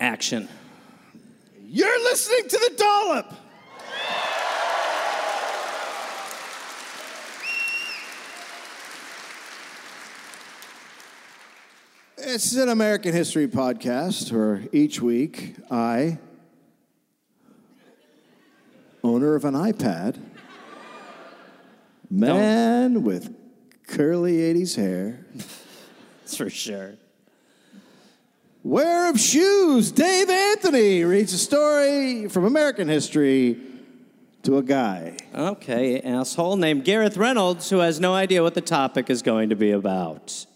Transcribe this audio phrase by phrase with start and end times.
[0.00, 0.48] Action.
[1.64, 3.32] You're listening to the dollop.
[12.18, 16.18] It's an American history podcast where each week I,
[19.02, 20.18] owner of an iPad,
[22.10, 23.34] man with
[23.86, 25.24] curly 80s hair,
[26.20, 26.96] That's for sure.
[28.66, 33.58] Wearer of shoes, Dave Anthony reads a story from American history
[34.42, 35.16] to a guy.
[35.34, 39.56] Okay, asshole named Gareth Reynolds who has no idea what the topic is going to
[39.56, 40.46] be about.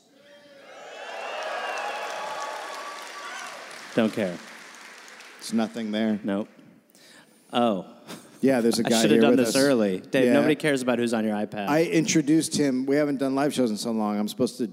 [3.94, 4.36] Don't care.
[5.38, 6.20] It's nothing there.
[6.22, 6.48] Nope.
[7.52, 7.86] Oh,
[8.42, 9.56] Yeah, there's a guy I should have done this us.
[9.56, 9.98] early.
[10.00, 10.32] Dave, Yeah.
[10.32, 11.68] nobody cares about who's on your iPad.
[11.68, 12.86] I introduced him.
[12.86, 14.18] We haven't done live shows in so long.
[14.18, 14.70] I'm supposed to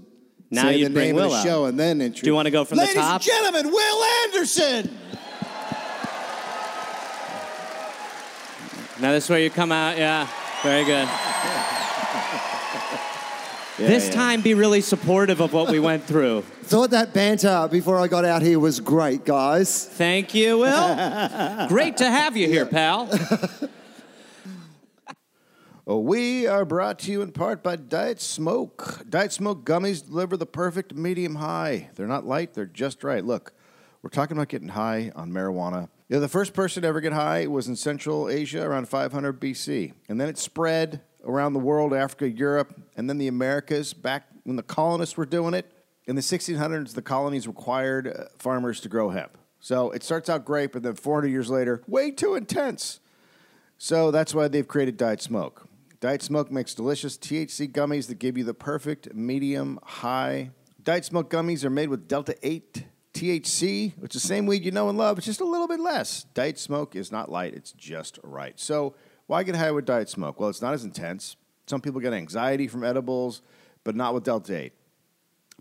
[0.49, 1.43] Now say the bring name Wil of the out.
[1.43, 2.21] show and then introduce.
[2.21, 3.15] Do you wanna go from the Ladies top?
[3.15, 4.97] and gentlemen, Wil Anderson.
[9.01, 9.97] now this is where you come out.
[9.97, 10.25] Yeah,
[10.63, 11.07] very good.
[13.77, 14.13] this yeah.
[14.13, 16.41] time, be really supportive of what we went through.
[16.63, 19.85] Thought that banter before I got out here was great, guys.
[19.85, 21.67] Thank you, Wil.
[21.69, 23.07] Great to have you here, pal.
[25.87, 29.05] We are brought to you in part by Diet Smoke.
[29.09, 31.91] Diet Smoke gummies deliver the perfect medium high.
[31.95, 33.23] They're not light, they're just right.
[33.23, 33.53] Look,
[34.01, 35.87] we're talking about getting high on marijuana.
[36.09, 39.39] You know, the first person to ever get high was in Central Asia around 500
[39.39, 39.93] BC.
[40.09, 44.57] And then it spread around the world, Africa, Europe, and then the Americas back when
[44.57, 45.71] the colonists were doing it.
[46.05, 49.37] In the 1600s, the colonies required uh, farmers to grow hemp.
[49.61, 52.99] So it starts out great, but then 400 years later, way too intense.
[53.77, 55.66] So that's why they've created Diet Smoke.
[55.99, 60.51] Diet Smoke makes delicious THC gummies that give you the perfect medium high.
[60.83, 64.71] Diet Smoke gummies are made with Delta 8 THC, which is the same weed you
[64.71, 65.17] know and love.
[65.17, 66.25] It's just a little bit less.
[66.33, 68.59] Diet Smoke is not light, it's just right.
[68.59, 70.39] So why get high with Diet Smoke?
[70.39, 71.35] Well, it's not as intense.
[71.65, 73.41] Some people get anxiety from edibles,
[73.83, 74.73] but not with Delta 8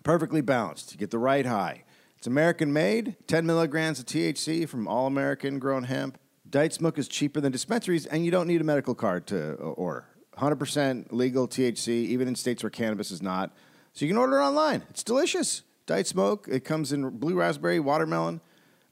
[0.06, 0.92] perfectly balanced.
[0.92, 1.82] You get the right high.
[2.16, 6.16] It's American made, 10 milligrams of THC from all American grown hemp.
[6.48, 9.62] Diet Smoke is cheaper than dispensaries, and you don't need a medical card to uh,
[9.62, 10.06] order.
[10.38, 13.52] 100% legal THC, even in states where cannabis is not.
[13.92, 14.82] So you can order it online.
[14.90, 15.62] It's delicious.
[15.86, 18.40] Diet Smoke, it comes in blue raspberry, watermelon.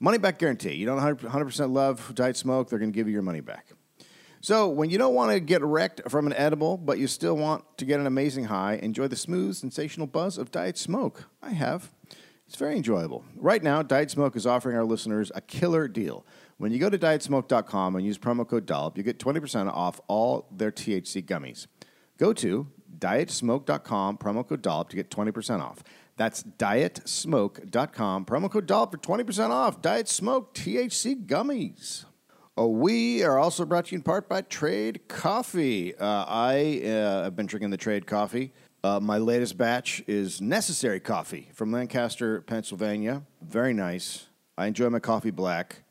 [0.01, 0.75] Money back guarantee.
[0.75, 3.67] You don't 100% 100% love Diet Smoke, they're going to give you your money back.
[4.41, 7.65] So, when you don't want to get wrecked from an edible, but you still want
[7.79, 11.25] to get an amazing high, enjoy the smooth, sensational buzz of Diet Smoke.
[11.43, 11.91] I have.
[12.47, 13.25] It's very enjoyable.
[13.37, 16.27] Right now, Diet Smoke is offering our listeners a killer deal.
[16.65, 20.49] When you go to dietsmoke.com and use promo code DOLLOP, you get 20% off all
[20.51, 21.67] their THC gummies.
[22.17, 25.85] Go to dietsmoke.com, promo code DOLLOP to get 20% off.
[26.17, 29.83] That's dietsmoke.com, promo code DOLLOP for 20% off.
[29.83, 32.07] Diet Smoke THC gummies.
[32.57, 35.95] Oh, we are also brought to you in part by Trade Coffee.
[35.95, 38.55] Uh, I uh, have been drinking the Trade Coffee.
[38.83, 43.23] Uh, my latest batch is Necessary Coffee from Lancaster, Pennsylvania.
[43.43, 44.29] Very nice.
[44.57, 45.84] I enjoy my coffee black,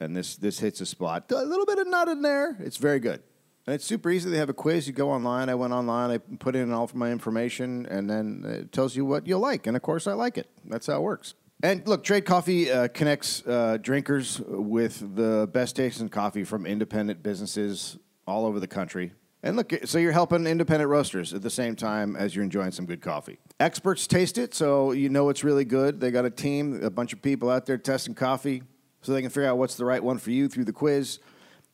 [0.00, 1.30] and this this hits a spot.
[1.30, 2.56] A little bit of nut in there.
[2.60, 3.22] It's very good.
[3.66, 4.30] And it's super easy.
[4.30, 4.86] They have a quiz.
[4.86, 5.48] You go online.
[5.48, 6.10] I went online.
[6.10, 9.66] I put in all of my information, and then it tells you what you'll like.
[9.66, 10.48] And of course, I like it.
[10.64, 11.34] That's how it works.
[11.62, 17.22] And look, Trade Coffee uh, connects uh, drinkers with the best tasting coffee from independent
[17.22, 19.12] businesses all over the country.
[19.42, 22.86] And look, so you're helping independent roasters at the same time as you're enjoying some
[22.86, 23.38] good coffee.
[23.58, 26.00] Experts taste it, so you know it's really good.
[26.00, 28.62] They got a team, a bunch of people out there testing coffee
[29.02, 31.18] so they can figure out what's the right one for you through the quiz.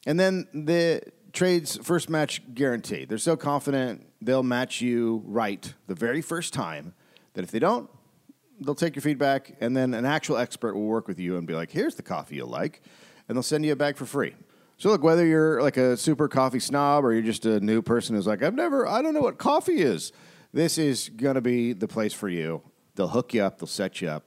[0.06, 3.04] And then the trade's first match guarantee.
[3.04, 6.94] They're so confident they'll match you right the very first time
[7.34, 7.90] that if they don't,
[8.60, 11.54] they'll take your feedback and then an actual expert will work with you and be
[11.54, 12.80] like, here's the coffee you'll like.
[13.28, 14.34] And they'll send you a bag for free.
[14.78, 18.14] So look, whether you're like a super coffee snob or you're just a new person
[18.14, 20.12] who's like, I've never, I don't know what coffee is.
[20.52, 22.62] This is gonna be the place for you.
[22.94, 24.24] They'll hook you up, they'll set you up.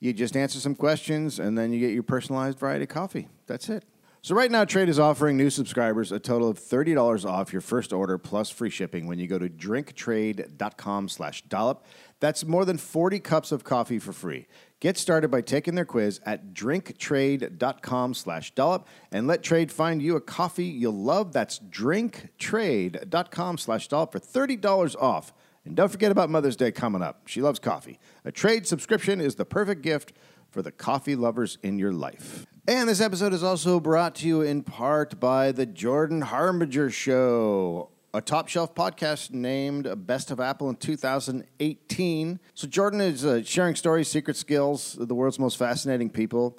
[0.00, 3.28] You just answer some questions and then you get your personalized variety of coffee.
[3.46, 3.84] That's it.
[4.20, 7.92] So right now, Trade is offering new subscribers a total of $30 off your first
[7.92, 11.84] order plus free shipping when you go to drinktrade.com slash dollop.
[12.20, 14.48] That's more than 40 cups of coffee for free.
[14.80, 20.16] Get started by taking their quiz at drinktrade.com slash dollop and let Trade find you
[20.16, 21.32] a coffee you'll love.
[21.32, 25.32] That's drinktrade.com slash dollop for $30 off.
[25.68, 27.28] And don't forget about Mother's Day coming up.
[27.28, 27.98] She loves coffee.
[28.24, 30.14] A trade subscription is the perfect gift
[30.48, 32.46] for the coffee lovers in your life.
[32.66, 37.90] And this episode is also brought to you in part by the Jordan Harbinger Show,
[38.14, 42.40] a top shelf podcast named Best of Apple in 2018.
[42.54, 46.56] So, Jordan is uh, sharing stories, secret skills, the world's most fascinating people.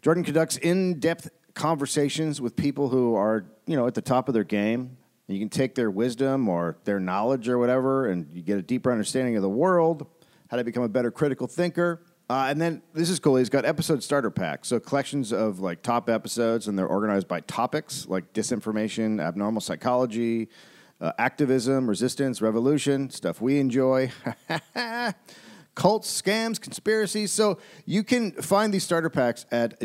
[0.00, 4.44] Jordan conducts in-depth conversations with people who are, you know, at the top of their
[4.44, 4.96] game.
[5.26, 8.92] You can take their wisdom or their knowledge or whatever, and you get a deeper
[8.92, 10.06] understanding of the world,
[10.50, 12.02] how to become a better critical thinker.
[12.28, 13.36] Uh, and then this is cool.
[13.36, 17.40] He's got episode starter packs, so collections of like top episodes, and they're organized by
[17.40, 20.48] topics like disinformation, abnormal psychology,
[21.00, 24.10] uh, activism, resistance, revolution, stuff we enjoy.
[25.74, 27.32] cults, scams, conspiracies.
[27.32, 29.78] So you can find these starter packs at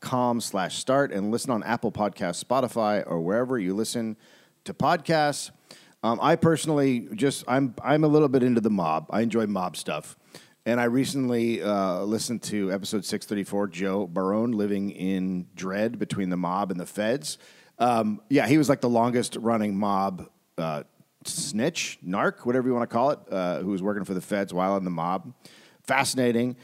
[0.00, 4.16] jordanharbinger.com slash start and listen on Apple Podcasts, Spotify, or wherever you listen
[4.64, 5.50] to podcasts.
[6.02, 9.06] Um, I personally just I'm I'm a little bit into the mob.
[9.10, 10.16] I enjoy mob stuff.
[10.64, 16.36] And I recently uh, listened to episode 634, Joe Barone living in dread between the
[16.36, 17.38] mob and the feds.
[17.78, 20.28] Um, yeah, he was like the longest running mob
[20.58, 20.82] uh,
[21.24, 24.52] snitch, narc, whatever you want to call it, uh, who was working for the feds
[24.52, 25.32] while in the mob.
[25.84, 26.56] Fascinating.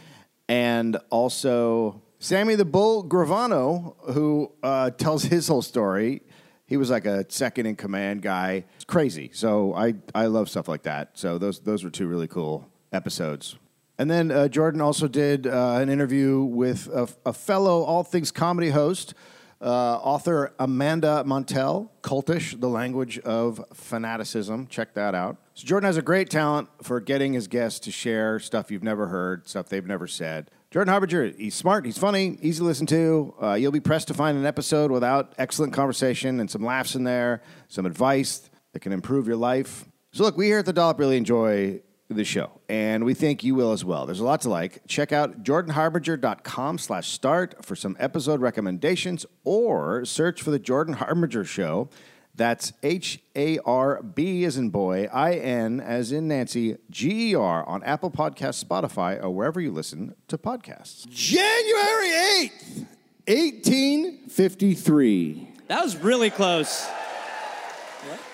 [0.49, 6.23] And also Sammy the Bull Gravano, who uh, tells his whole story.
[6.67, 8.65] He was like a second in command guy.
[8.77, 9.31] It's crazy.
[9.35, 11.19] So I, I love stuff like that.
[11.19, 13.57] So those, those were two really cool episodes.
[13.99, 18.31] And then uh, Jordan also did uh, an interview with a, a fellow All Things
[18.31, 19.15] comedy host,
[19.61, 24.69] uh, author Amanda Montell, Cultish, The Language of Fanaticism.
[24.69, 25.39] Check that out.
[25.55, 29.09] So Jordan has a great talent for getting his guests to share stuff you've never
[29.09, 30.53] heard, stuff they've never said.
[30.73, 33.35] Jordan Harbinger, he's smart, he's funny, easy to listen to.
[33.43, 37.05] Uh, you'll be pressed to find an episode without excellent conversation and some laughs in
[37.05, 39.85] there, some advice that can improve your life.
[40.13, 43.55] So look, we here at The Dollop really enjoy the show, and we think you
[43.55, 44.07] will as well.
[44.07, 44.81] There's a lot to like.
[44.89, 51.45] Check out jordanharbinger.com slash start for some episode recommendations, or search for The Jordan Harbinger
[51.45, 51.91] Show.
[52.35, 59.29] That's H-A-R-B as in boy, I-N as in Nancy, G-E-R on Apple Podcasts, Spotify, or
[59.31, 61.07] wherever you listen to podcasts.
[61.11, 62.87] January 8th,
[63.29, 65.49] 1853.
[65.69, 66.89] That was really close.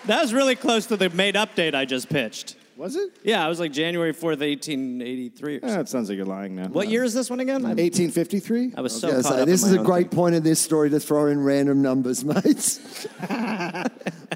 [0.07, 2.55] That was really close to the made update I just pitched.
[2.79, 3.11] Was it?
[3.25, 5.77] Yeah, I was like January 4th, 1883 or something.
[5.79, 6.69] That sounds like you're lying now.
[6.69, 7.65] What year is this one again?
[7.65, 8.75] I, 1853?
[8.77, 10.17] I was so Yeah, caught up this in is my a own great thing.
[10.17, 13.07] point in this story to throw in random numbers, mates.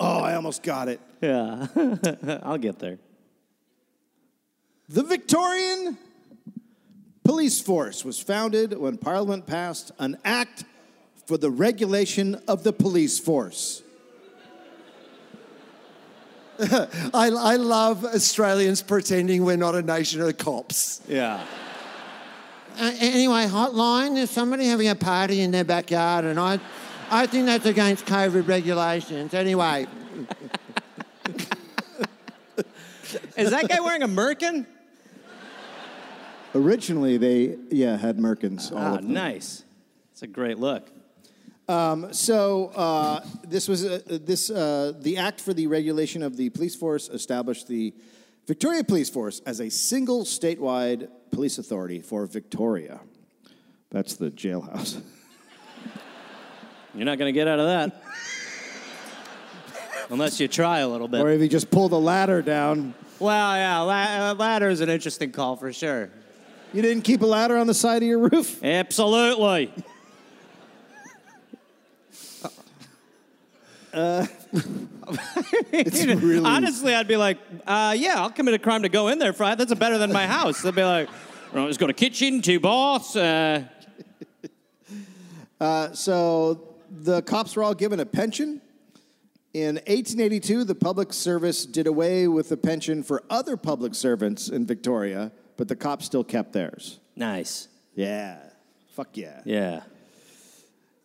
[0.00, 0.98] Oh, I almost got it.
[1.20, 1.68] Yeah,
[2.42, 2.98] I'll get there.
[4.88, 5.96] The Victorian
[7.22, 10.64] police force was founded when Parliament passed an act
[11.26, 13.81] for the regulation of the police force.
[17.14, 21.00] I, I love Australians pretending we're not a nation of cops.
[21.08, 21.44] Yeah.
[22.78, 24.14] Uh, anyway, hotline.
[24.14, 26.58] There's somebody having a party in their backyard, and I,
[27.10, 29.34] I think that's against COVID regulations.
[29.34, 29.86] Anyway,
[33.36, 34.64] Is that guy wearing a merkin?
[36.54, 38.70] Originally, they, yeah, had Merkins.
[38.72, 39.12] All Ah, of them.
[39.14, 39.64] nice.
[40.12, 40.86] It's a great look.
[41.68, 46.74] So uh, this was uh, this uh, the Act for the Regulation of the Police
[46.74, 47.94] Force established the
[48.46, 53.00] Victoria Police Force as a single statewide police authority for Victoria.
[53.90, 55.00] That's the jailhouse.
[56.94, 58.02] You're not going to get out of that.
[60.10, 61.22] Unless you try a little bit.
[61.22, 62.92] or if you just pull the ladder down.
[63.18, 66.10] Well, yeah, la- uh, ladder is an interesting call for sure.
[66.74, 68.62] You didn't keep a ladder on the side of your roof.
[68.62, 69.72] Absolutely.
[75.72, 79.18] It's really Honestly, I'd be like, uh, yeah, I'll commit a crime to go in
[79.18, 79.54] there, Fry.
[79.54, 80.62] That's better than my house.
[80.62, 81.08] They'd be like,
[81.52, 83.16] well, let's go to kitchen, two boss.
[83.16, 83.64] Uh,
[85.92, 88.60] So the cops were all given a pension.
[89.54, 94.66] In 1882, the public service did away with the pension for other public servants in
[94.66, 96.98] Victoria, but the cops still kept theirs.
[97.16, 97.68] nice.
[97.94, 98.38] Yeah.
[98.94, 99.42] Fuck yeah.
[99.44, 99.82] Yeah.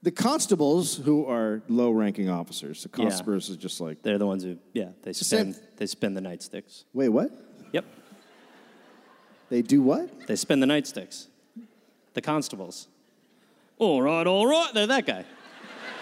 [0.03, 4.43] The constables, who are low ranking officers, the constables is just like, They're the ones
[4.43, 6.83] who, yeah, they same- they spin the nightsticks.
[6.93, 7.31] wait, what?
[7.73, 7.85] Yep.
[9.49, 10.27] They do what?
[10.27, 11.27] They spin the nightsticks.
[12.13, 12.87] The constables.
[13.79, 14.71] All right, all right.
[14.73, 15.25] They're that guy.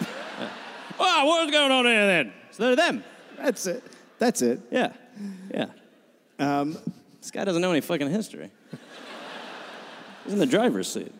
[0.98, 2.32] oh, what's going on here then?
[2.52, 3.04] So they're them.
[3.38, 3.82] That's it.
[4.18, 4.60] That's it.
[4.70, 4.92] Yeah.
[5.52, 5.66] Yeah.
[6.38, 6.76] Um,
[7.20, 8.50] this guy doesn't know any fucking history.
[10.24, 11.12] He's in the driver's seat.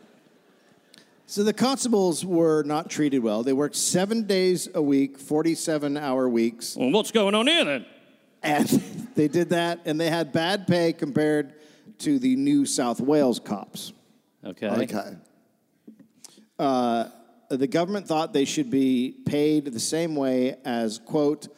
[1.29, 3.43] So the constables were not treated well.
[3.43, 6.77] They worked seven days a week, 47 hour weeks.
[6.77, 7.87] Well, what's going on here then?
[8.45, 8.69] And
[9.17, 11.55] they did that, and they had bad pay compared
[11.99, 13.93] to the New South Wales cops.
[14.45, 14.69] Okay.
[14.69, 15.17] Okay.
[16.61, 17.09] Uh,
[17.49, 21.49] the government thought they should be paid the same way as, quote,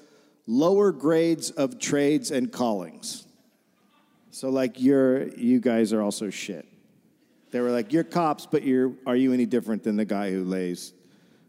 [0.47, 3.27] lower grades of trades and callings.
[4.31, 6.67] So, like, you're, you guys are also shit.
[7.51, 10.45] They were like, "You're cops, but you're are you any different than the guy who
[10.45, 10.93] lays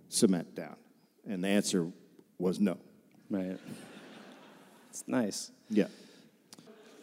[0.09, 0.75] cement down?"
[1.27, 1.91] And the answer
[2.37, 2.77] was no.
[3.29, 3.57] Right.
[4.89, 5.51] It's nice.
[5.69, 5.87] Yeah.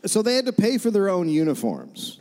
[0.04, 2.18] So they had to pay for their own uniforms.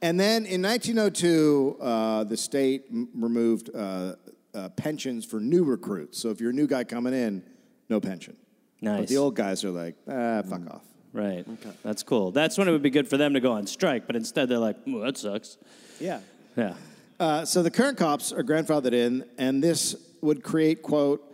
[0.00, 4.14] And then in 1902, uh, the state m- removed uh,
[4.54, 6.18] uh, pensions for new recruits.
[6.18, 7.42] So if you're a new guy coming in,
[7.88, 8.36] no pension.
[8.80, 9.00] Nice.
[9.00, 10.82] But the old guys are like, ah, fuck off.
[11.12, 11.44] Right.
[11.48, 11.70] Okay.
[11.82, 12.30] That's cool.
[12.30, 14.58] That's when it would be good for them to go on strike, but instead they're
[14.58, 15.56] like, "Ooh, that sucks.
[16.00, 16.20] Yeah.
[16.56, 16.74] Yeah.
[17.20, 21.24] Uh, so the current cops are grandfathered in, and this would create, quote,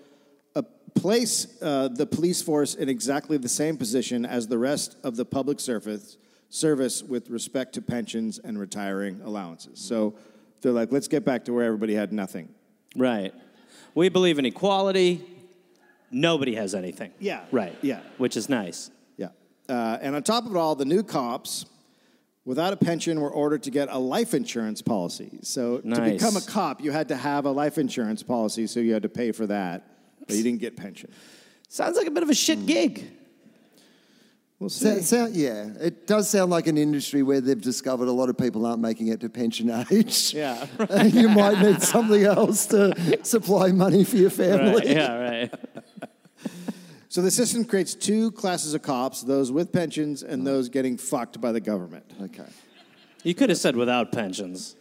[0.54, 0.62] a
[0.94, 5.25] place uh, the police force in exactly the same position as the rest of the
[5.25, 6.16] public service,
[6.49, 9.78] service with respect to pensions and retiring allowances.
[9.78, 10.14] So
[10.62, 12.49] they're like, let's get back to where everybody had nothing.
[12.97, 13.35] Right.
[13.94, 15.23] We believe in equality.
[16.11, 17.12] Nobody has anything.
[17.18, 17.44] Yeah.
[17.50, 17.76] Right.
[17.83, 18.00] Yeah.
[18.18, 18.90] Which is nice.
[19.16, 19.28] Yeah.
[19.68, 21.66] Uh, and on top of it all, the new cops,
[22.44, 25.38] without a pension, we were ordered to get a life insurance policy.
[25.42, 26.12] So to Nice.
[26.14, 29.08] become a cop, you had to have a life insurance policy, so you had to
[29.08, 29.86] pay for that,
[30.26, 31.10] but you didn't get pension.
[31.68, 32.66] Sounds like a bit of a shit hmm.
[32.66, 33.10] gig.
[34.60, 34.84] We'll see.
[34.84, 38.38] So, so, yeah, it does sound like an industry where they've discovered a lot of
[38.38, 40.32] people aren't making it to pension age.
[40.32, 40.66] Yeah.
[40.88, 44.74] And you might need something else to supply money for your family.
[44.74, 44.86] Right.
[44.86, 45.54] Yeah, right.
[47.14, 51.40] So the system creates two classes of cops: those with pensions and those getting fucked
[51.40, 52.04] by the government.
[52.21, 52.49] Okay.
[53.23, 54.75] You could have said without pensions.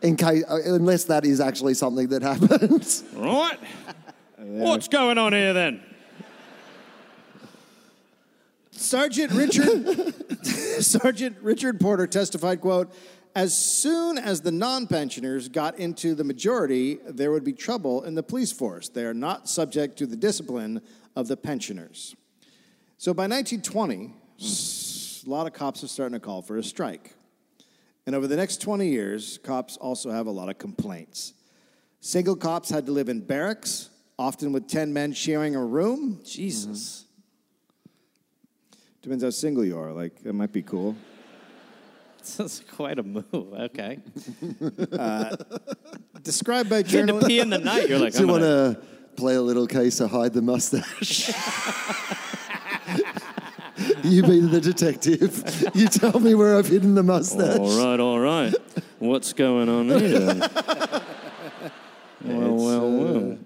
[0.00, 3.04] In case, uh, unless that is actually something that happens.
[3.14, 3.58] Right.
[4.38, 5.82] What's going on here then?
[8.70, 10.14] Sergeant Richard
[10.82, 12.90] Sergeant Richard Porter testified, quote,
[13.38, 18.22] as soon as the non-pensioners got into the majority, there would be trouble in the
[18.22, 18.88] police force.
[18.88, 20.82] They are not subject to the discipline
[21.14, 22.16] of the pensioners.
[22.96, 27.14] So by 1920, s- a lot of cops are starting to call for a strike.
[28.06, 31.32] And over the next 20 years, cops also have a lot of complaints.
[32.00, 36.20] Single cops had to live in barracks, often with 10 men sharing a room.
[36.24, 37.04] Jesus.
[37.86, 38.98] Mm-hmm.
[39.02, 39.92] Depends how single you are.
[39.92, 40.96] Like, that might be cool.
[42.36, 43.24] That's quite a move.
[43.34, 43.98] Okay.
[44.92, 45.36] Uh,
[46.22, 47.88] Described by You had to pee in the night.
[47.88, 48.78] You're like, Do you I'm want gonna-
[49.16, 51.28] play a little case of hide the mustache?
[54.04, 55.70] you be the detective.
[55.74, 57.58] You tell me where I've hidden the mustache.
[57.58, 58.54] All right, all right.
[58.98, 60.34] What's going on here?
[62.24, 63.38] well, well, uh, well.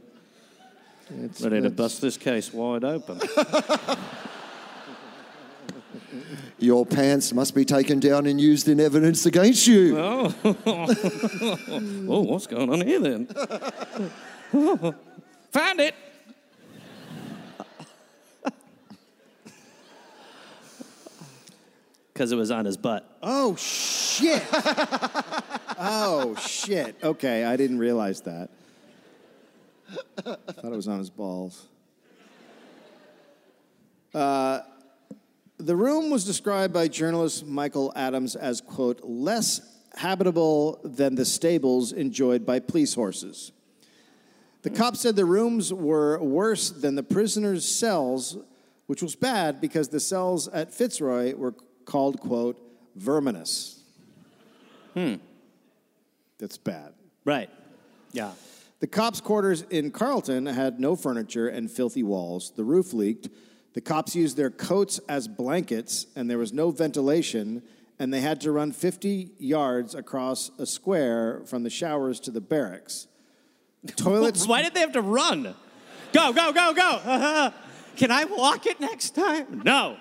[1.40, 3.20] Ready to bust this case wide open.
[6.62, 9.98] Your pants must be taken down and used in evidence against you.
[9.98, 10.32] Oh,
[10.64, 13.26] oh what's going on here then?
[15.50, 15.94] Found it.
[22.12, 23.08] Because it was on his butt.
[23.22, 24.44] Oh, shit.
[25.78, 26.94] oh, shit.
[27.02, 28.50] Okay, I didn't realize that.
[30.18, 31.66] I Thought it was on his balls.
[34.14, 34.60] Uh,
[35.62, 39.60] the room was described by journalist Michael Adams as, quote, less
[39.94, 43.52] habitable than the stables enjoyed by police horses.
[44.62, 48.38] The cops said the rooms were worse than the prisoners' cells,
[48.86, 51.54] which was bad because the cells at Fitzroy were
[51.84, 52.58] called, quote,
[52.96, 53.80] verminous.
[54.94, 55.14] Hmm.
[56.38, 56.92] That's bad.
[57.24, 57.50] Right.
[58.12, 58.32] Yeah.
[58.80, 62.52] The cops' quarters in Carlton had no furniture and filthy walls.
[62.56, 63.28] The roof leaked.
[63.74, 67.62] The cops used their coats as blankets, and there was no ventilation,
[67.98, 72.40] and they had to run 50 yards across a square from the showers to the
[72.40, 73.06] barracks.
[73.96, 74.46] Toilets.
[74.46, 75.54] Why did they have to run?
[76.12, 77.00] Go, go, go, go.
[77.04, 77.50] Uh-huh.
[77.96, 79.62] Can I walk it next time?
[79.64, 79.96] No.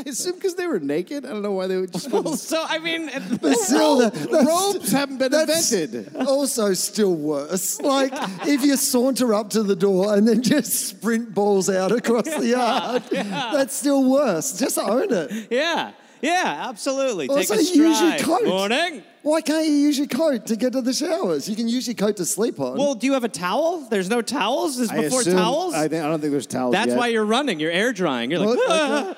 [0.06, 1.24] I assume because they were naked.
[1.24, 2.10] I don't know why they would just.
[2.12, 3.08] Well, so, I mean,
[3.54, 6.16] still, that- that's- Robes haven't been that's invented.
[6.26, 7.80] Also, still worse.
[7.80, 8.12] Like
[8.46, 12.46] if you saunter up to the door and then just sprint balls out across the
[12.48, 14.58] yard, that's still worse.
[14.58, 15.48] Just own it.
[15.50, 15.92] yeah.
[16.22, 17.28] Yeah, absolutely.
[17.28, 18.20] Also, Take a use your stride.
[18.20, 18.44] coat.
[18.44, 19.02] Morning.
[19.22, 21.48] Why can't you use your coat to get to the showers?
[21.48, 22.76] You can use your coat to sleep on.
[22.76, 23.86] Well, do you have a towel?
[23.88, 24.78] There's no towels?
[24.78, 25.72] Is I before assume- towels?
[25.72, 26.72] I, think, I don't think there's towels.
[26.72, 26.98] That's yet.
[26.98, 27.58] why you're running.
[27.58, 28.30] You're air drying.
[28.30, 29.16] You're like, "Ah."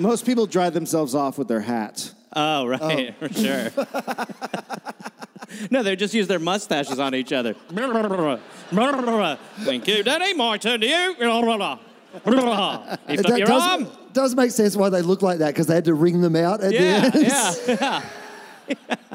[0.00, 2.14] Most people dry themselves off with their hats.
[2.34, 3.26] oh, right, oh.
[3.28, 3.70] for sure.
[5.70, 7.54] no, they just use their mustaches on each other.
[9.60, 10.34] Thank you, Danny.
[10.34, 11.14] My turn to you.
[12.24, 12.26] Lift
[13.08, 13.86] It up that your does, arm.
[14.12, 16.60] does make sense why they look like that because they had to wring them out
[16.60, 17.26] at Yeah, the end.
[17.78, 18.02] yeah,
[18.68, 18.96] yeah.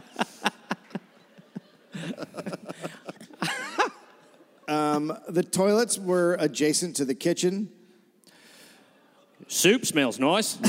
[4.68, 7.70] Um, the toilets were adjacent to the kitchen.
[9.48, 10.58] Soup smells nice.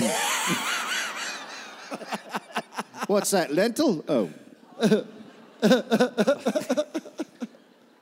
[3.06, 3.52] What's that?
[3.52, 4.04] Lentil?
[4.09, 4.30] Oh.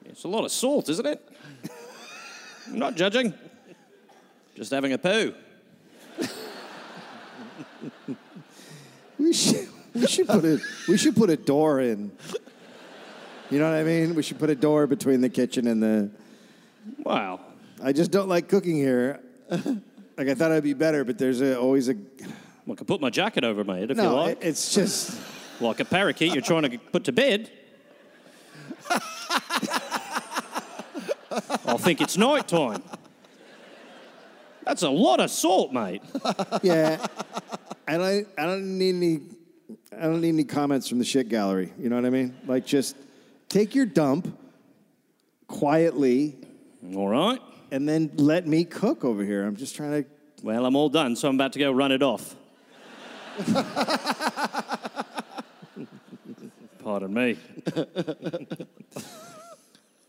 [0.06, 1.20] It's a lot of salt, isn't it?
[2.68, 3.34] I'm not judging.
[4.54, 5.34] Just having a poo.
[9.18, 12.10] We should, we should put a we should put a door in.
[13.50, 14.14] You know what I mean?
[14.14, 16.10] We should put a door between the kitchen and the.
[16.98, 17.40] Wow.
[17.82, 19.20] I just don't like cooking here.
[20.16, 21.94] Like I thought I'd be better, but there's a, always a.
[22.66, 24.40] Well, I could put my jacket over my head if you No, like.
[24.42, 25.18] it- it's just.
[25.60, 27.50] like a parakeet you're trying to put to bed.
[31.66, 32.82] I'll think it's night time.
[34.64, 36.02] That's a lot of salt, mate.
[36.62, 37.04] Yeah,
[37.88, 38.28] I don't.
[38.38, 39.20] I don't need any.
[39.96, 41.72] I don't need any comments from the shit gallery.
[41.78, 42.36] You know what I mean?
[42.46, 42.96] Like, just
[43.48, 44.36] take your dump
[45.46, 46.36] quietly,
[46.94, 47.40] All right.
[47.74, 49.44] And then let me cook over here.
[49.44, 50.08] I'm just trying to.
[50.44, 52.36] Well, I'm all done, so I'm about to go run it off.
[56.82, 57.36] Pardon me.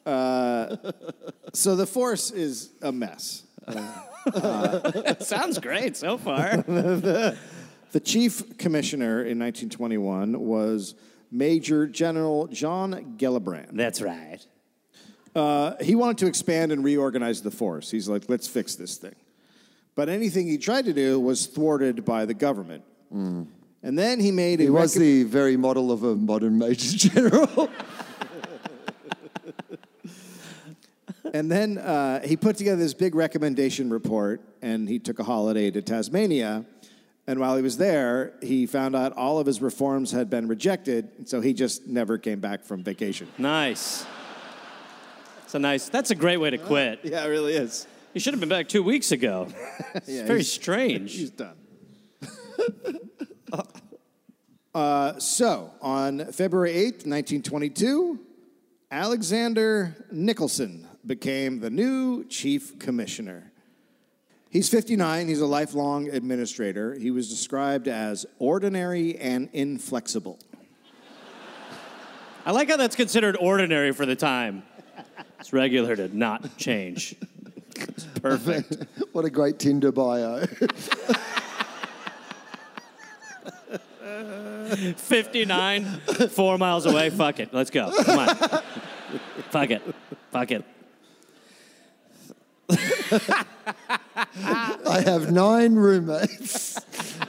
[0.05, 0.75] Uh,
[1.51, 3.41] so the force is a mess.
[3.67, 4.03] Uh,
[4.35, 6.57] uh, Sounds great so far.
[6.57, 7.35] The
[8.03, 10.93] chief commissioner in 1921 was
[11.31, 13.69] Major General John Gellibrand.
[13.71, 14.45] That's right.
[15.35, 17.91] Uh, he wanted to expand and reorganize the force.
[17.91, 19.15] He's like, let's fix this thing.
[19.95, 22.83] But anything he tried to do was thwarted by the government.
[23.11, 23.47] And
[23.99, 27.69] then he made a He was recom- the very model of a modern major general.
[31.33, 35.69] and then uh, he put together this big recommendation report, and he took a holiday
[35.71, 36.65] to Tasmania.
[37.27, 41.09] And while he was there, he found out all of his reforms had been rejected,
[41.17, 43.27] and so he just never came back from vacation.
[43.37, 44.05] Nice.
[45.45, 45.87] It's a nice.
[45.89, 46.99] That's a great way to quit.
[47.03, 47.87] Yeah, it really is.
[48.13, 49.47] You should have been back two weeks ago.
[49.95, 51.13] It's Yeah, very he's- strange.
[51.15, 51.55] He's done.
[54.73, 58.19] uh, so, on February 8th, 1922,
[58.91, 63.51] Alexander Nicholson became the new chief commissioner.
[64.49, 66.93] He's 59, he's a lifelong administrator.
[66.95, 70.39] He was described as ordinary and inflexible.
[72.45, 74.63] I like how that's considered ordinary for the time.
[75.39, 77.15] It's regular to not change.
[77.75, 78.85] It's perfect.
[79.11, 80.45] what a great Tinder bio.
[84.97, 85.85] 59,
[86.29, 87.09] four miles away.
[87.09, 87.53] Fuck it.
[87.53, 87.91] Let's go.
[88.03, 88.35] Come on.
[89.51, 89.81] Fuck it.
[90.31, 90.65] Fuck it.
[94.37, 96.77] I have nine roommates.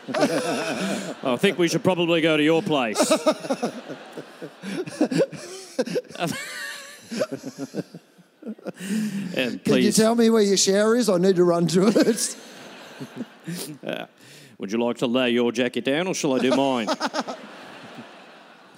[0.08, 2.98] I think we should probably go to your place.
[9.36, 11.08] and Can you tell me where your shower is?
[11.08, 12.36] I need to run to it.
[13.86, 14.06] Uh,
[14.58, 16.88] would you like to lay your jacket down or shall I do mine?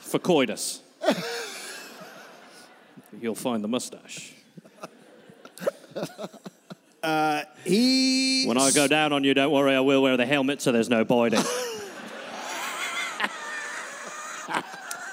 [0.01, 0.83] For coitus.
[3.21, 4.35] You'll find the mustache.
[7.03, 10.61] Uh, he When I go down on you, don't worry, I will wear the helmet
[10.61, 11.43] so there's no biting.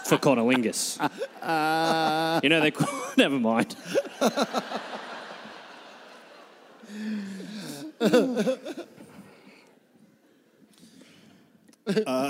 [0.05, 0.99] For conolingus.
[1.41, 2.71] Uh, you know, they.
[3.17, 3.75] Never mind.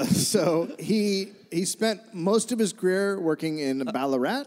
[0.08, 4.46] so he he spent most of his career working in Ballarat,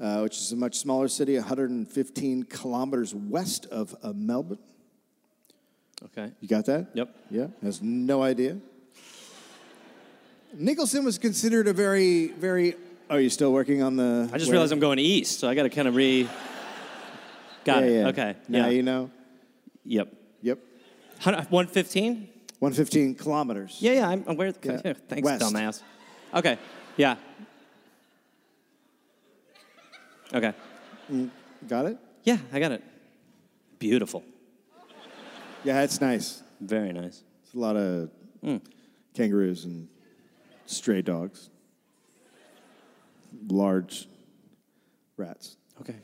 [0.00, 4.58] uh, which is a much smaller city, 115 kilometers west of uh, Melbourne.
[6.06, 6.32] Okay.
[6.40, 6.88] You got that?
[6.94, 7.14] Yep.
[7.30, 7.46] Yeah.
[7.62, 8.56] Has no idea.
[10.54, 12.74] Nicholson was considered a very very.
[13.08, 14.28] Are you still working on the?
[14.32, 16.28] I just where- realized I'm going east, so I got to kind of re.
[17.64, 17.92] Got Yeah, it.
[17.92, 18.08] yeah.
[18.08, 18.36] Okay.
[18.48, 18.70] Now yeah.
[18.70, 19.10] you know.
[19.84, 20.12] Yep.
[20.42, 20.58] Yep.
[21.22, 22.28] 115?
[22.58, 23.76] 115 kilometers.
[23.80, 24.08] Yeah, yeah.
[24.08, 24.52] I'm aware.
[24.62, 24.92] Yeah.
[25.08, 25.42] Thanks, West.
[25.42, 25.82] dumbass.
[26.34, 26.58] Okay.
[26.96, 27.16] Yeah.
[30.32, 30.52] Okay.
[31.10, 31.30] Mm,
[31.68, 31.98] got it?
[32.24, 32.82] Yeah, I got it.
[33.78, 34.22] Beautiful.
[35.64, 36.42] Yeah, it's nice.
[36.60, 37.22] Very nice.
[37.44, 38.10] It's a lot of
[38.44, 38.60] mm.
[39.14, 39.88] kangaroos and
[40.70, 41.50] stray dogs,
[43.48, 44.08] large
[45.16, 45.56] rats.
[45.80, 45.96] Okay.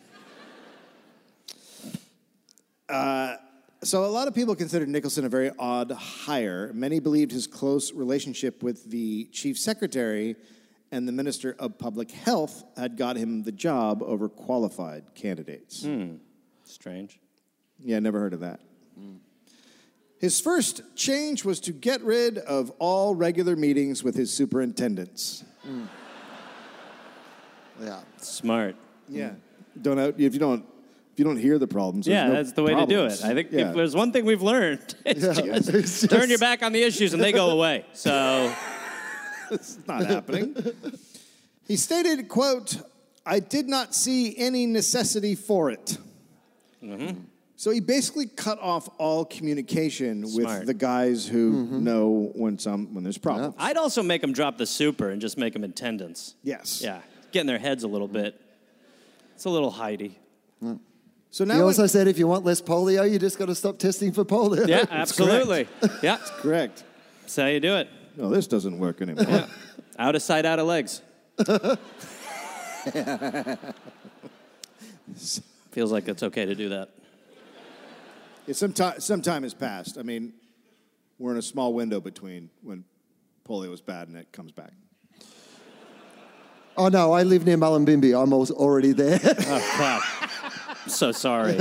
[2.88, 3.36] Uh,
[3.82, 6.72] so a lot of people considered Nicholson a very odd hire.
[6.72, 10.36] Many believed his close relationship with the chief secretary
[10.92, 15.84] and the minister of public health had got him the job over qualified candidates.
[15.84, 16.16] Hmm.
[16.64, 17.18] Strange.
[17.80, 18.60] Yeah, never heard of that.
[18.96, 19.16] Hmm.
[20.18, 25.44] His first change was to get rid of all regular meetings with his superintendents.
[27.82, 28.00] yeah.
[28.18, 28.76] Smart.
[29.08, 29.32] Yeah.
[29.80, 30.64] Don't if you don't
[31.12, 32.06] if you don't hear the problems.
[32.06, 33.18] Yeah, no that's the way problems.
[33.18, 33.30] to do it.
[33.30, 33.68] I think Yeah.
[33.70, 35.58] if there's one thing we've learned, it's Yeah.
[35.58, 37.84] just It's turn your back on the issues and they go away.
[37.92, 38.54] So
[39.50, 40.56] it's not happening.
[41.66, 42.76] He stated, quote,
[43.24, 45.98] I did not see any necessity for it.
[46.82, 47.18] Mm-hmm.
[47.58, 50.58] So he basically cut off all communication Smart.
[50.58, 51.84] with the guys who mm-hmm.
[51.84, 53.54] know when some when there's problems.
[53.58, 56.34] I'd also make them drop the super and just make them attendants.
[56.42, 56.82] Yes.
[56.82, 57.00] Yeah,
[57.32, 58.38] get in their heads a little bit.
[59.34, 60.18] It's a little Heidi.
[61.36, 63.54] So now He now also said if you want less polio, you just got to
[63.54, 64.66] stop testing for polio.
[64.66, 65.68] Yeah, absolutely.
[66.02, 66.82] yeah, correct.
[67.20, 67.90] that's how you do it.
[68.16, 69.46] No, this doesn't work anymore.
[69.98, 71.02] Out of sight, out of legs.
[75.72, 76.88] Feels like it's okay to do that.
[78.46, 79.98] Yeah, some, ti- some time has passed.
[79.98, 80.32] I mean,
[81.18, 82.84] we're in a small window between when
[83.48, 84.72] polio was bad and it comes back.
[86.76, 88.20] Oh no, I live near Mullumbimby.
[88.20, 89.18] I'm al- already there.
[89.24, 90.02] Oh, crap.
[90.84, 91.56] I'm so sorry.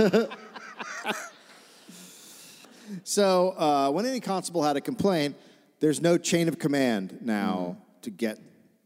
[3.04, 5.36] So uh, when any constable had a complaint,
[5.80, 8.40] there's no chain of command now to get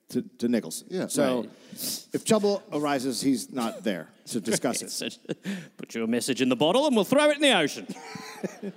[0.09, 0.87] to, to Nicholson.
[0.89, 1.07] Yeah.
[1.07, 2.07] So Right.
[2.13, 4.91] if trouble arises, he's not there to discuss it.
[4.91, 5.19] Such-
[5.77, 7.87] Put your message in the bottle and we'll throw it in the ocean.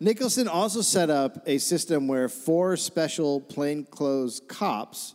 [0.00, 5.14] Nicholson also set up a system where four special plainclothes cops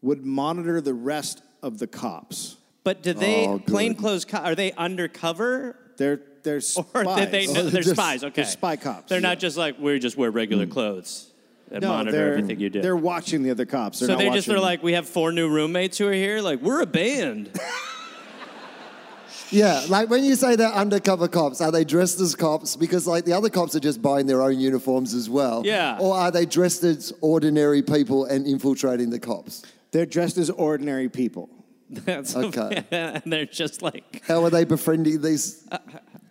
[0.00, 2.56] would monitor the rest of the cops.
[2.82, 4.24] But do they Oh, plainclothes?
[4.24, 5.76] Co- are they undercover?
[5.98, 6.86] They're they're spies.
[6.94, 7.46] Or did they?
[7.46, 8.24] Know they're just- spies.
[8.24, 9.08] Okay, they're spy cops.
[9.08, 10.72] They're not just like we just wear regular mm.
[10.72, 11.31] clothes and
[11.80, 12.82] no, monitor they're, everything you do.
[12.82, 14.00] They're watching the other cops.
[14.00, 16.40] They're so they just watching- are like, we have four new roommates who are here.
[16.40, 17.50] Like we're a band.
[19.50, 22.76] yeah, like when you say they're undercover cops, are they dressed as cops?
[22.76, 25.62] Because like the other cops are just buying their own uniforms as well.
[25.64, 25.98] Yeah.
[26.00, 29.62] Or are they dressed as ordinary people and infiltrating the cops?
[29.92, 31.48] they're dressed as ordinary people.
[31.90, 32.82] That's Okay.
[32.90, 35.68] and they're just like, How are they befriending these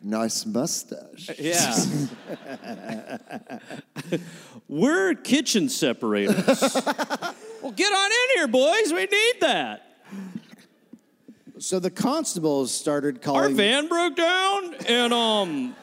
[0.01, 1.29] nice mustache?
[1.37, 1.75] yeah.
[4.71, 6.47] We're kitchen separators.
[7.61, 8.93] well, get on in here, boys.
[8.93, 9.97] We need that.
[11.59, 13.43] So the constables started calling.
[13.43, 15.75] Our van broke down, and um,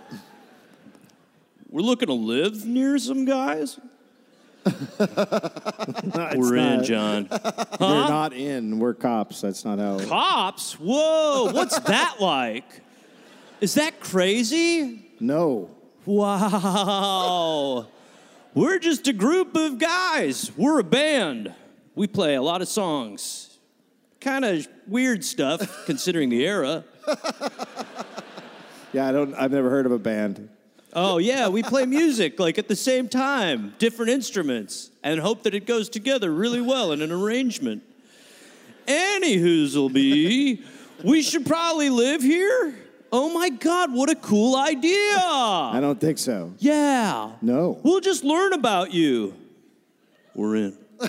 [1.69, 3.79] we're looking to live near some guys.
[6.35, 7.29] we're in, John.
[7.31, 8.79] We're not in.
[8.79, 9.43] We're cops.
[9.43, 9.99] That's not how.
[10.01, 10.73] Cops?
[10.81, 12.65] Whoa, what's that like?
[13.61, 15.11] Is that crazy?
[15.21, 15.71] No.
[16.07, 17.87] Wow.
[18.59, 20.51] We're just a group of guys.
[20.57, 21.55] We're a band.
[21.95, 23.57] We play a lot of songs.
[24.21, 26.83] Kind of weird stuff considering the era.
[28.93, 29.33] Yeah, I don't.
[29.37, 30.49] I've never heard of a band.
[30.93, 35.55] Oh, yeah, we play music like at the same time, different instruments, and hope that
[35.55, 37.85] it goes together really well in an arrangement.
[38.89, 40.65] Anywho's'll be,
[41.05, 42.75] we should probably live here.
[43.11, 44.95] Oh my God, what a cool idea!
[45.17, 46.53] I don't think so.
[46.59, 47.33] Yeah.
[47.41, 47.81] No.
[47.83, 49.35] We'll just learn about you.
[50.35, 50.79] We're in.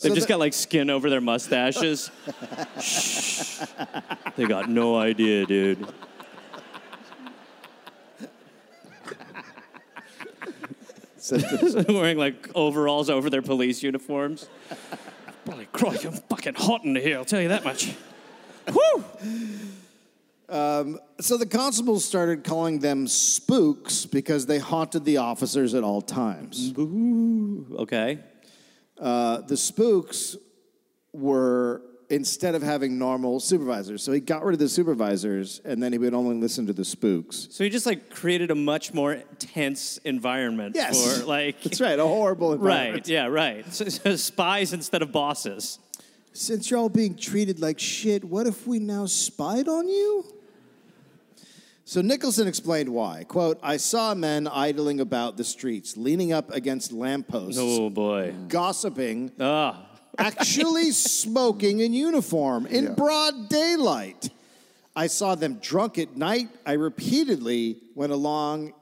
[0.00, 2.10] They've just got like skin over their mustaches.
[2.80, 3.64] Shh.
[4.36, 5.84] They got no idea, dude.
[11.88, 14.48] Wearing like overalls over their police uniforms.
[15.48, 17.94] Holy crap, I'm fucking hot in here, I'll tell you that much.
[18.68, 19.04] Woo!
[21.20, 26.72] So the constables started calling them spooks because they haunted the officers at all times.
[26.76, 28.20] Okay.
[29.00, 30.36] Uh, the spooks
[31.12, 34.02] were instead of having normal supervisors.
[34.02, 36.84] So he got rid of the supervisors and then he would only listen to the
[36.84, 37.48] spooks.
[37.50, 41.18] So he just like created a much more tense environment Yes.
[41.20, 42.94] for like That's right, a horrible environment.
[42.94, 43.70] right, yeah, right.
[43.72, 45.78] So, so spies instead of bosses.
[46.32, 50.24] Since you're all being treated like shit, what if we now spied on you?
[51.84, 53.24] So Nicholson explained why.
[53.24, 58.34] Quote, I saw men idling about the streets, leaning up against lampposts, Oh boy.
[58.48, 59.87] gossiping, Ah,
[60.18, 64.30] actually smoking in uniform in broad daylight.
[64.94, 66.48] I saw them drunk at night.
[66.66, 68.74] I repeatedly went along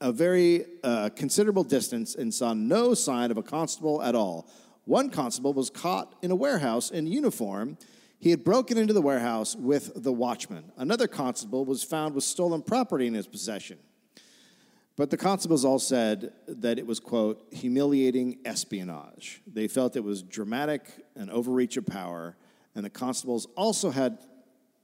[0.00, 4.48] a very uh, considerable distance and saw no sign of a constable at all.
[4.84, 7.76] One constable was caught in a warehouse in uniform.
[8.18, 10.72] He had broken into the warehouse with the watchman.
[10.76, 13.78] Another constable was found with stolen property in his possession.
[14.98, 19.40] But the constables all said that it was, quote, humiliating espionage.
[19.46, 20.82] They felt it was dramatic,
[21.14, 22.36] and overreach of power,
[22.74, 24.18] and the constables also had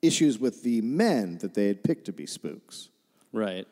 [0.03, 2.89] issues with the men that they had picked to be spooks.
[3.33, 3.67] right.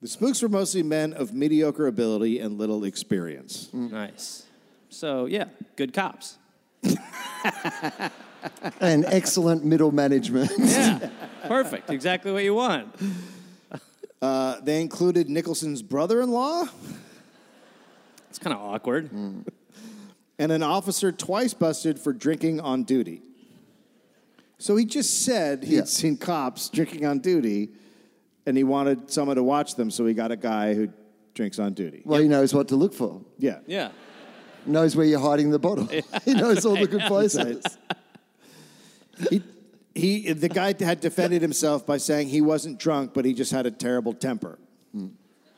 [0.00, 3.68] The spooks were mostly men of mediocre ability and little experience.
[3.74, 3.90] Mm.
[3.90, 4.44] Nice.
[4.90, 6.38] So yeah, good cops.
[8.80, 10.52] And excellent middle management.
[10.56, 11.10] Yeah.
[11.48, 11.90] Perfect.
[11.90, 12.94] Exactly what you want.
[14.20, 16.64] Uh, they included Nicholson's brother-in-law
[18.30, 19.10] It's kind of awkward.
[19.12, 23.22] and an officer twice busted for drinking on duty.
[24.58, 25.84] So he just said he'd Yeah.
[25.84, 27.70] seen cops drinking on duty,
[28.44, 30.88] and he wanted someone to watch them, so he got a guy who
[31.34, 32.02] drinks on duty.
[32.04, 33.20] Well, he knows what to look for.
[33.38, 33.60] Yeah.
[33.68, 33.90] Yeah.
[34.66, 35.86] Knows where you're hiding the bottle.
[36.24, 37.62] he knows all the good places.
[39.30, 39.42] He,
[39.98, 43.66] he, the guy had defended himself by saying he wasn't drunk, but he just had
[43.66, 44.58] a terrible temper.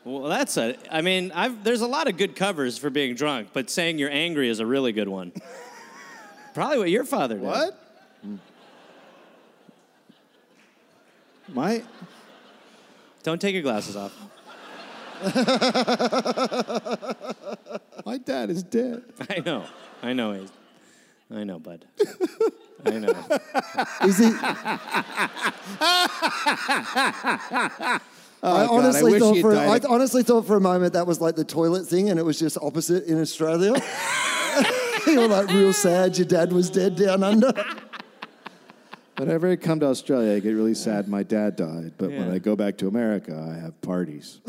[0.02, 0.76] Well, that's a.
[0.90, 4.10] I mean, I've, there's a lot of good covers for being drunk, but saying you're
[4.10, 5.32] angry is a really good one.
[6.54, 7.44] Probably what your father did.
[7.44, 7.76] What?
[11.48, 11.82] My
[13.22, 14.14] Don't take your glasses off.
[18.06, 19.02] my dad is dead.
[19.28, 19.64] I know.
[20.02, 20.32] I know.
[20.32, 20.50] he's-
[21.32, 21.84] I know, bud.
[22.84, 23.08] I know.
[24.04, 24.24] Is he?
[28.42, 29.84] I God, honestly I wish thought he for I died.
[29.84, 32.56] honestly thought for a moment that was like the toilet thing, and it was just
[32.60, 33.74] opposite in Australia.
[35.06, 36.16] You're like real sad.
[36.18, 37.52] Your dad was dead down under.
[39.18, 41.92] Whenever I come to Australia, I get really sad my dad died.
[41.98, 42.32] But when Yeah.
[42.32, 44.40] I go back to America, I have parties.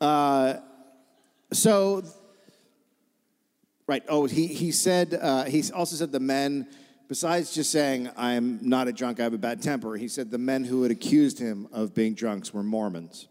[0.00, 0.54] uh,
[1.52, 2.02] so,
[3.86, 4.02] right.
[4.08, 6.68] Oh, he, he said, uh, he also said the men,
[7.08, 10.38] besides just saying, I'm not a drunk, I have a bad temper, he said the
[10.38, 13.28] men who had accused him of being drunks were Mormons.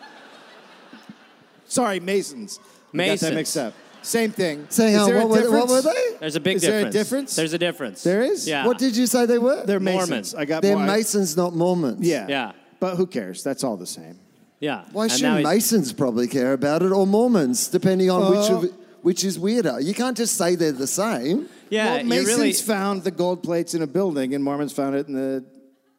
[1.66, 2.60] Sorry, Masons.
[2.92, 3.74] We Got that mixed up.
[4.02, 4.66] Same thing.
[4.70, 6.16] Saying, Is there a what, were, what were they?
[6.20, 6.62] There's a big difference.
[6.62, 6.92] Is there a difference.
[6.94, 7.36] difference?
[7.36, 8.02] There's a difference.
[8.02, 8.48] There is?
[8.48, 8.64] Yeah.
[8.64, 9.64] What did you say they were?
[9.66, 10.08] They're Masons.
[10.08, 10.34] Mormons.
[10.34, 10.86] I got They're more.
[10.86, 12.06] Masons, not Mormons.
[12.06, 12.26] Yeah.
[12.28, 12.52] Yeah.
[12.80, 13.42] But who cares?
[13.42, 14.18] That's all the same.
[14.60, 14.84] Yeah.
[14.92, 18.72] Why And should Masons probably care about it, or Mormons, depending on which Uh, of
[19.02, 19.80] which is weirder?
[19.80, 21.48] You can't just say they're the same.
[21.70, 22.52] Yeah, well, Masons really.
[22.52, 25.44] found the gold plates in a building, and Mormons found it in the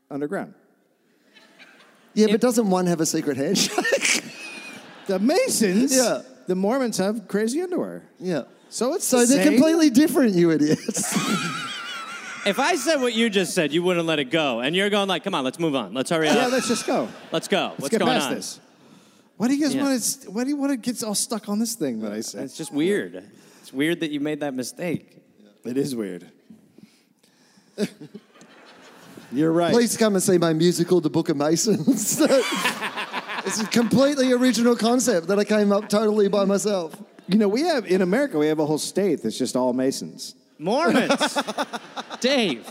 [0.10, 0.54] underground.
[2.14, 4.24] Yeah, but doesn't one have a secret handshake?
[5.08, 6.22] The Masons, Yeah.
[6.46, 8.04] The Mormons have crazy underwear.
[8.20, 8.44] yeah.
[8.70, 9.54] So it's So the they're same.
[9.54, 11.16] completely different, you idiots.
[12.46, 15.10] If I said what you just said, you wouldn't let it go, and you're going
[15.10, 15.94] like, "Come on, let's move on.
[15.94, 16.36] Let's hurry up.
[16.36, 17.10] Yeah, let's just go.
[17.34, 17.68] let's go.
[17.72, 18.60] Let's What's get going past on?" this.
[19.40, 19.84] Why do you guys Yeah.
[19.84, 20.32] want to?
[20.32, 22.44] Why do you want to get all stuck on this thing that I said?
[22.44, 23.24] It's just weird.
[23.62, 25.16] It's weird that you made that mistake.
[25.64, 26.26] It is weird.
[29.32, 29.72] You're right.
[29.72, 32.20] Please come and see my musical, The Book of Masons.
[33.46, 37.02] it's a completely original concept that I came up totally by myself.
[37.30, 40.36] You know, we have in America, we have a whole state that's just all Masons.
[40.58, 41.38] Mormons,
[42.20, 42.70] Dave.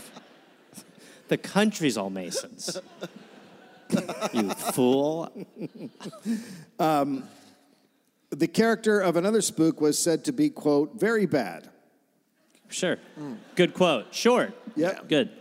[1.29, 2.77] The country's all Masons.
[4.33, 5.31] You fool.
[6.79, 7.23] Um,
[8.29, 11.69] the character of another spook was said to be, quote, very bad.
[12.69, 12.97] Sure.
[13.55, 14.13] Good quote.
[14.13, 14.53] Short.
[14.75, 14.99] Yeah.
[15.07, 15.31] Good.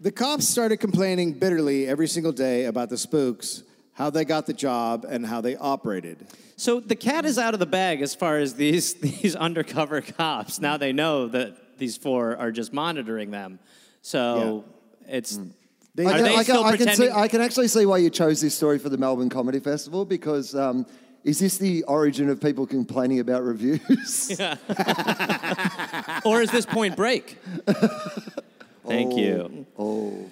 [0.00, 3.62] The cops started complaining bitterly every single day about the spooks,
[3.92, 6.26] how they got the job, and how they operated.
[6.56, 10.60] So the cat is out of the bag as far as these these undercover cops.
[10.60, 13.58] Now they know that these four are just monitoring them.
[14.00, 14.64] So
[15.06, 15.36] it's.
[15.36, 15.48] Hmm.
[15.94, 17.10] They- are I can, they I, can, still I, can see.
[17.10, 20.54] I can actually see why you chose this story for the Melbourne Comedy Festival because
[20.54, 20.86] um,
[21.24, 24.40] is this the origin of people complaining about reviews?
[26.24, 27.38] or is this Point Break?
[28.86, 29.66] Thank you.
[29.78, 30.30] oh.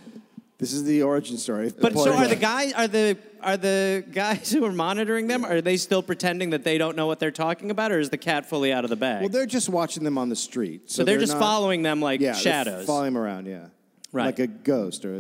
[0.59, 1.73] This is the origin story.
[1.81, 5.43] But so are the guys are the are the guys who are monitoring them?
[5.43, 8.19] Are they still pretending that they don't know what they're talking about, or is the
[8.19, 9.23] cat fully out of the bag?
[9.23, 10.91] well, they're just watching them on the street.
[10.91, 13.69] so they're, just not- following them like yeah, shadows, following them around, yeah.
[14.13, 14.27] Right.
[14.27, 15.15] Like a ghost or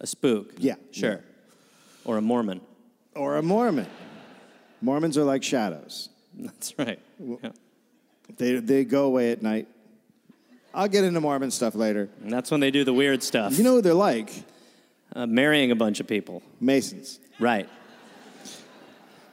[0.00, 0.52] a spook.
[0.58, 1.10] Yeah, sure.
[1.12, 1.18] yeah.
[2.04, 2.60] Or a Mormon.
[3.14, 3.86] or a Mormon.
[4.82, 6.10] Mormons are like shadows.
[6.38, 6.98] That's right.
[7.18, 7.52] Yeah.
[8.36, 9.68] They, they go away at night.
[10.74, 12.08] I'll get into Mormon stuff later.
[12.22, 13.56] And that's when they do the weird stuff.
[13.56, 14.30] You know who they're like?
[15.14, 16.42] uh, marrying a bunch of people.
[16.60, 17.20] Masons.
[17.38, 17.68] Right.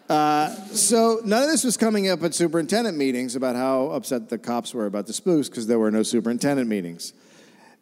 [0.07, 4.73] So none of this was coming up at superintendent meetings about how upset the cops
[4.73, 7.13] were about the spooks because there were no superintendent meetings.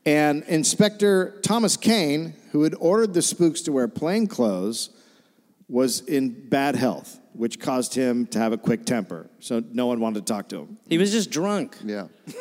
[0.06, 4.90] And Inspector Thomas Kane, who had ordered the spooks to wear plain clothes,
[5.68, 9.30] was in bad health, which caused him to have a quick temper.
[9.40, 10.78] So no one wanted to talk to him.
[10.88, 11.78] He was just drunk.
[11.84, 12.08] Yeah.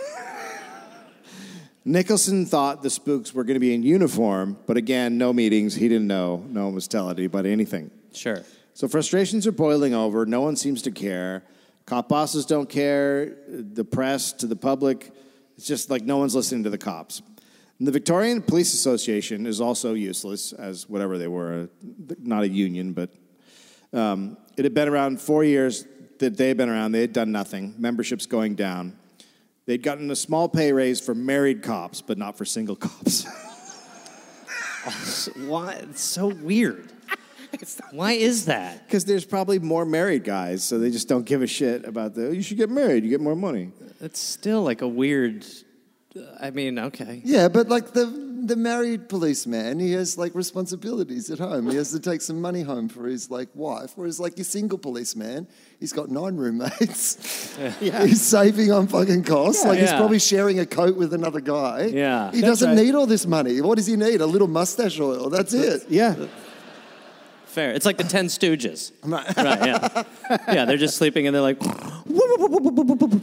[1.85, 5.75] Nicholson thought the spooks were going to be in uniform, but again, no meetings.
[5.75, 6.45] He didn't know.
[6.49, 7.91] No one was telling anybody anything.
[8.13, 8.43] Sure.
[8.75, 10.27] So frustrations are boiling over.
[10.27, 11.45] No one seems to care.
[11.87, 13.37] Cop bosses don't care.
[13.49, 15.11] The press to the public.
[15.57, 17.23] It's just like no one's listening to the cops.
[17.81, 21.69] The Victorian Police Association is also useless, as whatever they were,
[22.19, 23.11] not a union, but
[23.93, 25.87] um, it had been around four years
[26.19, 26.93] that they had been around.
[26.93, 27.75] They had done nothing.
[27.79, 28.99] Membership's going down.
[29.67, 33.27] They'd gotten a small pay raise for married cops, but not for single cops.
[35.47, 35.75] Why?
[35.75, 36.93] It's so weird.
[37.93, 38.87] Why is that?
[38.87, 42.29] Because there's probably more married guys, so they just don't give a shit about the.
[42.29, 43.05] "Oh, You should get married.
[43.05, 43.73] You get more money.
[44.01, 45.47] It's still like a weird.
[46.41, 47.21] I mean, okay.
[47.25, 48.07] Yeah, but like the
[48.45, 51.69] the married policeman, he has like responsibilities at home.
[51.69, 53.93] He has to take some money home for his like wife.
[53.95, 55.47] Whereas like your single policeman,
[55.79, 57.55] he's got nine roommates.
[57.81, 59.65] He's saving on fucking costs.
[59.65, 59.99] like he's Yeah.
[59.99, 61.87] probably sharing a coat with another guy.
[61.87, 62.31] Yeah.
[62.31, 62.85] He doesn't right.
[62.85, 63.61] need all this money.
[63.61, 64.21] What does he need?
[64.21, 65.29] A little mustache oil.
[65.29, 65.85] That's it.
[65.89, 66.15] Yeah.
[67.47, 67.73] Fair.
[67.73, 68.93] It's like the Ten Stooges.
[69.05, 69.35] right.
[69.37, 70.05] Yeah.
[70.47, 70.65] Yeah.
[70.65, 71.61] They're just sleeping and they're like,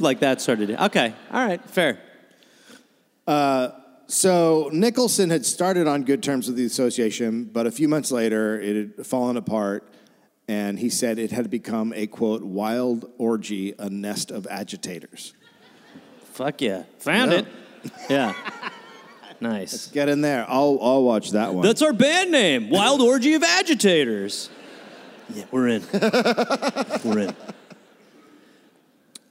[0.02, 0.70] like that sort of.
[0.70, 1.14] Okay.
[1.32, 1.64] All right.
[1.70, 2.00] Fair.
[4.08, 8.60] So Nicholson had started on good terms with the association, but a few months later,
[8.60, 9.88] it had fallen apart,
[10.48, 15.34] and he said it had become a quote wild orgy, a nest of agitators.
[16.34, 16.84] Fuck yeah.
[17.00, 17.38] Found Yeah.
[17.40, 17.46] it.
[18.10, 18.34] Yeah.
[19.42, 19.88] Nice.
[19.88, 20.46] Get in there.
[20.48, 21.64] I'll I'll watch that one.
[21.66, 24.50] That's our band name, Wild Orgy of Agitators.
[25.34, 25.84] Yeah, we're in.
[27.04, 27.36] we're in.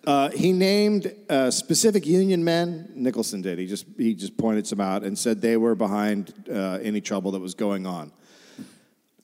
[0.06, 2.90] Uh, he named uh, specific union men.
[2.94, 3.58] Nicholson did.
[3.58, 7.30] He just he just pointed some out and said they were behind uh, any trouble
[7.32, 8.12] that was going on.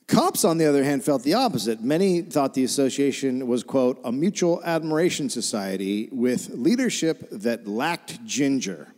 [0.07, 1.81] Cops, on the other hand, felt the opposite.
[1.81, 8.93] Many thought the association was quote a mutual admiration society with leadership that lacked ginger.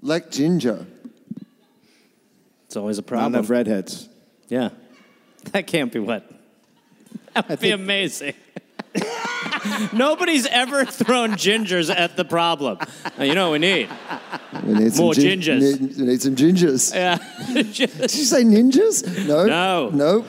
[0.00, 0.86] Like ginger.
[2.66, 3.32] It's always a problem.
[3.32, 3.66] Not problem.
[3.66, 4.08] enough redheads.
[4.48, 4.70] Yeah.
[5.52, 6.28] That can't be what.
[7.32, 8.34] That would be amazing.
[9.92, 12.78] Nobody's ever thrown gingers at the problem.
[13.18, 13.88] You know what we need?
[14.64, 15.80] We need some More gin- gingers.
[15.80, 16.94] Need, we need some gingers.
[16.98, 17.18] Yeah.
[17.52, 17.86] Did you
[18.24, 19.26] say ninjas?
[19.26, 19.46] No.
[19.46, 19.90] No.
[19.90, 20.24] No.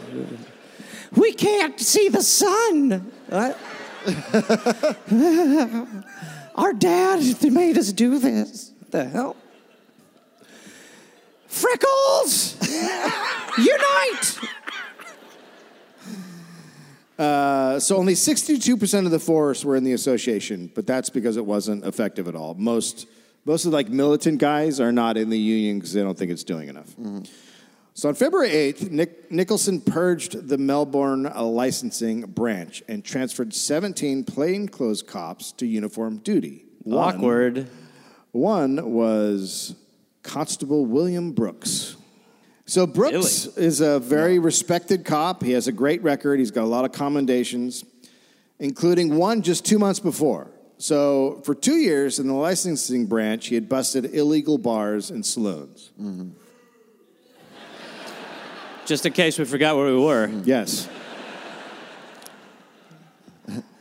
[1.15, 3.11] we can't see the sun.
[6.55, 7.19] Our dad
[7.51, 8.71] made us do this.
[8.79, 9.35] What the hell?
[11.47, 12.55] Freckles!
[13.57, 14.39] Unite!
[17.19, 21.45] Uh, so only 62% of the force were in the association, but that's because it
[21.45, 22.53] wasn't effective at all.
[22.53, 23.07] Most,
[23.43, 26.31] most of the, like militant guys are not in the union because they don't think
[26.31, 26.95] it's doing enough.
[27.93, 34.23] So on February 8th, Nick, Nicholson purged the Melbourne uh, licensing branch and transferred 17
[34.23, 36.63] plainclothes cops to uniform duty.
[36.83, 37.67] One- Awkward.
[38.31, 39.75] One was
[40.23, 41.97] Constable William Brooks.
[42.69, 45.41] So Brooks is a very respected cop.
[45.41, 46.37] He has a great record.
[46.37, 47.83] He's got a lot of commendations,
[48.59, 50.51] including one just two months before.
[50.77, 55.89] So for two years in the licensing branch, he had busted illegal bars and saloons.
[55.99, 56.29] Mm-hmm.
[58.85, 60.27] Just in case we forgot where we were.
[60.43, 60.87] Yes.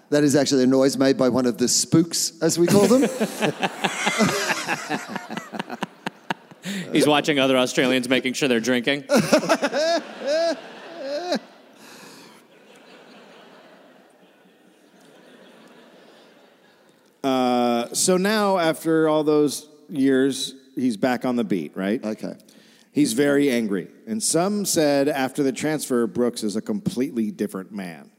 [0.08, 3.02] That is actually a noise made by one of the spooks, as we call them.
[6.92, 9.04] He's watching other Australians making sure they're drinking.
[17.92, 22.02] So now, after all those years, he's back on the beat, right?
[22.04, 22.34] okay.
[22.92, 23.88] He's very angry.
[24.06, 28.10] And some said after the transfer, Brooks is a completely different man.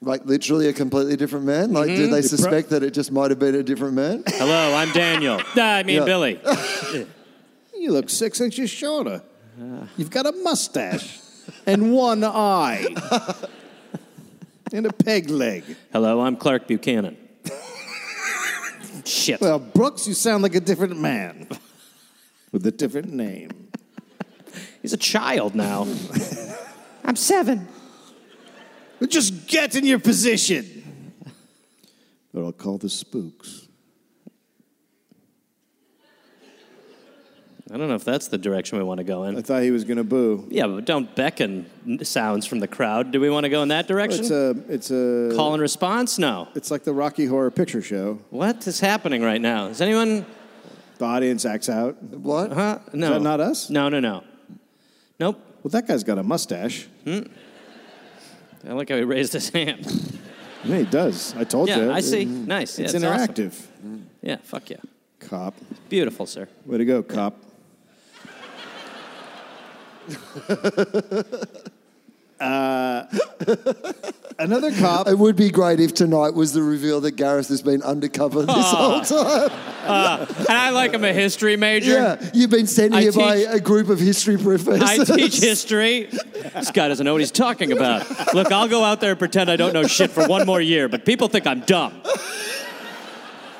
[0.00, 1.72] Like literally a completely different man?
[1.72, 1.96] Like, Mm-hmm.
[2.02, 4.22] do they suspect that it just might have been a different man?
[4.26, 5.40] Hello, I'm Daniel.
[5.56, 6.04] Nah, I mean Yeah.
[6.04, 6.40] Billy.
[7.78, 9.22] You look six inches shorter.
[9.60, 9.86] Uh-huh.
[9.96, 11.20] You've got a mustache
[11.66, 12.86] and one eye
[14.72, 15.64] and a peg leg.
[15.92, 17.16] Hello, I'm Clark Buchanan.
[19.04, 19.40] Shit.
[19.40, 21.48] Well, Brooks, you sound like a different man
[22.52, 23.70] with a different name.
[24.82, 25.86] He's a child now.
[27.04, 27.68] I'm seven.
[28.98, 31.12] But just get in your position.
[32.34, 33.67] Or I'll call the spooks.
[37.70, 39.36] I don't know if that's the direction we want to go in.
[39.36, 40.46] I thought he was going to boo.
[40.50, 41.66] Yeah, but don't beckon
[42.02, 43.10] sounds from the crowd.
[43.12, 44.20] Do we want to go in that direction?
[44.20, 46.18] It's a, it's a, Call and response?
[46.18, 46.48] No.
[46.54, 48.20] it's like the Rocky Horror Picture Show.
[48.30, 49.66] What is happening right now?
[49.66, 50.24] Is anyone?
[50.96, 52.02] The audience acts out.
[52.02, 52.52] What?
[52.52, 52.78] Huh?
[52.94, 53.10] No.
[53.10, 53.68] that not us?
[53.68, 54.24] No, no, no.
[55.20, 55.38] Nope.
[55.62, 56.86] Well, that guy's got a mustache.
[57.04, 57.20] Hmm?
[58.66, 60.18] I like how he raised his hand.
[60.64, 61.34] Yeah, he does.
[61.36, 61.92] I told Yeah, you.
[61.92, 62.24] I see.
[62.24, 62.78] Nice.
[62.78, 63.12] Yeah, It's awesome.
[63.28, 63.60] interactive.
[64.22, 64.78] Yeah, fuck yeah.
[65.20, 65.54] Cop.
[65.88, 66.48] Beautiful, sir.
[66.66, 67.36] Way to go, cop.
[72.40, 73.04] Uh,
[74.38, 75.08] another cop.
[75.08, 78.54] It would be great if tonight was the reveal that Gareth has been undercover this
[78.56, 79.50] whole time.
[79.82, 81.92] And I like him a history major.
[81.92, 84.82] Yeah, you've been sent I here by teach- a group of history professors.
[84.82, 86.04] I teach history.
[86.54, 88.06] This guy doesn't know what he's talking about.
[88.34, 90.88] Look, I'll go out there and pretend I don't know shit for one more year,
[90.88, 92.00] but people think I'm dumb.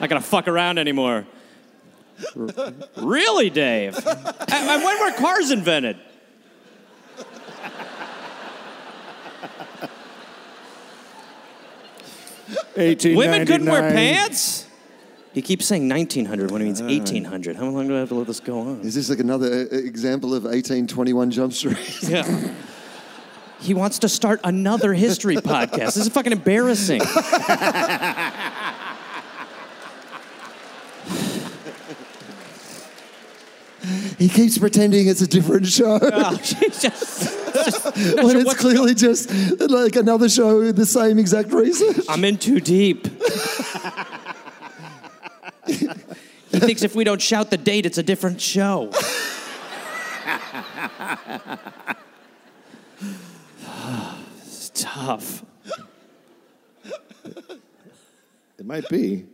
[0.01, 1.27] Not gonna fuck around anymore.
[2.37, 3.97] R- Really, Dave?
[4.07, 4.19] And
[4.53, 5.97] and when were cars invented?
[12.77, 14.67] Women couldn't wear pants?
[15.35, 17.57] He keeps saying 1900 when he means 1800.
[17.57, 18.81] How long do I have to let this go on?
[18.81, 21.79] Is this like another uh, example of 1821 Jump Street?
[22.09, 22.53] Yeah.
[23.61, 25.95] He wants to start another history podcast.
[25.95, 27.01] This is fucking embarrassing.
[34.19, 37.35] he keeps pretending it's a different show Oh, she's just,
[38.17, 42.05] when it's clearly just like another show with the same exact research.
[42.09, 43.07] I'm in too deep.
[45.67, 48.91] he thinks if we don't shout the date, it's a different show.
[54.45, 55.45] it's tough.
[58.59, 59.25] It might be.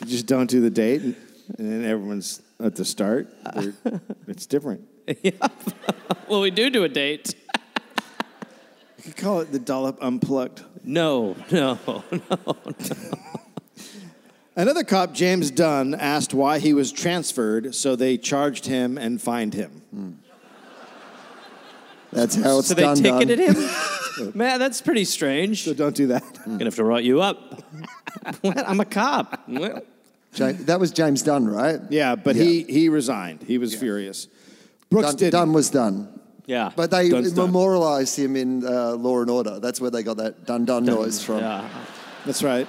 [0.00, 1.16] you just don't do the date and,
[1.58, 3.28] and then everyone's at the start,
[4.26, 4.82] it's different.
[5.22, 5.32] Yeah.
[6.28, 7.34] Well, we do do a date.
[8.96, 10.62] You could call it the dollop unplugged.
[10.82, 12.02] No, no, no.
[12.10, 12.56] no.
[14.56, 19.52] Another cop, James Dunn, asked why he was transferred, so they charged him and fined
[19.52, 19.82] him.
[19.90, 20.10] Hmm.
[22.12, 22.96] That's how it's So they done.
[22.96, 23.56] ticketed done.
[23.56, 24.32] him?
[24.34, 25.64] Man, that's pretty strange.
[25.64, 26.22] So don't do that.
[26.46, 27.62] I'm gonna have to write you up.
[28.42, 28.66] what?
[28.68, 29.42] I'm a cop.
[29.48, 29.82] Well,
[30.34, 31.80] James, that was James Dunn, right?
[31.90, 33.42] Yeah, but he he resigned.
[33.42, 34.28] He was furious.
[34.90, 35.30] Brooks Dunn, did.
[35.32, 36.20] Dunn was done.
[36.46, 36.70] Yeah.
[36.76, 37.46] But they Dunn's done.
[37.46, 39.60] memorialized him in uh, Law and Order.
[39.60, 41.38] That's where they got that dun dun noise from.
[41.38, 41.68] yeah.
[42.26, 42.66] That's right.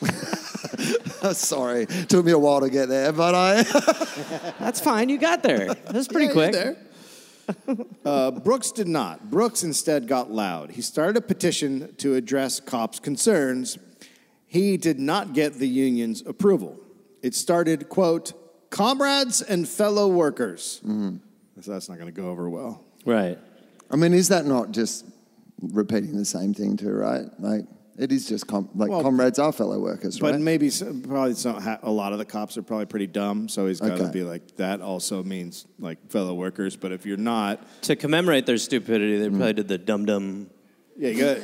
[1.32, 3.62] Sorry, took me a while to get there, but I.
[4.58, 5.08] That's fine.
[5.08, 5.74] You got there.
[5.74, 6.52] That's pretty Yeah, quick.
[6.52, 6.76] there.
[8.04, 9.28] Uh, Brooks did not.
[9.28, 10.70] Brooks instead got loud.
[10.70, 13.76] He started a petition to address cops' concerns.
[14.50, 16.76] He did not get the union's approval.
[17.22, 18.32] It started, quote,
[18.70, 20.80] comrades and fellow workers.
[20.84, 21.18] Mm-hmm.
[21.60, 22.84] So that's not going to go over well.
[23.06, 23.38] Right.
[23.92, 25.04] I mean, is that not just
[25.62, 27.26] repeating the same thing too, right?
[27.38, 30.32] Like, it is just com- like Well, comrades are fellow workers, But right?
[30.32, 33.48] But maybe some, probably some, ha- a lot of the cops are probably pretty dumb,
[33.48, 34.10] so he's got to Okay.
[34.10, 34.80] be like that.
[34.80, 36.74] Also means like fellow workers.
[36.74, 39.36] But if you're not, To commemorate their stupidity, they mm-hmm.
[39.36, 40.50] probably did the dum dum.
[40.96, 41.38] yeah, you got,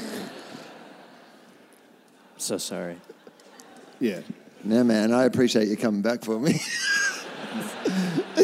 [2.38, 2.96] So sorry.
[4.00, 4.20] yeah.
[4.64, 6.60] No, man, I appreciate you coming back for me.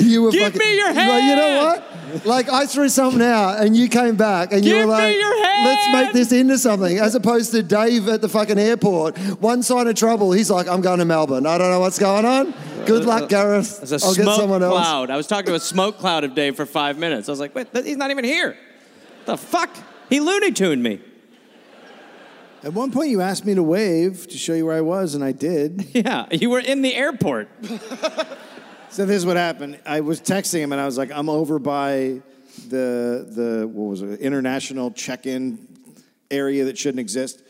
[0.01, 2.26] you were Give fucking, me your Like, you know what?
[2.26, 5.16] Like I threw something out, and you came back, and you Give were me like,
[5.16, 5.66] your hand!
[5.66, 9.86] "Let's make this into something." As opposed to Dave at the fucking airport, one sign
[9.86, 10.30] of trouble.
[10.32, 11.47] He's like, "I'm going to Melbourne.
[11.47, 12.53] I don't know what's going on.
[12.84, 13.78] Good luck, uh, uh, Gareth.
[13.78, 15.11] There's a I'll get someone else." cloud.
[15.11, 17.28] I was talking to a smoke cloud of Dave for five minutes.
[17.28, 18.57] I was like, wait, he's not even here.
[19.24, 19.70] The fuck?
[20.11, 21.01] He Looney Tuned me.
[22.64, 25.24] At one point, you asked me to wave to show you where I was, and
[25.24, 25.88] I did.
[25.94, 27.48] Yeah, you were in the airport.
[28.88, 29.80] So this is what happened.
[29.86, 32.20] I was texting him, and I was like, "I'm over by
[32.68, 34.20] the the what was it?
[34.20, 35.66] International check-in
[36.30, 37.42] area that shouldn't exist,"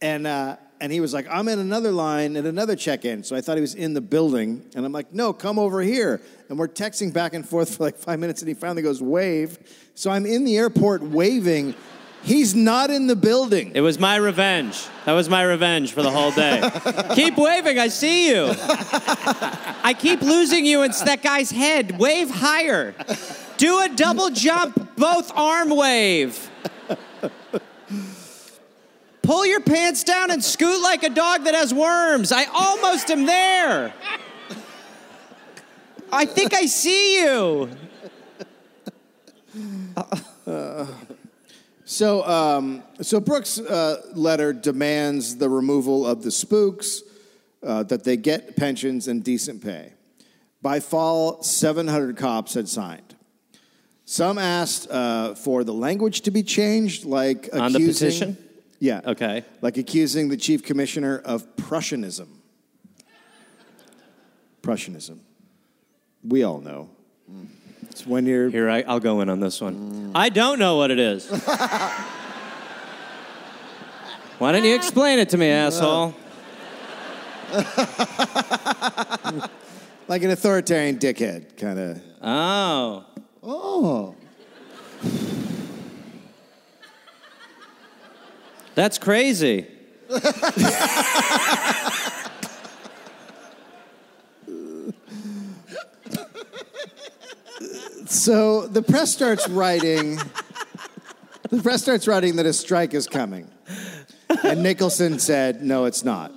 [0.00, 3.40] and uh, and he was like, "I'm in another line at another check-in." So I
[3.40, 6.68] thought he was in the building, and I'm like, "No, come over here." And we're
[6.68, 9.58] texting back and forth for like five minutes, and he finally goes, "Wave."
[9.94, 11.74] So I'm in the airport waving.
[12.22, 13.72] He's not in the building.
[13.74, 14.86] It was my revenge.
[15.06, 16.70] That was my revenge for the whole day.
[17.14, 18.54] keep waving, I see you.
[18.58, 20.82] I keep losing you.
[20.82, 21.98] It's that guy's head.
[21.98, 22.94] Wave higher.
[23.56, 26.48] Do a double jump, both arm wave.
[29.22, 32.30] Pull your pants down and scoot like a dog that has worms.
[32.30, 33.92] I almost am there.
[36.12, 37.68] I think I see you.
[41.92, 47.02] So, um, so Brooks' uh, letter demands the removal of the spooks,
[47.62, 49.92] uh, that they get pensions and decent pay.
[50.62, 53.14] By fall, 700 cops had signed.
[54.06, 58.38] Some asked uh, for the language to be changed, like On the accusing- petition?
[58.78, 59.02] Yeah.
[59.04, 59.44] Okay.
[59.60, 62.28] Like accusing the chief commissioner of Prussianism.
[64.62, 65.20] Prussianism.
[66.24, 66.88] We all know.
[67.92, 70.12] It's when you're Here, I, I'll go in on this one.
[70.14, 71.28] I don't know what it is.
[74.38, 76.14] Why don't you explain it to me, asshole?
[80.08, 82.00] like an authoritarian dickhead, kind of.
[82.22, 83.04] Oh.
[83.42, 84.14] Oh,
[88.74, 89.66] That's crazy.
[98.12, 100.18] So the press starts writing.
[101.50, 103.50] the press starts writing that a strike is coming,
[104.44, 106.30] and Nicholson said, "No, it's not."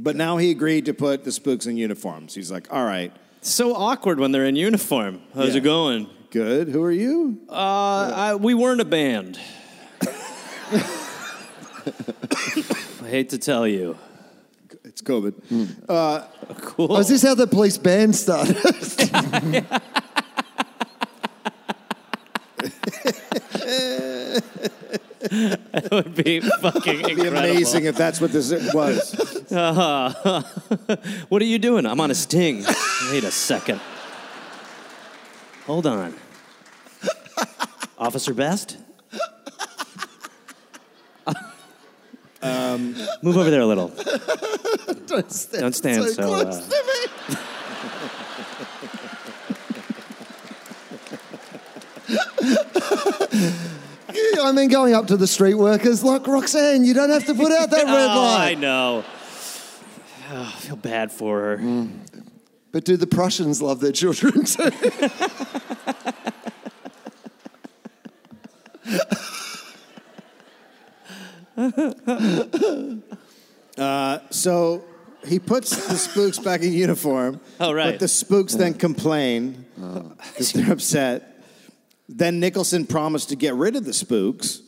[0.00, 2.34] But now he agreed to put the spooks in uniforms.
[2.34, 3.12] He's like, "All right,
[3.42, 5.20] So awkward when they're in uniform.
[5.36, 5.58] How's Yeah.
[5.58, 6.08] it going?
[6.30, 6.66] good.
[6.68, 9.38] Who are you?" Uh, I, we weren't a band.
[10.02, 10.08] I
[13.08, 13.96] hate to tell you.
[14.82, 15.34] It's COVID.
[16.60, 16.88] Cool.
[16.90, 18.56] Oh, is this how the police band started?
[25.24, 27.38] That would be fucking It'd be incredible.
[27.38, 29.50] amazing if that's what this was.
[29.50, 30.42] Uh,
[31.30, 31.86] What are you doing?
[31.86, 32.62] I'm on a sting.
[33.10, 33.80] Wait a second.
[35.66, 36.14] Hold on.
[37.98, 38.76] Officer Best?
[42.42, 43.88] Um, Move over there a little.
[45.06, 47.38] Don't stand, Don't stand so, close uh, to me.
[54.42, 57.52] I mean, going up to the street workers, like Roxanne, you don't have to put
[57.52, 59.04] out that red oh, I know.
[60.30, 61.58] Oh, I feel bad for her.
[61.58, 61.90] Mm.
[62.72, 64.70] But do the Prussians love their children too?
[73.76, 74.84] Uh, so
[75.26, 77.40] he puts the spooks back in uniform.
[77.60, 77.92] Oh, right.
[77.92, 80.12] But the spooks then complain oh.
[80.18, 81.33] because they're upset.
[82.08, 84.62] Then Nicholson promised to get rid of the spooks,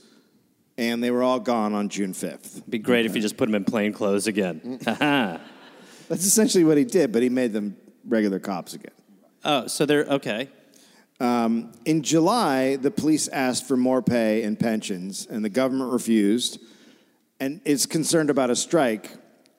[0.79, 2.57] and they were all gone on June 5th.
[2.59, 4.81] It'd be great if you just put them in plain clothes again.
[4.85, 5.05] Haha.
[5.05, 5.43] Mm-hmm.
[6.09, 7.77] That's essentially what he did, but he made them
[8.07, 8.93] regular cops again.
[9.45, 10.49] oh, so they're okay.
[11.19, 16.61] Um, in July, the police asked for more pay and pensions, and the government refused
[17.41, 19.11] and is concerned about a strike.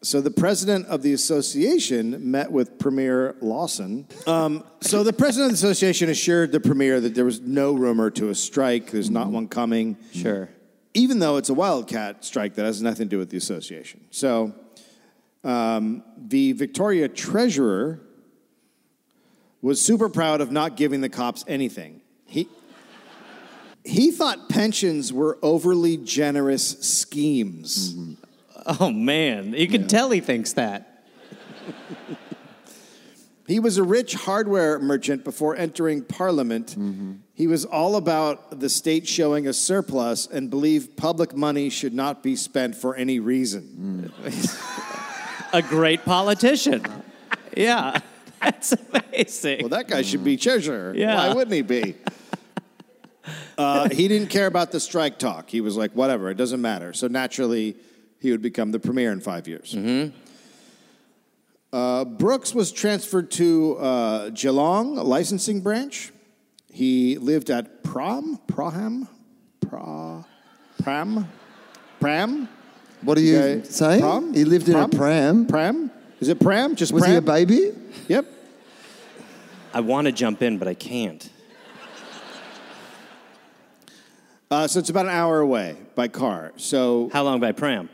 [0.03, 4.07] So the president of the association met with Premier Lawson.
[4.27, 8.11] Um, so the president of the association assured the premier that there was no rumor
[8.11, 8.91] to a strike.
[8.91, 9.97] There's not one coming.
[10.13, 10.49] Sure.
[10.93, 14.05] Even though it's a wildcat strike that has nothing to do with the association.
[14.11, 14.53] So
[15.43, 17.99] um, the Victoria treasurer
[19.61, 22.01] was super proud of not giving the cops anything.
[22.25, 22.47] He,
[23.83, 27.95] he thought pensions were overly generous schemes.
[28.80, 29.53] Oh, man.
[29.53, 31.03] You can tell he thinks that.
[33.47, 36.76] He was a rich hardware merchant before entering parliament.
[37.34, 42.22] He was all about the state showing a surplus and believed public money should not
[42.22, 44.11] be spent for any reason.
[45.53, 46.84] A great politician.
[47.55, 48.01] Yeah.
[48.41, 49.59] That's amazing.
[49.61, 50.93] Well, that guy should be treasurer.
[50.93, 51.15] Yeah.
[51.15, 51.95] Why wouldn't he be?
[53.57, 55.49] uh, he didn't care about the strike talk.
[55.49, 56.91] He was like, whatever, it doesn't matter.
[56.91, 57.78] So naturally,
[58.20, 59.76] he would become the premier in five years.
[61.74, 66.11] Uh, Brooks was transferred to uh, Geelong licensing branch.
[66.72, 69.07] He lived at Prom, Proham,
[69.61, 70.26] Pro,
[70.82, 71.28] Pram,
[71.99, 72.47] Pram.
[73.01, 73.63] What are you Okay.
[73.68, 74.01] saying?
[74.01, 74.34] Prom?
[74.34, 75.45] He lived in a pram.
[75.45, 75.91] Pram?
[76.20, 76.76] Is it Pram?
[76.76, 77.11] Just Was Pram?
[77.11, 77.72] he a baby?
[78.07, 78.26] Yep.
[79.74, 81.30] I want to jump in, but I can't.
[84.49, 86.53] Uh, so it's about an hour away by car.
[86.55, 87.89] So How long by pram?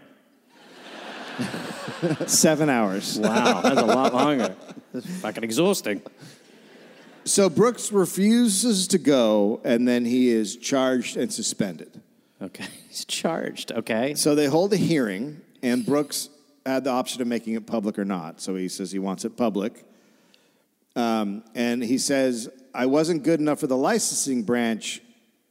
[2.27, 3.19] seven hours.
[3.19, 4.55] Wow, that's a lot longer.
[4.93, 6.03] That's fucking exhausting.
[7.25, 11.99] So Brooks refuses to go, and then he is charged and suspended.
[12.41, 13.71] Okay, he's charged.
[13.71, 14.13] Okay.
[14.13, 16.29] So they hold a hearing, and Brooks
[16.65, 18.39] had the option of making it public or not.
[18.39, 19.83] So he says he wants it public.
[20.95, 25.01] Um, and he says, I wasn't good enough for the licensing branch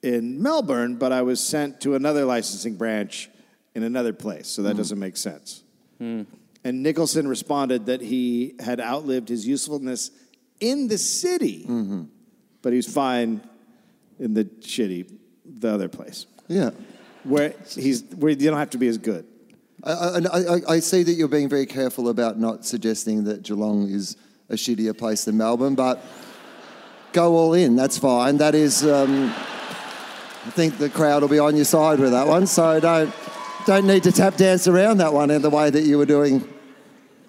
[0.03, 3.29] in Melbourne, but I was sent to another licensing branch
[3.75, 4.49] in another place.
[4.49, 5.62] So that doesn't make sense.
[6.65, 10.11] And Nicholson responded that he had outlived his usefulness
[10.61, 11.67] in the city,
[12.63, 13.41] but he was fine
[14.21, 15.11] in the shitty,
[15.45, 16.71] the other place, Yeah.
[17.25, 19.27] where he's where you don't have to be as good.
[19.85, 23.89] I, I, I, I see that you're being very careful about not suggesting that Geelong
[23.91, 24.17] is
[24.49, 26.01] a shittier place than Melbourne, but
[27.13, 27.75] go all in.
[27.75, 28.37] That's fine.
[28.37, 32.47] That is, um, I think the crowd will be on your side with that one.
[32.47, 33.13] So don't
[33.67, 36.47] don't need to tap dance around that one in the way that you were doing,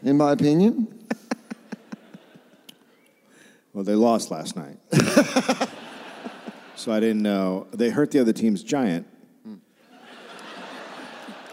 [0.03, 0.87] in my opinion.
[3.73, 4.77] Well, they lost last night,
[6.75, 9.07] so I didn't know they hurt the other team's giant.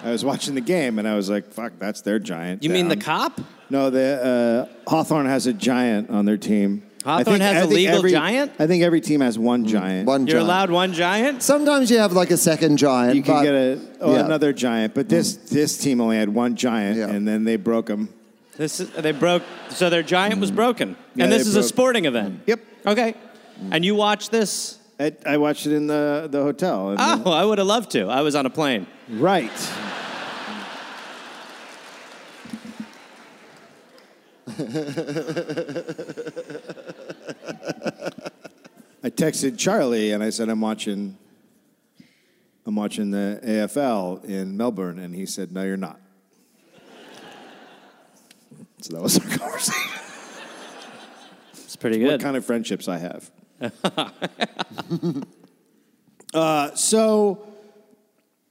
[0.04, 2.88] I was watching the game and I was like, "Fuck, that's their giant." You mean
[2.88, 3.40] the down." cop?
[3.70, 6.82] No, the uh, Hawthorn has a giant on their team.
[7.04, 8.52] I Hawthorn think- has I a think legal every- giant?
[8.58, 10.06] I think every team has one mm, giant.
[10.06, 10.44] One You're giant.
[10.48, 11.42] allowed one giant?
[11.42, 13.16] Sometimes you have like a second giant.
[13.16, 14.24] You can but- get a oh, yeah.
[14.24, 15.48] another giant, but this mm.
[15.48, 17.08] this team only had one giant, Yeah.
[17.08, 18.08] and then they broke him.
[18.56, 20.56] This is, they broke, so their giant was mm.
[20.56, 20.96] broken.
[21.14, 22.40] Yeah, and this they is a sporting event.
[22.46, 23.14] Yep, Okay.
[23.70, 24.78] And you watched this?
[24.98, 26.90] I, I watched it in the the hotel.
[26.90, 28.08] and then- Oh, I would have loved to.
[28.08, 28.86] I was on a plane.
[29.08, 29.50] Right.
[39.02, 41.16] I texted Charlie and I said I'm watching
[42.66, 45.98] I'm watching the AFL in Melbourne and he said no you're not.
[48.82, 49.90] So that was our conversation.
[51.52, 52.12] It's pretty good.
[52.12, 53.30] what kind of friendships I have.
[56.34, 57.49] uh, so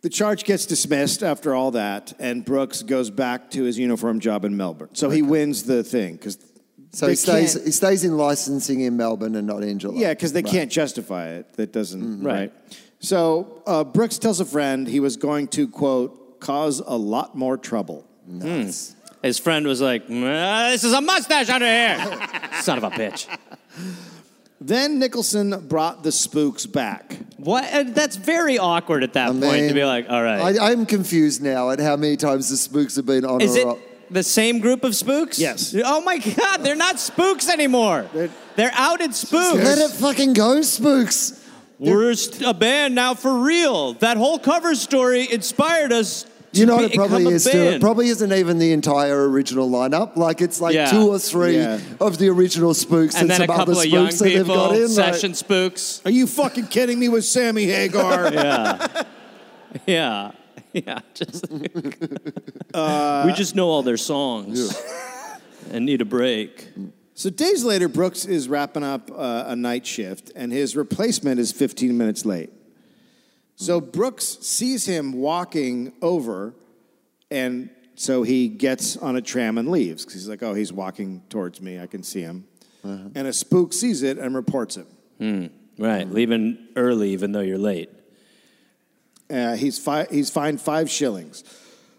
[0.02, 4.46] the charge gets dismissed after all that, and Brooks goes back to his uniform job
[4.46, 4.90] in Melbourne.
[4.94, 6.38] So he wins the thing because
[6.92, 9.94] So he stays, he stays in licensing in Melbourne and not Angela.
[9.96, 10.52] Yeah, because they Right.
[10.52, 11.54] can't justify it.
[11.54, 12.34] That doesn't right.
[12.40, 12.54] Right.
[13.02, 17.58] So uh, Brooks tells a friend he was going to quote cause a lot more
[17.58, 18.06] trouble.
[18.26, 18.96] Nice.
[19.22, 22.00] His friend was like, "Ah, "This is a mustache under here,
[22.62, 23.28] son of a bitch."
[24.62, 27.18] Then Nicholson brought the spooks back.
[27.38, 27.64] What?
[27.74, 30.72] uh, That's very awkward at that I point to mean, be like, "All right." I,
[30.72, 33.66] I'm confused now at how many times the spooks have been on Is or it
[33.68, 33.78] off.
[34.12, 35.40] the same group of spooks?
[35.40, 35.74] Yes.
[35.86, 38.08] Oh my God, they're not spooks anymore.
[38.14, 39.56] They're- They're, outed spooks.
[39.64, 41.40] Let it fucking go, spooks.
[41.78, 43.94] We're st- a band now for real.
[43.94, 46.26] That whole cover story inspired us.
[46.54, 47.58] To You know what it probably is too?
[47.58, 50.16] It probably isn't even the entire original lineup.
[50.16, 50.90] Like it's like Yeah.
[50.90, 51.80] two or three Yeah.
[52.00, 54.26] of the original spooks and and, then a some couple other of young spooks that
[54.30, 54.96] they've got people, in.
[54.96, 56.02] like- session spooks.
[56.06, 58.32] Are you fucking kidding me with Sammy Hagar?
[58.34, 59.06] Yeah,
[59.86, 60.32] yeah,
[60.74, 61.00] yeah.
[61.14, 64.76] Just we just know all their songs
[65.72, 66.70] and need a break.
[67.14, 71.52] So days later, Brooks is wrapping up uh, a night shift, and his replacement is
[71.52, 72.50] 15 minutes late.
[73.60, 76.54] So Brooks sees him walking over,
[77.30, 81.24] and so he gets on a tram and leaves because he's like, "Oh, he's walking
[81.28, 81.78] towards me.
[81.78, 82.46] I can see him."
[82.86, 85.50] And a spook sees it and reports him.
[85.78, 87.90] Right, leaving early even though you're late.
[89.30, 91.44] Uh, he's fi- he's fined five shillings.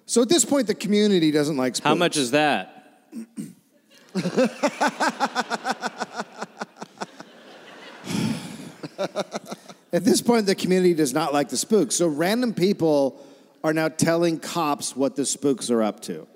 [0.06, 1.86] So at this point, the community doesn't like spooks.
[1.86, 3.02] How much is that?
[9.92, 11.96] At this point, the community does not like the spooks.
[11.96, 13.20] So random people
[13.64, 16.26] are now telling cops what the spooks are up to.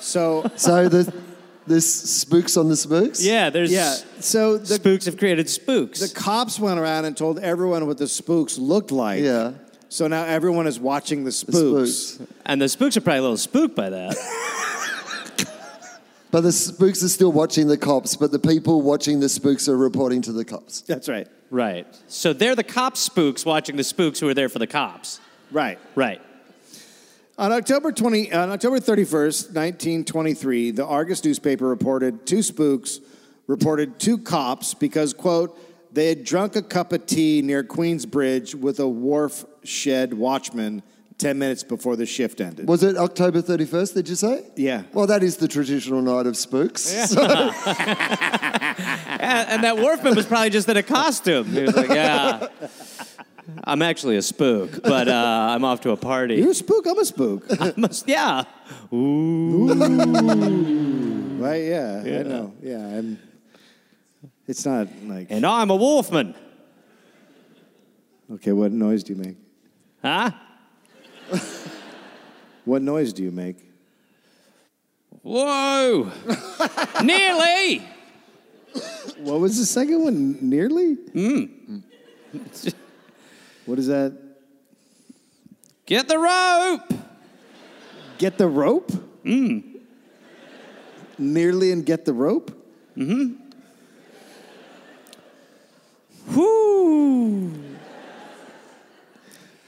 [0.00, 1.12] So So the
[1.66, 3.24] there's spooks on the spooks.
[3.24, 6.00] Yeah, there's yeah, so the spooks have created spooks.
[6.00, 9.22] the cops went around and told everyone what the spooks looked like.
[9.22, 9.52] Yeah.
[9.88, 11.92] So now everyone is watching the The spooks.
[11.92, 12.32] spooks.
[12.44, 14.16] and the spooks are probably a little spooked by that.
[16.34, 19.76] But the spooks are still watching the cops, but the people watching the spooks are
[19.76, 20.80] reporting to the cops.
[20.80, 21.28] That's right.
[21.48, 21.86] right.
[22.08, 25.20] So they're the cop spooks watching the spooks who are there for the cops.
[25.52, 25.78] Right.
[25.94, 26.20] Right.
[27.38, 32.98] On October 20, on October 31st, 1923, the Argus newspaper reported two spooks
[33.46, 35.56] reported two cops because, quote,
[35.94, 40.82] they had drunk a cup of tea near Queensbridge with a wharf shed watchman
[41.18, 42.66] 10 minutes before the shift ended.
[42.68, 44.44] Was it October 31st, did you say?
[44.56, 44.82] Yeah.
[44.92, 46.82] Well, that is the traditional night of spooks.
[46.82, 47.22] So-
[48.76, 51.46] And, and that Wharfman was probably just in a costume.
[51.46, 52.48] He was like, "Yeah,
[53.62, 56.98] I'm actually a spook, but uh, I'm off to a party." You're a spook, I'm
[56.98, 57.46] a spook.
[57.78, 58.42] Must- yeah.
[58.92, 59.68] Ooh.
[61.38, 61.62] right?
[61.64, 62.52] Yeah, I know.
[62.60, 63.18] Yeah, I'm.
[64.46, 65.28] It's not like.
[65.30, 66.34] And I'm a wolfman.
[68.32, 69.36] Okay, what noise do you make?
[70.02, 70.32] Huh?
[72.64, 73.58] What noise do you make?
[75.22, 76.10] Whoa!
[77.02, 77.82] Nearly.
[79.18, 80.38] What was the second one?
[80.40, 80.96] Nearly?
[83.66, 84.12] What is that?
[85.86, 86.92] Get the rope.
[88.18, 88.92] Get the rope?
[89.24, 89.80] Mm.
[91.16, 92.50] Nearly and get the rope?
[96.34, 97.52] Whoo!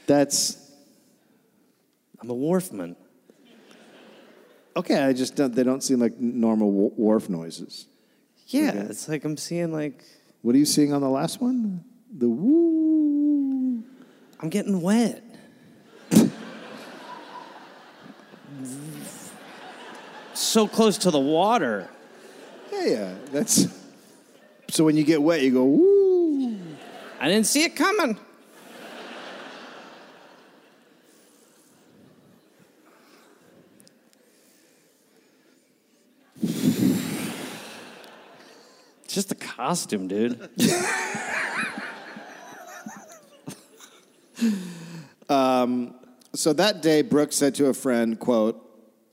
[0.05, 0.66] That's
[2.27, 2.95] I'm a wharfman.
[4.75, 5.01] okay.
[5.01, 7.85] I just don't, they don't seem like normal wh- wharf noises.
[8.47, 10.03] Yeah, it's like I'm seeing like
[10.41, 11.83] What are you seeing on the last one?
[12.17, 13.81] The woo.
[14.41, 15.23] I'm getting wet.
[20.33, 21.89] so close to the water.
[22.71, 23.15] Yeah, yeah.
[23.31, 23.67] That's
[24.69, 26.57] so when you get wet, you go woo.
[27.19, 28.17] I didn't see it coming.
[39.17, 40.47] Just a costume, dude.
[45.27, 45.95] Um,
[46.33, 48.63] so that day, Brooks said to a friend, "quote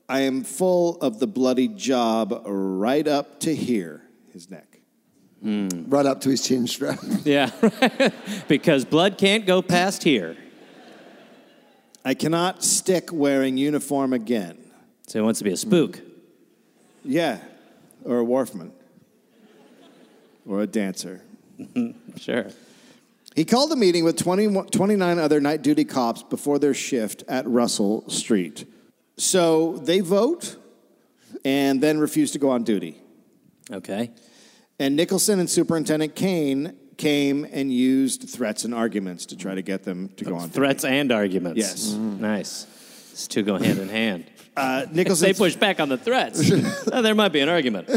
[0.07, 4.79] I am full of the bloody job right up to here, his neck."
[5.41, 5.67] Hmm.
[5.87, 6.99] right up to his chin strap.
[7.23, 7.49] yeah,
[8.47, 10.37] because blood can't go past here.
[12.05, 14.59] I cannot stick wearing uniform again.
[15.07, 15.99] So he wants to be a spook.
[17.03, 17.39] Yeah,
[18.03, 18.71] or a wharfman,
[20.45, 21.21] or a dancer.
[22.17, 22.47] Sure.
[23.35, 27.45] He called a meeting with 20, 29 other night duty cops before their shift at
[27.45, 28.65] Russell Street.
[29.17, 30.55] So they vote
[31.43, 32.97] and then refuse to go on duty.
[33.69, 34.11] Okay.
[34.79, 39.83] And Nicholson and Superintendent Kane came and used threats and arguments to try to get
[39.83, 40.49] them to go on.
[40.49, 41.57] Threats and arguments.
[41.57, 41.91] Yes.
[41.91, 42.63] Nice.
[43.11, 44.25] These two go hand in hand.
[44.55, 47.89] Uh, Nicholson they push back on the threats, uh, there might be an argument.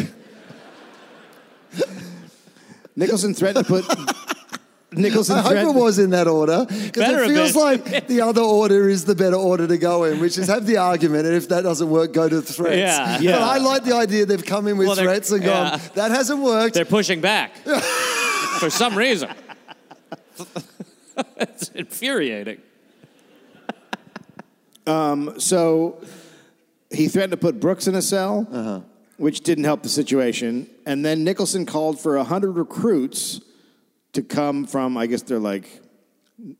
[2.98, 3.84] Nicholson threatened to put.
[4.92, 5.76] Nicholson I hope it threatened.
[5.76, 7.92] was in that order because Better it have feels been.
[7.92, 10.78] like the other order is the better order to go in, which is have the
[10.78, 12.76] argument, and if that doesn't work, go to threats.
[12.76, 13.20] Yeah.
[13.20, 13.32] Yeah.
[13.38, 15.88] But I like the idea they've come in with Well, they're- threats and gone, yeah.
[15.94, 16.74] that hasn't worked.
[16.74, 17.54] They're pushing back
[18.60, 19.28] for some reason.
[21.36, 22.62] it's infuriating.
[24.86, 26.00] Um, so
[26.90, 28.80] he threatened to put Brooks in a cell, uh-huh.
[29.18, 30.68] Which didn't help the situation.
[30.86, 33.40] And then Nicholson called for 100 recruits
[34.14, 35.68] to come from, I guess they're like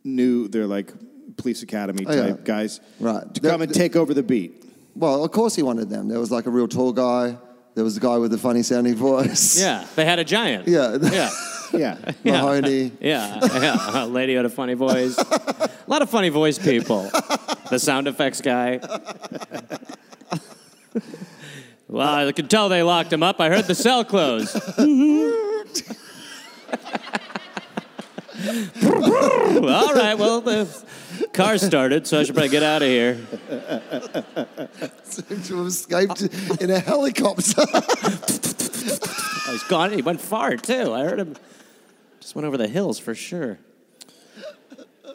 [0.05, 0.93] new, they're like
[1.37, 2.45] police academy Oh, type yeah.
[2.45, 3.23] guys, Right.
[3.35, 4.65] to The- come and the- take over the beat.
[4.95, 6.09] Well, of course he wanted them.
[6.09, 7.37] There was like a real tall guy.
[7.77, 9.59] There was a guy with a funny sounding voice.
[9.61, 10.67] Yeah, they had a giant.
[10.69, 10.99] Yeah.
[11.01, 11.31] Yeah.
[11.73, 11.97] Yeah.
[12.25, 12.33] Yeah.
[12.33, 12.93] Mahoney.
[12.99, 14.05] Yeah, yeah.
[14.05, 15.17] A lady had a funny voice.
[15.19, 17.11] A lot of funny voice people.
[17.71, 18.81] The sound effects guy.
[21.89, 23.41] Well, I could tell they locked him up.
[23.41, 24.55] I heard the cell close.
[28.85, 30.69] All right, well, the
[31.33, 33.17] car started, so I should probably get out of here.
[35.03, 36.23] Seemed to have escaped
[36.61, 37.65] in a helicopter.
[39.49, 39.93] Oh, he's gone.
[39.93, 40.93] He went far, too.
[40.93, 41.35] I heard him.
[42.21, 43.59] Just went over the hills for sure.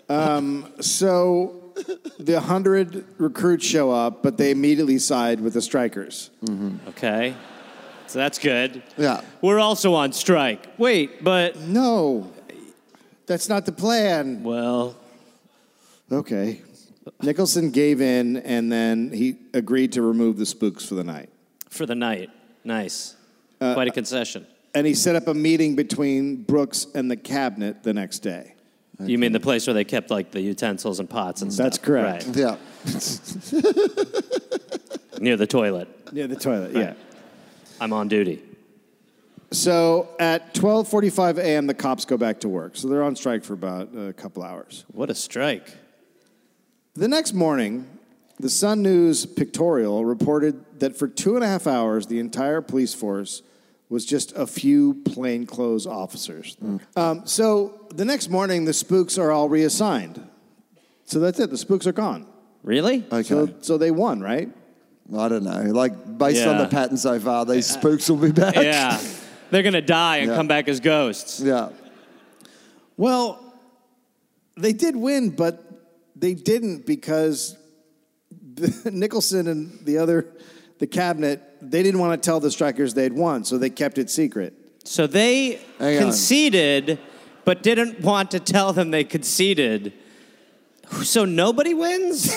[0.10, 1.63] Um, So
[2.20, 6.30] the 100 recruits show up, but they immediately side with the strikers.
[6.46, 6.90] Mm-hmm.
[6.90, 7.36] Okay.
[8.08, 8.84] So that's good.
[8.98, 9.22] yeah.
[9.42, 10.68] We're also on strike.
[10.78, 12.32] Wait, but No,
[13.26, 14.44] that's not the plan.
[14.44, 14.96] well,
[16.12, 16.62] Okay.
[17.22, 21.30] Nicholson gave in and then he agreed to remove the spooks for the night.
[21.70, 22.30] for the night.
[22.64, 23.16] Nice.
[23.60, 24.46] Uh, Quite a uh, concession.
[24.76, 28.53] And he set up a meeting between Brooks and the cabinet the next day.
[29.08, 31.66] You mean the place where they kept like the utensils and pots and stuff?
[31.66, 32.26] That's correct.
[32.28, 32.36] Right.
[32.36, 32.58] Yeah.
[35.20, 36.14] Near the toilet.
[36.14, 36.94] Near the toilet, yeah.
[37.80, 38.42] I'm on duty.
[39.52, 41.68] So at 12:45 a.m.
[41.68, 42.76] the cops go back to work.
[42.76, 44.86] So they're on strike for about a couple hours.
[44.92, 45.76] What a strike.
[46.96, 47.88] The next morning,
[48.40, 52.94] the Sun News pictorial reported that for two and a half hours, the entire police
[52.94, 53.42] force
[53.94, 56.56] was just a few plainclothes officers.
[56.56, 56.78] Hmm.
[56.96, 60.20] Um, so the next morning, the spooks are all reassigned.
[61.06, 61.52] So that's it.
[61.52, 62.26] The spooks are gone.
[62.64, 63.06] Really?
[63.12, 63.22] Okay.
[63.22, 64.50] So, so they won, right?
[65.16, 65.62] I don't know.
[65.72, 68.56] Like, based on the pattern so far, these uh, uh, spooks will be back.
[68.56, 69.00] Yeah.
[69.52, 70.38] They're going to die and Yeah.
[70.38, 71.40] come back as ghosts.
[71.40, 71.70] Yeah.
[72.98, 73.40] Well,
[74.58, 75.62] they did win, but
[76.16, 77.56] they didn't because
[78.86, 80.26] Nicholson and the other,
[80.84, 84.10] the cabinet, they didn't want to tell the strikers they'd won, so they kept it
[84.10, 84.54] secret.
[84.84, 86.04] So they Hang on.
[86.04, 87.00] conceded,
[87.46, 89.94] but didn't want to tell them they conceded.
[91.04, 92.36] So nobody wins?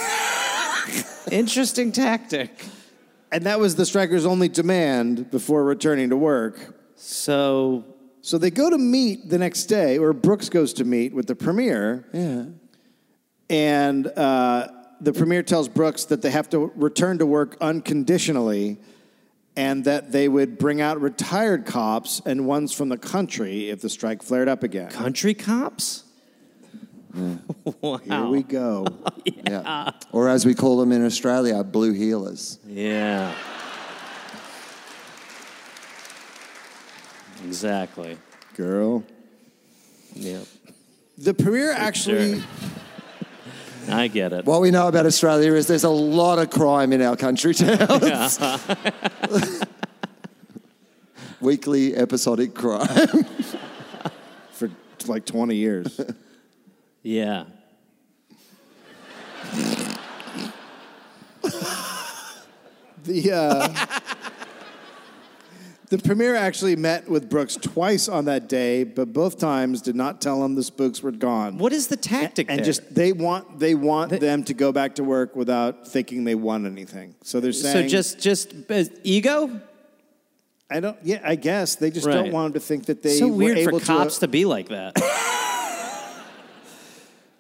[1.33, 2.65] Interesting tactic.
[3.33, 6.79] And that was the strikers' only demand before returning to work.
[6.95, 7.85] So
[8.21, 11.35] So they go to meet the next day, or Brooks goes to meet with the
[11.35, 12.07] premier.
[12.13, 12.45] Yeah.
[13.51, 14.69] And uh,
[15.01, 18.79] the premier tells Brooks that they have to return to work unconditionally
[19.57, 23.89] and that they would bring out retired cops and ones from the country if the
[23.89, 24.91] strike flared up again.
[24.91, 26.05] country cops?
[27.81, 27.99] wow.
[27.99, 28.87] Here we go.
[29.47, 29.93] Yeah.
[30.13, 32.59] Or as we call them in Australia, Blue Heelers.
[32.67, 33.33] Yeah.
[37.45, 38.19] Exactly.
[38.55, 39.05] Girl.
[40.15, 40.47] Yep.
[41.19, 42.41] The premier actually.
[42.41, 42.49] Sure.
[43.89, 44.45] I get it.
[44.45, 48.39] What we know about Australia is there's a lot of crime in our country towns.
[51.41, 52.87] Weekly episodic crime.
[54.51, 54.71] for
[55.07, 56.01] like 20 years.
[57.03, 57.45] Yeah.
[63.05, 63.87] The uh,
[65.89, 70.21] the premier actually met with Brooks twice on that day, but both times did not
[70.21, 71.59] tell him the spooks were gone.
[71.59, 72.65] What is the tactic and there?
[72.65, 76.67] just they want they want them to go back to work without thinking they won
[76.67, 77.15] anything.
[77.23, 79.61] So they're saying so saying just just uh, ego?
[80.69, 82.15] I don't yeah I guess they just Right.
[82.15, 84.21] don't want them to think that they so were weird able for cops to.
[84.21, 84.95] to, be like that.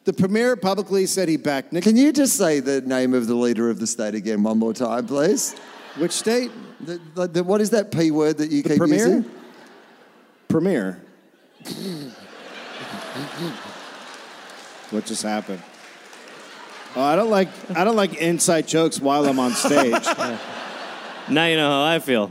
[0.04, 1.82] the premier publicly said he backed Nick.
[1.82, 4.72] Can you just say the name of the leader of the state again one more
[4.72, 5.56] time, please?
[5.98, 6.50] Which state?
[6.80, 8.96] The, the, the- what is that P word that you keep premier?
[8.98, 9.24] using?
[10.48, 11.00] Premier.
[14.90, 15.62] what just happened?
[16.94, 19.94] Oh, I don't like I don't like inside jokes while I'm on stage.
[21.28, 22.30] Now you know how I feel.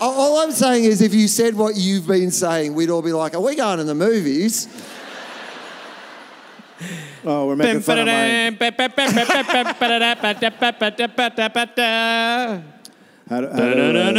[0.00, 3.12] All- All I'm saying is, if you said what you've been saying, we'd all be
[3.12, 4.66] like, "Are we going to the movies?"
[7.24, 8.12] Oh, we're making fun of my.
[13.28, 14.12] How do, how do,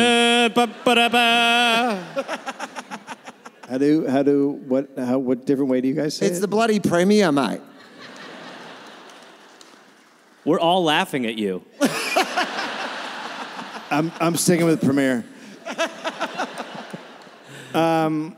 [3.70, 6.42] how do, how do what, how, what different way do you guys say It's it?
[6.42, 7.62] the bloody premiere, mate.
[10.46, 11.64] We're all laughing at you.
[13.92, 15.24] I'm, I'm sticking with Premiere.
[17.74, 18.36] um,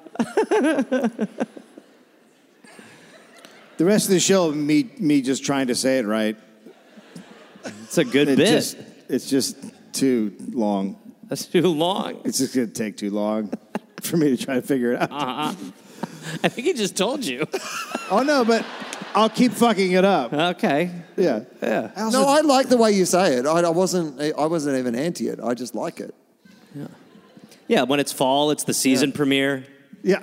[3.77, 6.37] the rest of the show, me, me just trying to say it right.
[7.83, 8.49] It's a good It bit.
[8.49, 8.77] just,
[9.09, 9.57] it's just
[9.93, 10.97] too long.
[11.23, 12.21] That's too long.
[12.23, 13.51] It's just going to take too long
[14.01, 15.11] for me to try to figure it out.
[15.11, 15.53] Uh-huh.
[16.43, 17.45] I think he just told you.
[18.11, 18.63] Oh, no, but
[19.15, 20.31] I'll keep fucking it up.
[20.31, 20.91] Okay.
[21.17, 21.39] Yeah.
[21.59, 21.89] Yeah.
[22.11, 23.47] No, I like the way you say it.
[23.47, 24.21] I, I wasn't.
[24.21, 25.39] I wasn't even anti it.
[25.43, 26.13] I just like it.
[27.67, 29.65] Yeah, when it's fall, it's the season premiere.
[30.03, 30.21] Yeah.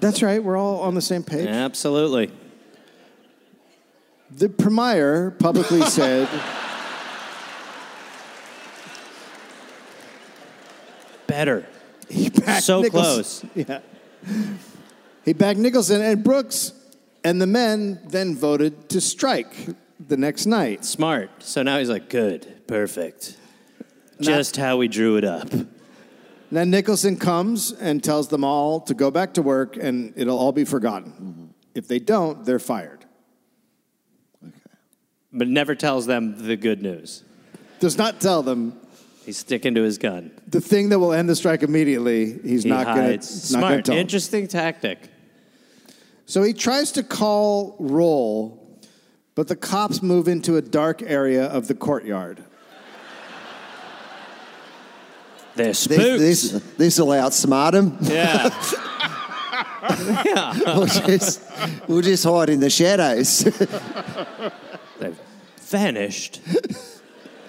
[0.00, 0.42] That's right.
[0.42, 1.46] We're all on the same page.
[1.46, 2.30] Absolutely.
[4.30, 6.28] The premier publicly said,
[11.26, 11.66] Better.
[12.08, 13.44] he backed So Nichols- close.
[13.54, 13.80] Yeah.
[15.24, 16.72] He backed Nicholson and Brooks,
[17.24, 19.54] and the men then voted to strike
[20.06, 20.84] the next night.
[20.84, 21.30] Smart.
[21.42, 23.36] So now he's like, good, perfect.
[24.20, 25.48] Just how we drew it up.
[26.54, 30.52] Then Nicholson comes and tells them all to go back to work, and it'll all
[30.52, 31.10] be forgotten.
[31.10, 31.44] Mm-hmm.
[31.74, 33.04] If they don't, they're fired.
[35.32, 37.24] But never tells them the good news.
[37.80, 38.78] Does not tell them
[39.24, 40.30] He's sticking to his gun.
[40.46, 42.38] the thing that will end the strike immediately.
[42.44, 43.88] He's He not going to Smart.
[43.88, 45.08] Interesting tactic.
[46.26, 48.78] So he tries to call roll,
[49.34, 52.44] but the cops move into a dark area of the courtyard.
[55.56, 56.18] They're spooks.
[56.18, 57.96] this this will outsmart him.
[58.00, 58.50] yeah.
[60.76, 61.40] we'll, just,
[61.86, 63.44] we'll just hide in the shadows.
[64.98, 65.18] They've
[65.60, 66.40] vanished.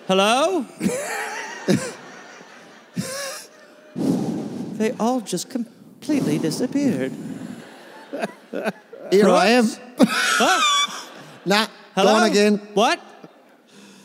[0.07, 0.65] Hello?
[4.77, 7.13] they all just completely disappeared.
[9.11, 9.69] Here I am.
[9.99, 11.07] Huh?
[11.45, 12.11] Nah, Hello?
[12.13, 12.57] gone again.
[12.73, 12.99] What?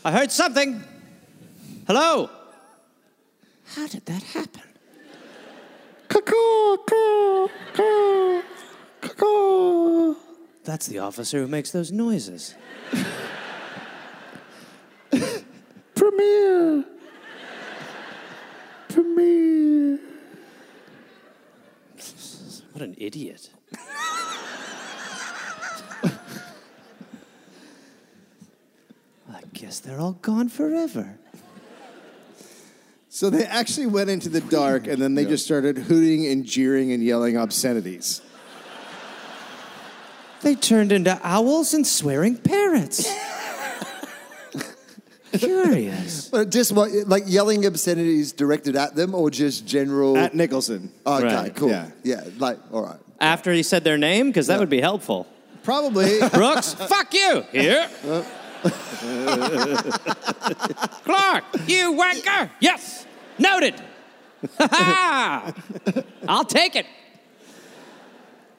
[0.05, 0.81] I heard something.
[1.85, 2.29] Hello?
[3.75, 4.61] How did that happen?
[10.63, 12.55] That's the officer who makes those noises.
[15.95, 16.85] Premiere.
[18.89, 19.99] Premiere.
[22.73, 23.49] What an idiot.
[29.33, 31.17] I guess they're all gone forever.
[33.13, 36.93] So they actually went into the dark and then they just started hooting and jeering
[36.93, 38.21] and yelling obscenities.
[40.39, 43.05] They turned into owls and swearing parrots.
[45.33, 46.29] Curious.
[46.31, 50.17] But just what, like yelling obscenities directed at them, or just general?
[50.17, 50.89] At Nicholson.
[51.05, 51.69] okay, Right, cool.
[51.69, 51.89] yeah.
[52.03, 52.23] Yeah.
[52.37, 52.99] like all right.
[53.19, 55.27] After he said their name, because that would be helpful.
[55.63, 56.19] Probably.
[56.33, 57.43] Brooks, fuck you.
[57.51, 57.89] Here.
[58.07, 58.23] Uh,
[61.03, 62.49] Clark, you wanker.
[62.59, 63.05] Yes.
[63.37, 63.75] Noted.
[66.27, 66.85] I'll take it.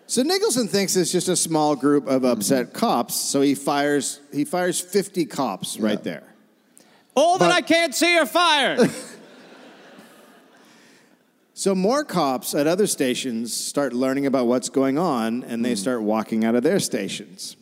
[0.07, 2.79] So Nicholson thinks it's just a small group of upset mm-hmm.
[2.79, 6.25] cops, so he fires he fires 50 cops right there.
[7.15, 8.91] All that But- I can't see are fired.
[11.55, 15.79] So more cops at other stations start learning about what's going on and they mm.
[15.79, 17.57] start walking out of their stations.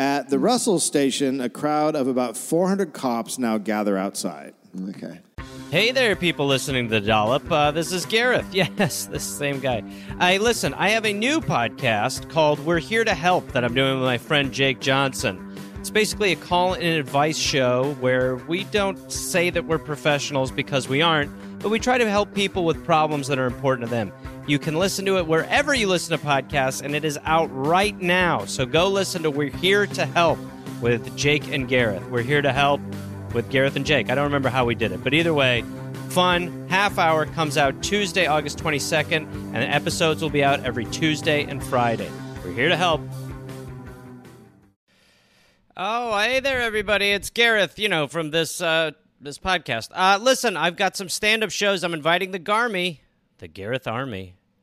[0.00, 4.54] At the Russell station, a crowd of about 400 cops now gather outside.
[4.90, 5.18] Okay.
[5.72, 7.50] Hey there, people listening to the Dollop.
[7.50, 8.46] Uh, this is Gareth.
[8.54, 9.82] Yes, this same guy.
[10.20, 10.72] I listen.
[10.74, 14.18] I have a new podcast called "We're Here to Help" that I'm doing with my
[14.18, 15.52] friend Jake Johnson.
[15.80, 20.88] It's basically a call and advice show where we don't say that we're professionals because
[20.88, 24.12] we aren't, but we try to help people with problems that are important to them.
[24.48, 27.94] You can listen to it wherever you listen to podcasts, and it is out right
[28.00, 28.46] now.
[28.46, 30.38] So go listen to "We're Here to Help"
[30.80, 32.02] with Jake and Gareth.
[32.08, 32.80] We're here to help
[33.34, 34.10] with Gareth and Jake.
[34.10, 35.66] I don't remember how we did it, but either way,
[36.08, 36.66] fun.
[36.70, 41.44] Half hour comes out Tuesday, August 22nd, and the episodes will be out every Tuesday
[41.44, 42.10] and Friday.
[42.42, 43.02] We're here to help.
[45.76, 47.10] Oh, hey there, everybody!
[47.10, 47.78] It's Gareth.
[47.78, 49.90] You know from this uh, this podcast.
[49.92, 51.84] Uh, listen, I've got some stand up shows.
[51.84, 53.00] I'm inviting the Garmy,
[53.36, 54.36] the Gareth Army,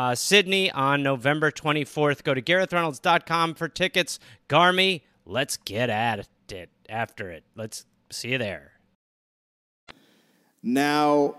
[0.00, 2.22] uh, Sydney on November 24th.
[2.22, 4.18] Go to GarethReynolds.com for tickets.
[4.48, 7.44] Garmy, let's get at it after it.
[7.54, 8.72] Let's see you there.
[10.62, 11.34] Now,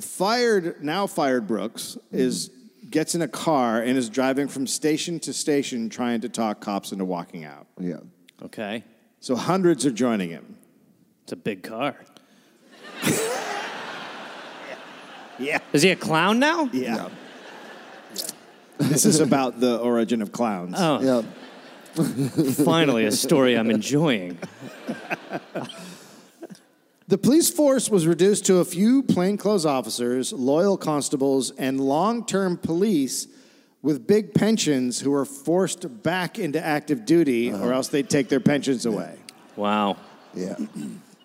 [0.00, 2.50] fired now fired Brooks is
[2.88, 6.92] gets in a car and is driving from station to station trying to talk cops
[6.92, 7.66] into walking out.
[7.78, 8.00] Yeah.
[8.42, 8.82] Okay.
[9.20, 10.56] So hundreds are joining him.
[11.24, 11.96] It's a big car.
[15.38, 15.58] Yeah.
[15.74, 16.70] Is he a clown now?
[16.72, 17.10] Yeah.
[18.78, 20.74] This is about the origin of clowns.
[20.78, 21.22] Oh, Yeah.
[22.64, 24.38] finally a story I'm enjoying.
[27.08, 32.56] The police force was reduced to a few plainclothes officers, loyal constables, and long term
[32.56, 33.28] police
[33.80, 37.64] with big pensions who were forced back into active duty uh-huh.
[37.64, 39.16] or else they'd take their pensions away.
[39.54, 39.96] Wow.
[40.34, 40.56] Yeah.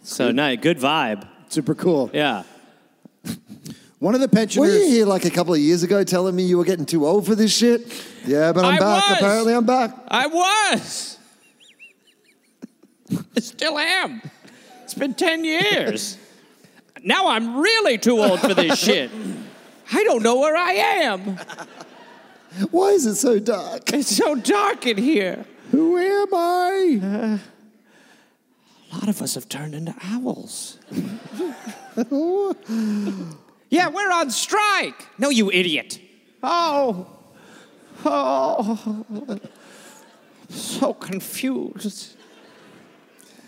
[0.04, 0.60] So nice.
[0.60, 1.28] Good vibe.
[1.50, 2.12] Super cool.
[2.14, 2.44] Yeah.
[4.02, 4.68] One of the pensioners.
[4.68, 7.06] Were you here like a couple of years ago telling me you were getting too
[7.06, 7.82] old for this shit?
[8.26, 9.10] Yeah, but I'm I back.
[9.10, 9.18] was.
[9.20, 9.96] Apparently, I'm back.
[10.08, 11.20] I was.
[13.12, 14.24] I still am.
[14.84, 16.18] It's been 10 years.
[17.04, 19.12] Now I'm really too old for this shit.
[19.94, 21.38] I don't know where I am.
[22.72, 23.94] Why is it so dark?
[23.94, 25.46] It's so dark in here.
[25.70, 27.40] Who am I?
[28.92, 30.80] A lot of us have turned into owls.
[33.72, 35.08] yeah, we're on strike.
[35.18, 36.00] No, you idiot.
[36.44, 37.08] Oh.
[38.06, 39.40] Oh.
[40.50, 42.18] So confused.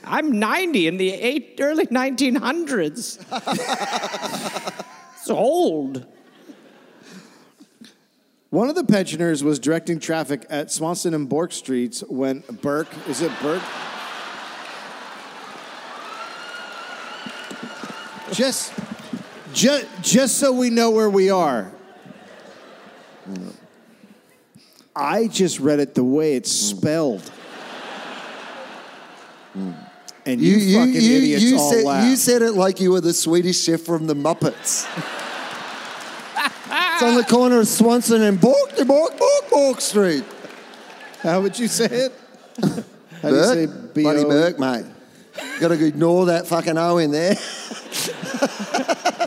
[0.06, 3.20] I'm 90 in the eight, early 1900s.
[5.18, 6.06] it's old.
[8.50, 13.22] One of the pensioners was directing traffic at Swanston and Bork Streets when Bourke, is
[13.22, 13.64] it Bourke?
[18.32, 18.74] Just,
[19.54, 21.72] just, just so we know where we are.
[24.96, 27.32] I just read it the way it's spelled.
[30.26, 32.10] And you, fucking idiots all said, laugh.
[32.10, 34.88] you said it like you were the Swedish chef from the Muppets.
[36.66, 40.24] it's on the corner of Swanston and Bork, Bork, Bork, Bork Street.
[41.22, 42.14] How would you say it?
[43.22, 44.86] How do you say Bourke, B-O- bloody Bourke, mate.
[45.60, 47.36] Got to ignore that fucking O in there.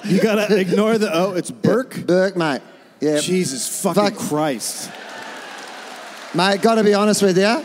[0.07, 1.33] You gotta ignore the O.
[1.33, 2.07] It's Bourke.
[2.07, 2.61] Bourke, mate.
[3.01, 4.15] Yeah, Jesus fucking Fuck.
[4.17, 4.91] Christ.
[6.35, 6.63] mate.
[6.63, 7.65] Got to be honest with you.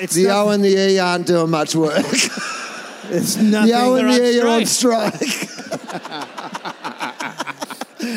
[0.00, 2.04] It's The not- O and the E aren't doing much work.
[3.10, 3.70] It's nothing.
[3.70, 5.14] the O and they're the on E are on strike.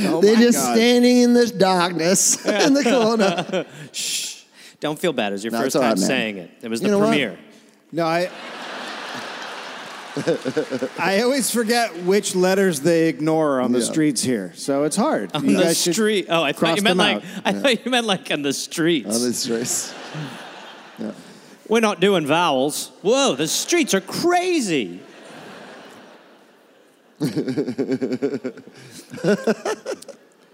[0.09, 0.75] Oh They're my just God.
[0.75, 3.65] standing in this darkness in the corner.
[3.93, 4.43] Shh.
[4.81, 5.31] Don't feel bad.
[5.31, 6.07] It was your No, first it's all time right, man.
[6.07, 6.51] saying it.
[6.61, 7.07] It was You the know what?
[7.07, 7.39] premiere.
[7.93, 8.29] No, I.
[10.99, 13.85] I always forget which letters they ignore on the Yeah.
[13.85, 15.31] streets here, so it's hard.
[15.33, 16.27] On You the should street.
[16.29, 17.41] Oh, I cross thought you meant them like out.
[17.45, 19.15] I thought you meant like on the streets.
[19.15, 19.93] On the streets.
[21.69, 22.91] We're not doing vowels.
[23.01, 25.01] Whoa, the streets are crazy.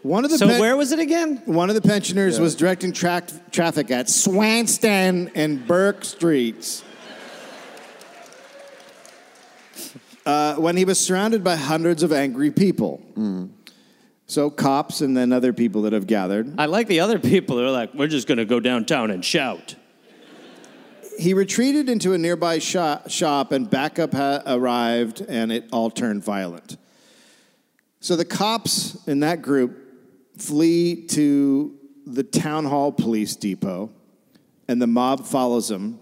[0.01, 1.41] One of the So pen- where was it again?
[1.45, 6.83] one of the pensioners was directing track traffic at Swanston and Bourke Streets.
[10.25, 13.01] Uh, when he was surrounded by hundreds of angry people.
[14.25, 16.55] So cops and then other people that have gathered.
[16.57, 19.75] I like the other people that are like, we're just gonna go downtown and shout.
[21.19, 26.23] He retreated into a nearby shop, shop and backup ha- arrived, and it all turned
[26.23, 26.77] violent.
[27.99, 29.77] So the cops in that group
[30.37, 33.91] flee to the town hall police depot,
[34.67, 35.99] and the mob follows him.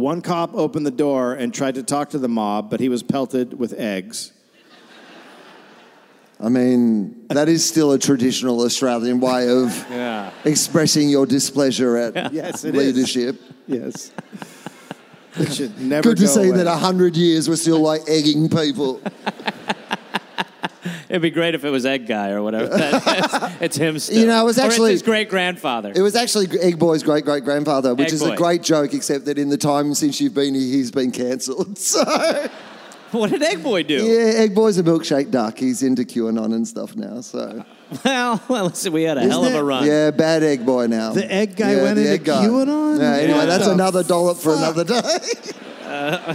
[0.00, 3.02] One cop opened the door and tried to talk to the mob, but he was
[3.02, 4.32] pelted with eggs.
[6.42, 10.30] I mean, that is still a traditional Australian way of Yeah.
[10.44, 12.94] expressing your displeasure at Yes, it is.
[12.96, 13.40] leadership.
[13.66, 14.10] Yes.
[15.36, 16.56] It should never Good to see away.
[16.56, 19.02] that a hundred years we're still like egging people.
[21.10, 22.70] It'd be great if it was Egg Guy or whatever.
[23.60, 24.16] It's him still.
[24.18, 25.92] You know, it was actually- his great grandfather.
[25.94, 28.30] It was actually Egg Boy's great great grandfather, which Egg is Boy.
[28.32, 31.76] a great joke, except that in the time since you've been here, he's been cancelled.
[31.78, 32.02] So,
[33.10, 33.96] What did Egg Boy do?
[34.04, 35.58] yeah, Egg Boy's a milkshake duck.
[35.58, 37.20] He's into QAnon and stuff now.
[37.22, 37.64] So,
[38.04, 39.84] Well, well, listen, we had a hell of a run.
[39.84, 41.12] yeah, bad Egg Boy now.
[41.12, 42.46] The egg guy Yeah, went into egg guy.
[42.46, 43.00] QAnon?
[43.00, 43.46] Yeah, anyway, Yeah.
[43.46, 45.00] that's another dollop for another day.
[45.84, 46.34] Uh,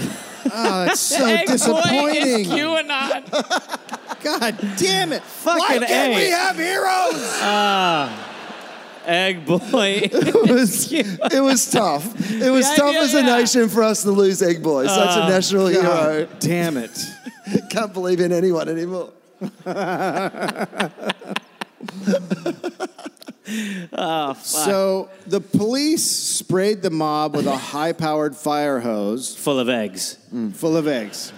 [0.54, 2.46] oh, it's so Egg Boy is disappointing.
[2.46, 4.00] QAnon.
[4.26, 5.22] God damn it.
[5.22, 6.16] Fucking Why can't A.
[6.16, 7.30] we have heroes?
[7.44, 9.60] Ah, egg Boy.
[10.12, 12.06] it was it was tough.
[12.32, 13.38] It was The tough idea- as a yeah.
[13.38, 16.28] nation for us to lose Egg Boy, such a ah, national hero.
[16.40, 17.06] Damn it.
[17.70, 19.12] Can't believe in anyone anymore.
[23.94, 29.70] Ah, so the police sprayed the mob with a high powered fire hose Full of
[29.70, 30.18] eggs.
[30.34, 31.32] Mm, full of eggs.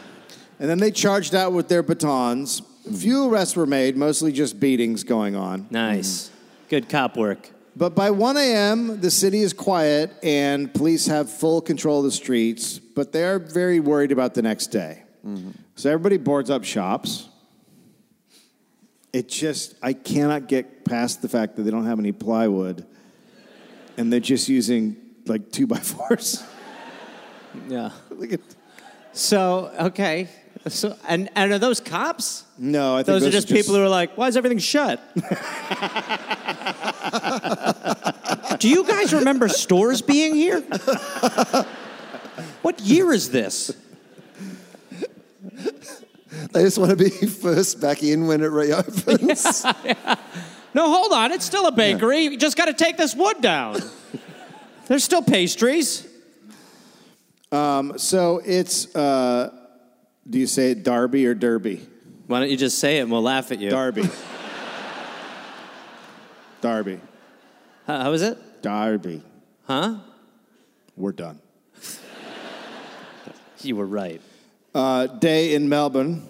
[0.57, 2.61] And then they charged out with their batons.
[2.93, 5.67] Few arrests were made, mostly just beatings going on.
[5.69, 6.31] Nice.
[6.69, 7.49] Good cop work.
[7.75, 12.11] But by 1 a.m., the city is quiet and police have full control of the
[12.11, 15.03] streets, but they are very worried about the next day.
[15.25, 15.51] Mm-hmm.
[15.75, 17.29] So everybody boards up shops.
[19.13, 22.85] It just, I cannot get past the fact that they don't have any plywood
[23.97, 26.43] and they're just using like two by fours.
[27.67, 27.91] Yeah.
[28.09, 28.41] Look at,
[29.13, 30.29] So, okay.
[30.69, 32.43] So, and, and are those cops?
[32.57, 35.01] no, I think Those, are just, people who are like, why is everything shut?
[38.59, 40.61] Do you guys remember stores being here?
[42.61, 43.71] What year is this?
[46.51, 49.65] They just want to be first back in when it reopens.
[50.73, 51.31] No, hold on.
[51.31, 52.25] It's still a bakery.
[52.25, 53.79] You just got to take this wood down.
[54.85, 56.05] There's still pastries.
[57.51, 59.56] So it's, uh,
[60.29, 61.87] do you say it Darby or Derby?
[62.27, 63.69] Why don't you just say it and we'll laugh at you?
[63.69, 64.03] Darby.
[66.61, 66.99] Darby.
[67.85, 68.61] How, How is it?
[68.61, 69.21] Darby.
[69.65, 69.97] Huh?
[70.95, 71.39] We're done.
[73.63, 74.21] You were right.
[74.75, 76.21] uh, day in Melbourne,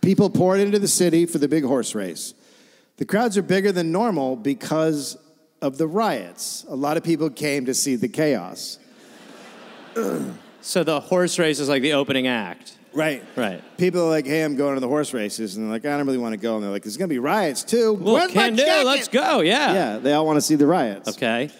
[0.00, 2.32] people poured into the city for the big horse race.
[2.98, 5.16] The crowds are bigger than normal because
[5.60, 6.64] of the riots.
[6.68, 8.78] A lot of people came to see the chaos.
[10.62, 12.76] So the horse race is like the opening act.
[12.92, 13.24] Right.
[13.36, 13.62] Right.
[13.76, 15.56] People are like, hey, I'm going to the horse races.
[15.56, 16.56] And they're like, I don't really want to go.
[16.56, 17.94] And they're like, there's going to be riots too.
[17.94, 18.64] Well, Where's can do.
[18.64, 19.40] jacket?" Let's go.
[19.40, 19.72] Yeah.
[19.72, 21.08] Yeah, they all want to see the riots.
[21.08, 21.50] Okay.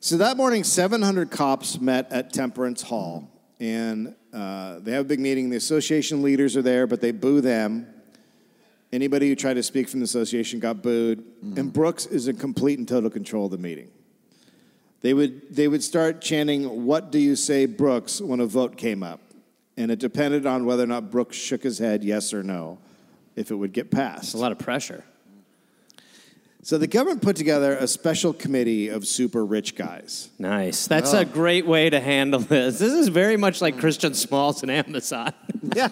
[0.00, 3.28] So that morning, 700 cops met at Temperance Hall,
[3.60, 5.50] and uh, they have a big meeting.
[5.50, 7.86] The association leaders are there, but they boo them.
[8.92, 11.22] Anybody who tried to speak from the association got booed,
[11.56, 13.90] and Brooks is in complete and total control of the meeting.
[15.02, 19.02] They would they would start chanting, "What do you say, Brooks?" when a vote came
[19.02, 19.20] up,
[19.76, 22.78] and it depended on whether or not Brooks shook his head, yes or no,
[23.36, 24.34] if it would get passed.
[24.34, 25.04] A lot of pressure.
[26.62, 30.28] So the government put together a special committee of super rich guys.
[30.38, 30.86] Nice.
[30.86, 31.24] That's a oh.
[31.24, 32.78] great way to handle this.
[32.78, 35.32] This is very much like Christian Smalls and Amazon.
[35.74, 35.88] Yeah.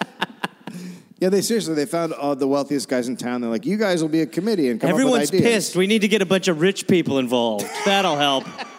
[1.21, 3.41] Yeah, they seriously they found all the wealthiest guys in town.
[3.41, 5.77] They're like, "You guys will be a committee and come Everyone's up with ideas." pissed.
[5.77, 7.67] We need to get a bunch of rich people involved.
[7.85, 8.47] That'll help.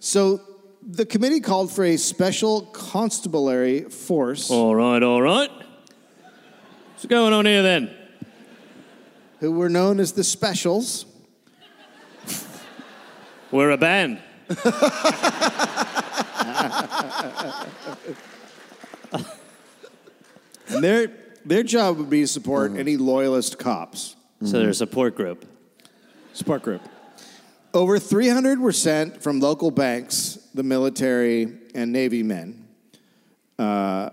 [0.00, 0.40] So
[0.88, 5.50] the committee called for a special constabulary force all right, all right.
[6.92, 7.94] What's going on here then?
[9.40, 11.06] who were known as the Specials.
[13.50, 14.20] We're a band.
[20.70, 21.10] And their
[21.46, 22.80] their job would be to support mm-hmm.
[22.80, 24.16] any loyalist cops.
[24.44, 25.46] So they're a support group.
[26.34, 26.82] Support group.
[27.72, 32.66] Over 300 were sent from local banks, the military, and Navy men.
[33.60, 34.10] Uh,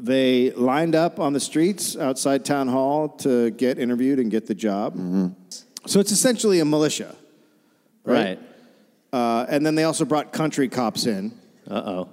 [0.00, 4.54] they lined up on the streets outside town hall to get interviewed and get the
[4.54, 4.96] job.
[5.86, 7.14] So it's essentially a militia.
[8.02, 8.40] Right.
[9.12, 11.30] Uh, and then they also brought country cops in.
[11.70, 12.08] Uh oh.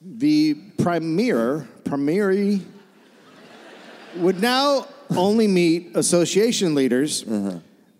[0.00, 2.62] The premier, primary,
[4.16, 7.24] would now only meet association leaders.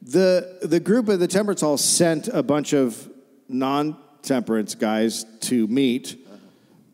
[0.00, 3.10] The, the group at the Temperance Hall sent a bunch of
[3.46, 6.16] non temperance guys to meet,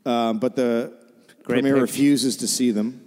[0.05, 0.93] um, but the
[1.44, 1.82] Great premier pick.
[1.82, 2.99] refuses to see them.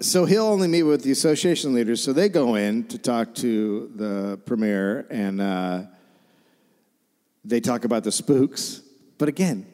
[0.00, 2.02] So he'll only meet with the association leaders.
[2.02, 5.82] So they go in to talk to the premier and uh,
[7.44, 8.80] they talk about the spooks.
[9.18, 9.66] But again,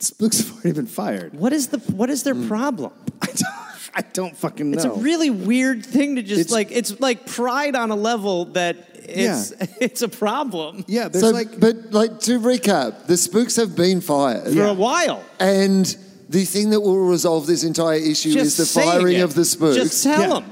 [0.00, 1.34] spooks have already been fired.
[1.34, 2.92] What is the what is their problem?
[3.22, 4.76] I don't, I don't fucking know.
[4.76, 8.46] It's a really weird thing to just It's- like it's like pride on a level
[8.46, 9.50] that it's
[9.80, 14.00] it's a problem yeah, there's so, like but like to recap, the spooks have been
[14.00, 15.22] fired, for a while.
[15.40, 15.96] and
[16.28, 19.20] the thing that will resolve this entire issue Just is the firing it.
[19.22, 19.76] of the spooks.
[19.76, 20.28] Just tell Yeah.
[20.40, 20.44] them.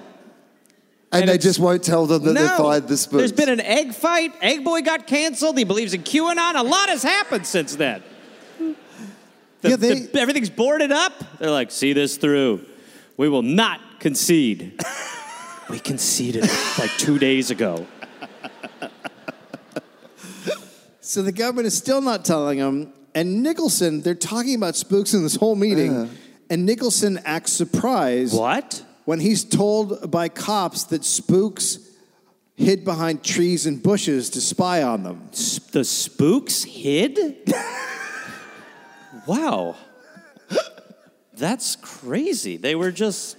[1.15, 3.19] And, And they just won't tell them that they no, fired the spooks.
[3.19, 4.33] there's been an egg fight.
[4.41, 5.59] Egg Boy got canceled.
[5.59, 6.55] He believes in QAnon.
[6.57, 8.03] A lot has happened since then.
[8.59, 8.75] The-
[9.71, 11.13] Yeah, they- the- everything's boarded up.
[11.39, 12.65] They're like, see this through.
[13.17, 14.81] We will not concede.
[15.71, 16.49] we conceded
[16.79, 17.87] like two days ago.
[21.01, 22.93] So the government is still not telling them.
[23.15, 25.95] And Nicholson, they're talking about spooks in this whole meeting.
[25.95, 26.13] Uh-huh.
[26.49, 28.85] And Nicholson acts surprised What?
[29.05, 31.79] when he's told by cops that spooks
[32.55, 35.29] hid behind trees and bushes to spy on them.
[35.33, 37.43] S- the spooks hid?
[39.27, 39.77] wow.
[41.35, 42.57] That's crazy.
[42.57, 43.37] They were just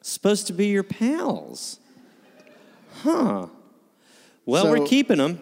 [0.00, 1.78] supposed to be your pals.
[3.02, 3.48] Huh.
[4.46, 5.38] Well, So- we're keeping them.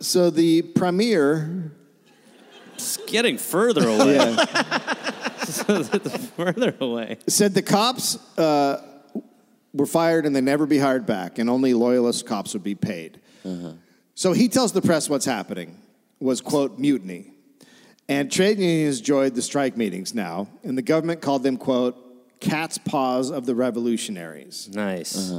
[0.00, 1.70] So the premier,
[2.74, 4.36] It's getting further away.
[6.36, 7.18] further away.
[7.28, 8.82] said the cops uh,
[9.72, 13.20] were fired and they'd never be hired back, and only loyalist cops would be paid.
[14.14, 15.76] So he tells the press what's happening
[16.18, 17.30] was quote mutiny,
[18.08, 21.96] and trade unions joined the strike meetings now, and the government called them quote
[22.40, 24.68] cat's paws of the revolutionaries.
[24.72, 25.32] Nice.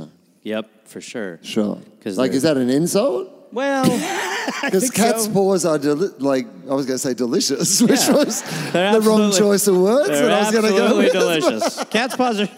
[0.43, 1.39] Yep, for sure.
[1.41, 1.79] Sure.
[2.03, 3.29] 'Cause Like, is that an insult?
[3.51, 3.83] Well,
[4.63, 8.11] Because cat's paws are, deli- like, I was going to say delicious, which Yeah.
[8.13, 8.41] was
[8.71, 11.05] They're the wrong absolutely- choice of words they're that I was going to go absolutely
[11.05, 11.13] with.
[11.13, 11.83] delicious.
[11.89, 12.49] Cat's paws are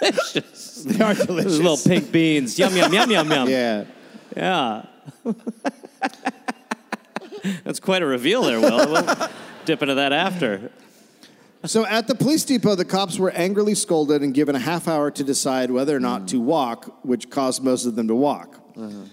[0.00, 0.84] delicious.
[0.84, 1.58] They are Those delicious.
[1.58, 2.58] little pink beans.
[2.58, 3.48] Yum, yum, yum, yum, yum.
[3.48, 3.84] Yeah.
[4.36, 4.82] Yeah.
[7.64, 8.90] That's quite a reveal there, Wil.
[8.92, 9.28] We'll
[9.64, 10.70] dip into that after.
[11.66, 15.10] So at the police depot, the cops were angrily scolded and given a half hour
[15.10, 16.44] to decide whether or not to mm.
[16.44, 18.56] walk, which caused most of them to walk.
[18.74, 19.04] Mm-hmm.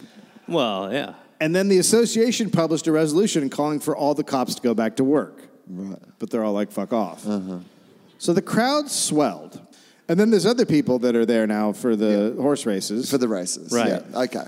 [0.48, 1.16] Well, yeah.
[1.42, 4.96] And then the association published a resolution calling for all the cops to go back
[4.96, 5.50] to work.
[5.68, 6.00] Right.
[6.20, 7.24] But they're all like, fuck off.
[7.24, 7.60] Mm-hmm.
[8.18, 9.62] So the crowd swelled.
[10.08, 13.12] And then there's other people that are there now for the horse races.
[13.12, 13.74] For the races.
[13.74, 14.02] Right.
[14.10, 14.20] Yeah.
[14.22, 14.46] Okay.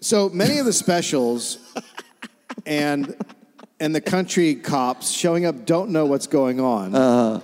[0.00, 1.58] so many of the specials
[2.66, 3.16] and
[3.80, 6.94] and the country cops showing up don't know what's going on.
[6.94, 7.40] Uh-huh.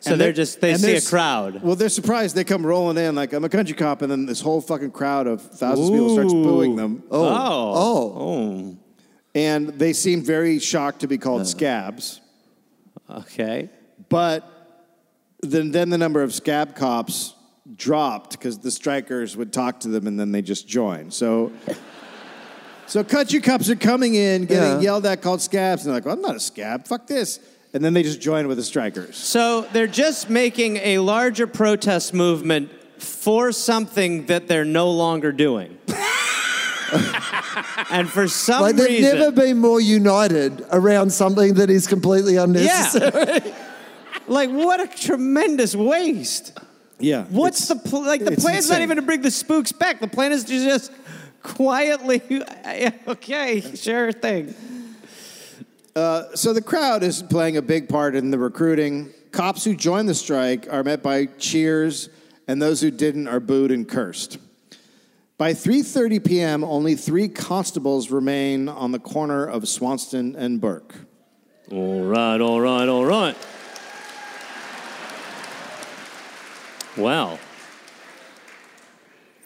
[0.00, 1.62] So And they're just, they see a crowd.
[1.62, 2.34] Well, they're surprised.
[2.34, 5.28] They come rolling in like I'm a country cop, and then this whole fucking crowd
[5.28, 7.04] of thousands of people starts booing them.
[7.08, 7.28] Oh.
[7.28, 8.14] Oh.
[8.16, 8.76] Oh.
[9.34, 11.44] And they seem very shocked to be called uh.
[11.44, 12.20] scabs.
[13.08, 13.70] Okay.
[14.08, 14.48] But
[15.40, 17.34] then, then the number of scab cops
[17.76, 21.14] dropped because the strikers would talk to them and then they just joined.
[21.14, 21.52] So,
[22.86, 24.80] so country cops are coming in, getting Yeah.
[24.80, 26.86] yelled at, called scabs, and they're like, well, I'm not a scab.
[26.86, 27.38] Fuck this.
[27.74, 29.16] And then they just join with the strikers.
[29.16, 35.78] So they're just making a larger protest movement for something that they're no longer doing.
[37.90, 39.18] and for some Like, they've reason.
[39.18, 43.40] never been more united around something that is completely unnecessary.
[43.46, 43.54] yeah.
[44.28, 46.58] like, what a tremendous waste.
[46.98, 47.24] Yeah.
[47.30, 48.24] What's the pl- like?
[48.24, 48.82] The it's plan's not insane.
[48.82, 49.98] even to bring the spooks back.
[50.00, 50.92] The plan is to just
[51.42, 52.22] quietly.
[53.08, 54.54] okay, sure thing.
[55.94, 59.10] Uh, so the crowd is playing a big part in the recruiting.
[59.30, 62.08] Cops who join the strike are met by cheers,
[62.48, 64.38] and those who didn't are booed and cursed.
[65.38, 70.94] By 3:30 p.m., only three constables remain on the corner of Swanston and Bourke.
[71.70, 73.36] All right, all right, all right.
[76.96, 77.38] Well,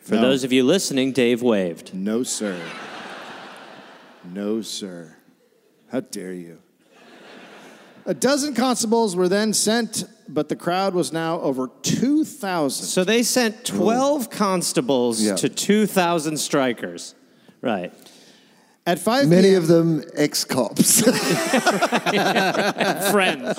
[0.06, 0.22] for No.
[0.22, 1.92] those of you listening, Dave waved.
[1.92, 2.56] No, sir.
[4.32, 5.16] No, sir.
[5.90, 6.58] How dare you?
[8.06, 12.86] A dozen constables were then sent, but the crowd was now over 2,000.
[12.86, 15.34] So they sent 12 constables Yeah.
[15.34, 17.16] to 2,000 strikers.
[17.60, 17.92] Right.
[18.86, 19.62] At 5 Many p.m.
[19.62, 21.00] of them ex cops.
[23.10, 23.58] Friends.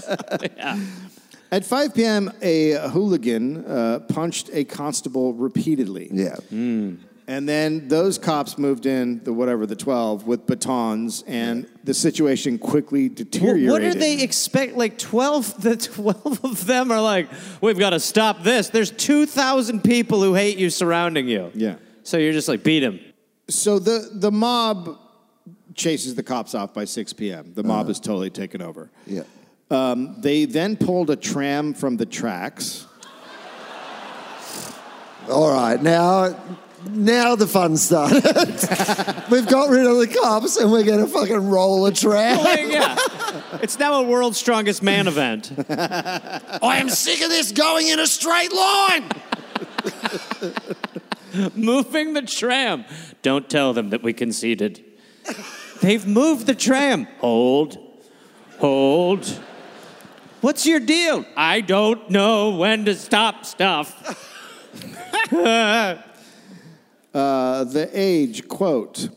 [1.52, 6.10] At 5 p.m., a hooligan uh, punched a constable repeatedly.
[6.12, 6.36] yeah.
[7.30, 12.58] And then those cops moved in, the whatever, the 12, with batons, and the situation
[12.58, 13.70] quickly Well, deteriorated.
[13.70, 14.78] what do they expect?
[14.78, 17.28] Like 12, the 12 of them are like,
[17.60, 18.70] we've got to stop this.
[18.70, 21.52] There's 2,000 people who hate you surrounding you.
[21.54, 21.76] Yeah.
[22.04, 23.02] So you're just like, beat him.
[23.50, 24.98] So the, the mob
[25.76, 27.52] chases the cops off by 6 p.m.
[27.54, 28.90] The mob is totally taken over.
[29.06, 29.24] Yeah.
[29.70, 32.86] Um, they then pulled a tram from the tracks.
[35.30, 36.40] All right, now,
[36.90, 38.24] now the fun started.
[39.30, 42.70] We've got rid of the cops and we're going to fucking roll a tram.
[42.70, 42.98] yeah.
[43.62, 45.52] It's now a world's strongest man event.
[45.70, 49.10] I am sick of this going in a straight line.
[51.56, 52.86] Moving the tram.
[53.22, 54.84] Don't tell them that we conceded.
[55.82, 57.06] They've moved the tram.
[57.20, 57.78] Hold.
[58.60, 59.42] Hold.
[60.48, 61.26] What's your deal?
[61.36, 63.92] I don't know when to stop stuff.
[67.14, 69.10] Uh, the age quote.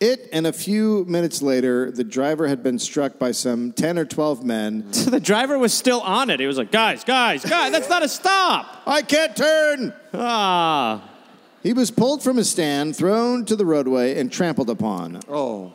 [0.00, 4.04] It and a few minutes later, the driver had been struck by some 10 or
[4.04, 4.84] 12 men.
[4.90, 6.40] the driver was still on it.
[6.40, 8.82] He was like, guys, guys, guys, that's not a stop.
[8.86, 9.94] I can't turn!
[10.12, 11.08] Ah.
[11.62, 15.20] He was pulled from his stand, thrown to the roadway, and trampled upon.
[15.26, 15.72] Oh.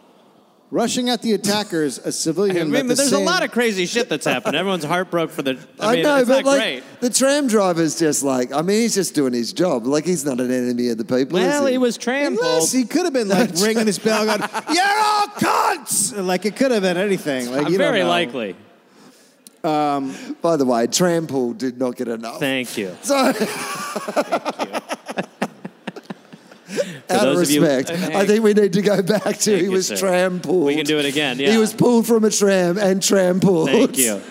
[0.74, 2.58] Rushing at the attackers, a civilian.
[2.58, 4.56] I mean, the there's a lot of crazy shit that's happened.
[4.56, 5.60] Everyone's heartbroken for the.
[5.80, 6.84] I, I, know, it's but not like great.
[7.00, 9.86] the tram driver's just like, I mean, he's just doing his job.
[9.86, 11.38] Like he's not an enemy of the people.
[11.38, 11.74] Well, he?
[11.74, 12.44] he was trampled.
[12.44, 16.56] Unless he could have been like ringing his bell, going, "You're all cunts!" Like it
[16.56, 17.52] could have been anything.
[17.52, 18.56] Like you Very likely.
[19.64, 22.40] Um, by the way, trample did not get enough.
[22.40, 22.98] Thank you.
[23.04, 24.83] So, out of
[27.22, 28.15] those of you- respect, Hey.
[28.15, 29.98] I think we need to go back to he you, was sir.
[29.98, 30.65] trampled.
[30.65, 31.52] We can do it again, yeah.
[31.52, 33.69] He was pulled from a tram and trampled.
[33.69, 34.22] Thank you.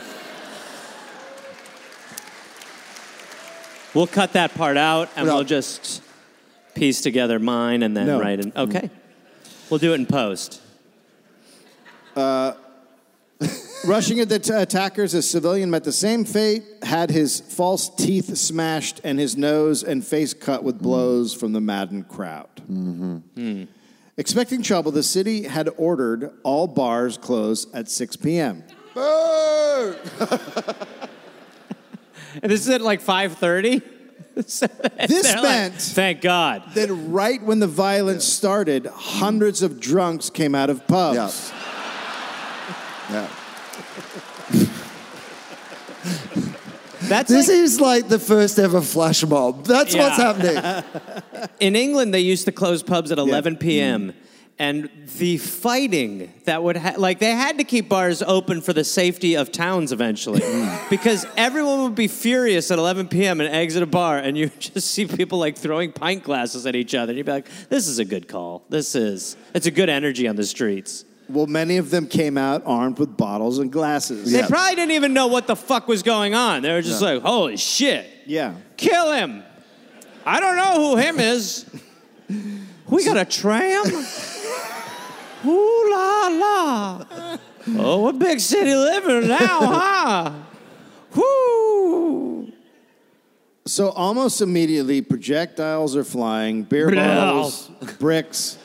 [3.94, 5.34] We'll cut that part out and No.
[5.36, 6.02] we'll just
[6.74, 8.18] piece together mine and then No.
[8.20, 8.52] write in.
[8.52, 8.76] Mm-hmm.
[8.76, 8.90] Okay.
[9.68, 10.60] We'll do it in post.
[12.16, 12.52] Uh,
[13.84, 18.36] Rushing at the t- attackers, a civilian met the same fate, had his false teeth
[18.36, 22.48] smashed, and his nose and face cut with blows from the maddened crowd.
[22.66, 23.64] Hmm.
[24.16, 28.62] Expecting trouble, the city had ordered all bars close at 6 p.m.
[28.94, 29.96] Boo!
[32.42, 33.82] And this is at like 5.30?
[34.34, 34.62] This
[35.34, 36.62] meant Thank God.
[36.72, 41.52] that right when the violence started, hundreds of drunks came out of pubs.
[43.10, 43.28] Yeah.
[43.28, 43.28] yeah.
[47.09, 49.66] That's This like- is like the first ever flash mob.
[49.66, 50.85] That's what's happening.
[51.61, 54.12] in England, they used to close pubs at 11 p.m.
[54.12, 54.15] Mm.
[54.59, 58.85] And the fighting that would ha- like they had to keep bars open for the
[58.85, 60.91] safety of towns eventually, mm.
[60.91, 63.41] because everyone would be furious at 11 p.m.
[63.41, 66.95] and exit a bar, and you just see people like throwing pint glasses at each
[66.95, 68.62] other, and you'd be like, "This is a good call.
[68.69, 72.62] This is it's a good energy on the streets." Well, many of them came out
[72.66, 74.31] armed with bottles and glasses.
[74.32, 76.62] They probably didn't even know what the fuck was going on.
[76.62, 78.55] They were just like, "Holy shit, Yeah.
[78.77, 79.43] kill him!"
[80.27, 81.65] I don't know who him is.
[82.89, 83.85] We got a tram.
[85.47, 87.05] Ooh la la.
[87.78, 90.32] Oh, what big city living now, huh?
[91.15, 92.53] Whoo.
[93.65, 98.59] So almost immediately, projectiles are flying, beer bottles, bricks,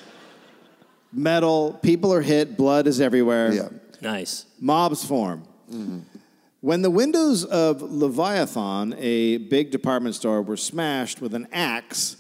[1.18, 1.74] metal.
[1.82, 2.56] People are hit.
[2.56, 3.54] Blood is everywhere.
[3.54, 3.70] Yeah.
[4.02, 4.46] Nice.
[4.60, 5.44] Mobs form.
[6.62, 12.18] When the windows of Leviathan, a big department store, were smashed with an axe,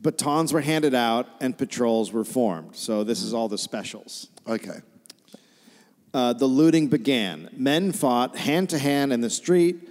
[0.00, 2.76] batons were handed out and patrols were formed.
[2.76, 4.28] So this is all the specials.
[4.46, 4.80] Okay.
[6.12, 7.48] Uh, the looting began.
[7.52, 9.88] Men fought hand to hand in the street.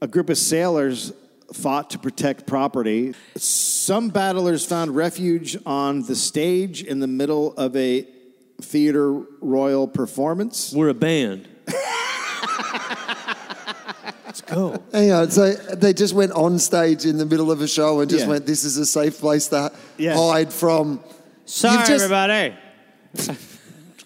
[0.00, 1.12] A group of sailors
[1.52, 3.14] fought to protect property.
[3.36, 8.06] Some battlers found refuge on the stage in the middle of a
[8.60, 10.72] theater royal performance.
[10.72, 11.48] We're a band.
[14.24, 14.82] Let's go.
[14.92, 15.30] Hang on.
[15.30, 18.30] So they just went on stage in the middle of a show and just Yeah.
[18.30, 20.16] went, "This is a safe place to Yeah.
[20.16, 21.00] hide from."
[21.44, 22.54] Sorry, just- everybody.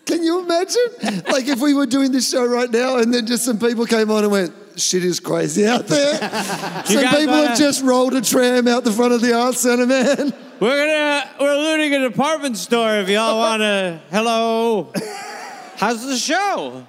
[0.05, 1.23] Can you imagine?
[1.31, 4.11] like if we were doing this show right now and then just some people came
[4.11, 6.15] on and went, "Shit is crazy out there."
[6.85, 9.87] some people wanna- have just rolled a tram out the front of the art Centre,
[9.87, 10.33] man.
[10.61, 14.93] We're gonna we're looting a department store if y'all wanna hello.
[15.77, 16.87] How's the show?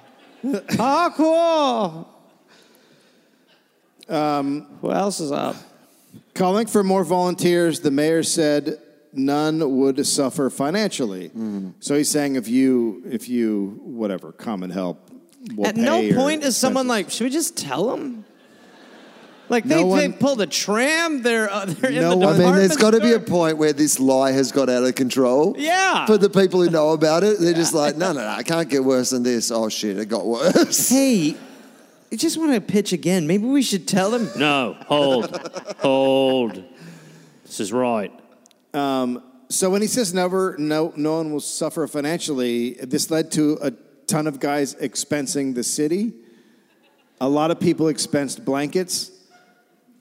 [0.78, 2.14] oh cool.
[4.08, 5.56] Um who else is up?
[6.34, 8.78] Calling for more volunteers, the mayor said
[9.12, 11.30] none would suffer financially.
[11.80, 15.07] So he's saying if you, if you, whatever, come and help.
[15.54, 17.06] We'll At no point is someone expenses.
[17.06, 18.24] like, should we just tell them?
[19.50, 21.22] Like they, No they one- pulled a tram.
[21.22, 23.24] They're uh, they're No in the one- I mean, there's department got to be a
[23.24, 23.34] store.
[23.34, 25.54] point where this lie has got out of control.
[25.56, 26.04] Yeah.
[26.06, 28.68] For the people who know about it, they're just like, no, no, no, I can't
[28.68, 29.50] get worse than this.
[29.50, 30.88] Oh shit, it got worse.
[30.98, 31.34] Hey,
[32.12, 33.26] I just want to pitch again.
[33.26, 34.28] Maybe we should tell them.
[34.36, 35.34] No, hold,
[35.78, 36.62] hold.
[37.44, 38.12] This is right.
[39.50, 43.72] So when he says never, no, no one will suffer financially, this led to a
[44.08, 46.12] ton of guys expensing the city.
[47.20, 49.10] A lot of people expensed blankets.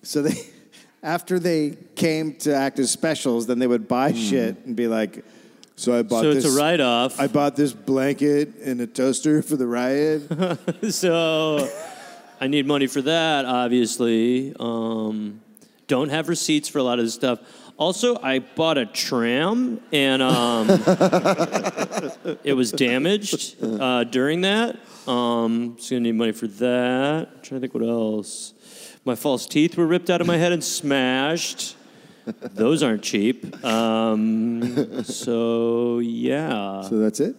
[0.02, 0.34] So they,
[1.04, 5.24] after they came to act as specials, then they would buy shit and be like,
[5.76, 6.46] "So I bought So this.
[6.46, 7.20] it's a write-off.
[7.20, 10.24] I bought this blanket and a toaster for the riot."
[10.92, 11.70] so
[12.40, 14.54] I need money for that, obviously.
[14.60, 15.42] Um,
[15.88, 17.40] don't have receipts for a lot of this stuff.
[17.78, 20.68] Also, I bought a tram and um,
[22.44, 24.78] it was damaged uh, during that.
[25.08, 27.28] Um, so gonna need money for that.
[27.36, 28.54] I'm trying to think what else.
[29.06, 31.76] My false teeth were ripped out of my head and smashed.
[32.26, 33.64] Those aren't cheap.
[33.64, 37.36] Um, so yeah, So that's it.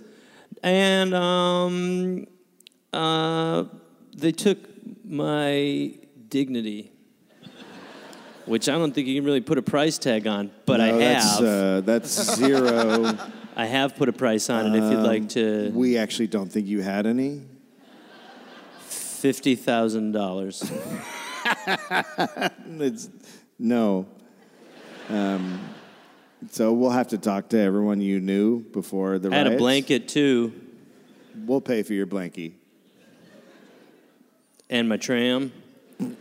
[0.62, 2.26] and um,
[2.92, 3.64] uh,
[4.16, 4.58] they took
[5.04, 5.94] my
[6.28, 6.92] dignity,
[8.48, 10.98] which I don't think you can really put a price tag on, but I No,
[10.98, 11.44] that's, have.
[11.44, 13.18] uh, that's zero.
[13.56, 14.78] I have put a price on it.
[14.82, 17.42] If you'd like to, we actually don't think you had any.
[18.86, 20.62] fifty thousand dollars.
[22.80, 23.08] It's
[23.58, 24.06] no.
[25.08, 25.58] Um,
[26.50, 30.06] so we'll have to talk to everyone you knew before the I had a blanket
[30.08, 30.52] too,
[31.46, 32.52] We'll pay for your blankie.
[34.70, 35.52] and my tram.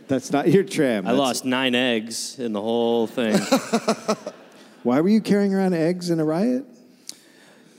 [0.08, 1.06] That's not your tram.
[1.06, 3.38] I That's- lost nine eggs in the whole thing.
[4.82, 6.64] Why were you carrying around eggs in a riot?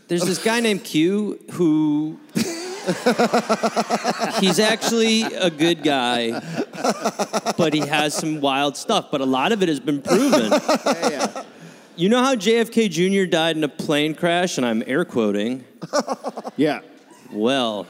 [0.08, 2.20] There's this guy named Q who
[4.40, 6.40] he's actually a good guy,
[7.58, 9.12] but he has some wild stuff.
[9.12, 10.52] But a lot of it has been proven.
[11.96, 13.30] You know how JFK Jr.
[13.30, 15.66] died in a plane crash, and I'm air quoting.
[16.56, 16.80] Yeah.
[17.30, 17.88] Well,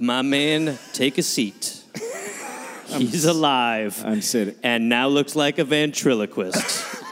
[0.00, 1.75] my man, take a seat.
[3.00, 4.02] He's alive.
[4.04, 4.54] I'm sitting.
[4.62, 6.94] And now looks like a ventriloquist.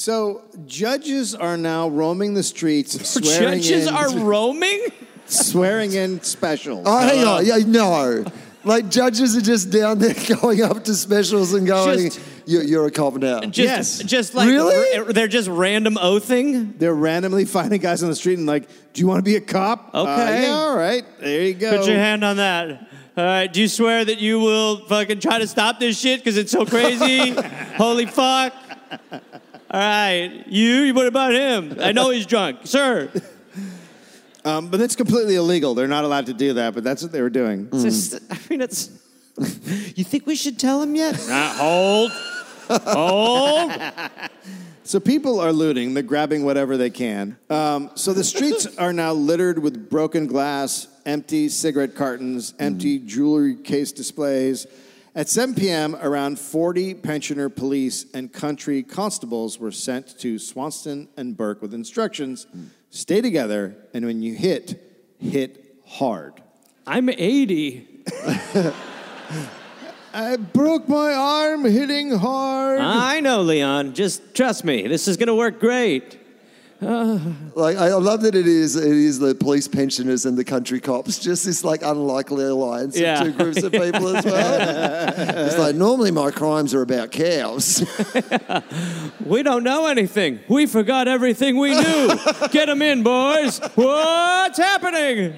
[0.00, 4.86] So judges are now roaming the streets, swearing Judges in, are roaming?
[5.26, 6.84] swearing in specials.
[6.86, 7.44] Oh, hang uh, on.
[7.44, 8.24] Yeah, no.
[8.62, 12.86] Like judges are just down there going up to specials and going, Just- you're, you're
[12.86, 13.40] a cop now.
[13.40, 13.98] Just, Yes.
[14.02, 14.98] Just like Really?
[14.98, 16.74] r- they're just random oathing.
[16.78, 19.40] They're randomly finding guys on the street and like, "Do you want to be a
[19.40, 20.42] cop?" Uh, Okay.
[20.42, 21.04] yeah, all right.
[21.20, 21.78] There you go.
[21.78, 22.88] Put your hand on that.
[23.16, 23.52] All right.
[23.52, 26.64] Do you swear that you will fucking try to stop this shit because it's so
[26.66, 27.30] crazy?
[27.76, 28.52] Holy fuck.
[29.12, 29.20] All
[29.80, 30.42] right.
[30.48, 31.76] You, what about him?
[31.80, 32.60] I know he's drunk.
[32.64, 33.10] Sir.
[34.44, 35.74] Um, but that's completely illegal.
[35.74, 36.74] They're not allowed to do that.
[36.74, 37.68] But that's what they were doing.
[37.72, 38.90] It's just, I mean, it's.
[39.96, 41.14] You think we should tell him yet?
[41.28, 42.12] Nah, hold.
[42.68, 43.72] Hold.
[44.90, 45.94] So people are looting.
[45.94, 47.36] They're grabbing whatever they can.
[47.48, 53.54] Um, so the streets are now littered with broken glass, empty cigarette cartons, empty jewelry
[53.56, 54.66] case displays.
[55.14, 61.36] At 7 p.m., around 40 pensioner police and country constables were sent to Swanston and
[61.36, 62.46] Bourke with instructions:
[62.90, 64.80] stay together, and when you hit,
[65.18, 66.42] hit hard.
[66.86, 68.04] I'm 80.
[70.12, 72.80] I broke my arm hitting hard.
[72.80, 73.94] I know, Leon.
[73.94, 74.88] Just trust me.
[74.88, 76.19] This is going to work great.
[77.54, 81.18] Like I love that it is it is the police pensioners and the country cops,
[81.18, 83.20] just this like unlikely alliance Yeah.
[83.20, 85.14] of two groups of people as well.
[85.46, 87.84] it's like normally my crimes are about cows.
[89.24, 90.40] We don't know anything.
[90.48, 92.08] We forgot everything we knew.
[92.50, 93.60] Get them in, boys.
[93.76, 95.34] What's happening?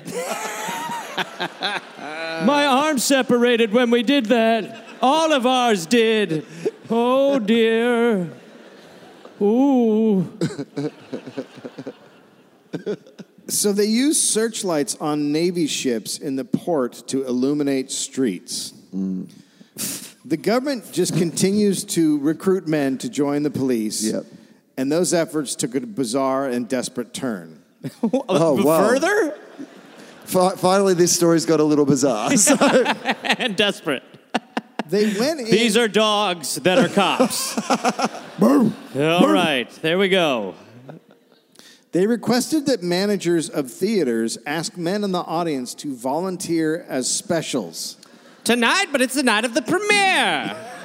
[2.47, 4.85] My arm separated when we did that.
[5.03, 6.47] All of ours did.
[6.89, 8.31] Oh dear.
[9.43, 10.27] Ooh.
[13.49, 18.73] So they use searchlights on Navy ships in the port to illuminate streets.
[18.95, 19.29] Mm.
[20.25, 24.05] The government just continues to recruit men to join the police.
[24.05, 24.25] Yep.
[24.77, 27.63] And those efforts took a bizarre and desperate turn.
[28.29, 28.89] Oh, wow.
[28.89, 29.37] Further
[30.25, 32.37] Fi- Finally, this story's got a little bizarre.
[32.37, 34.03] So, and desperate.
[34.93, 35.47] They went in.
[35.47, 37.57] These are dogs that are cops.
[38.43, 40.55] All right, there we go.
[41.93, 47.97] They requested that managers of theaters ask men in the audience to volunteer as specials.
[48.45, 50.57] Tonight, but it's the night of the premiere.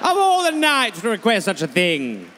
[0.00, 2.30] of all the nights to request such a thing.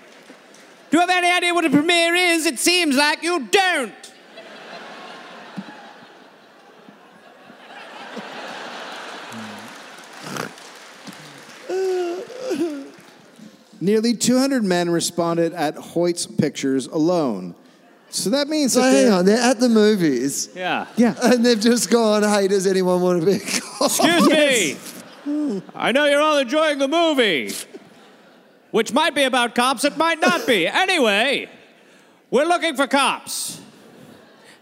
[0.91, 2.47] Do you have any idea what a premiere is?
[2.47, 4.14] It seems like you don't.
[13.81, 17.55] Nearly 200 men responded at Hoyt's Pictures alone.
[18.09, 20.49] So that means so that hang they're- on, they're at the movies.
[20.55, 20.87] Yeah.
[20.97, 21.15] Yeah.
[21.23, 23.91] And they've just gone, hey, does anyone want to be a cop?
[23.91, 24.29] Excuse
[25.27, 25.61] me.
[25.75, 27.53] I know you're all enjoying the movie,
[28.71, 30.67] which might be about cops, it might not be.
[30.69, 31.49] Anyway,
[32.31, 33.61] we're looking for cops.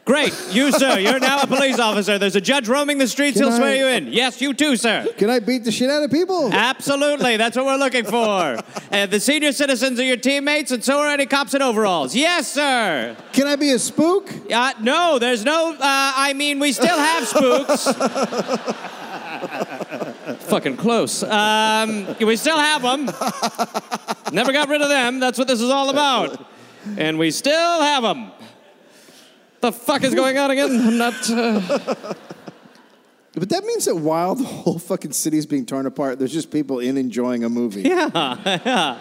[0.05, 0.35] Great.
[0.51, 2.19] You, sir, you're now a police officer.
[2.19, 3.39] There's a judge roaming the streets.
[3.39, 4.13] Can He'll swear you in.
[4.13, 5.07] Yes, you too, sir.
[5.17, 6.53] Can I beat the shit out of people?
[6.53, 7.37] Absolutely.
[7.37, 8.59] That's what we're looking for.
[8.91, 12.17] And the senior citizens are your teammates, and so are any cops in overalls.
[12.17, 13.17] Yes, sir.
[13.33, 14.29] Can I be a spook?
[14.53, 15.75] Uh, no, there's no.
[15.75, 17.85] Uh, I mean, we still have spooks.
[20.49, 21.23] Fucking close.
[21.23, 23.05] Um, we still have them.
[24.33, 25.21] Never got rid of them.
[25.21, 26.45] That's what this is all about.
[26.97, 28.33] And we still have them.
[29.63, 30.71] The fuck is going on again?
[30.71, 31.31] I'm not.
[31.31, 32.15] Uh...
[33.35, 36.51] But that means that while the whole fucking city is being torn apart, there's just
[36.51, 37.83] people in enjoying a movie.
[37.83, 38.11] Yeah.
[38.45, 38.99] yeah.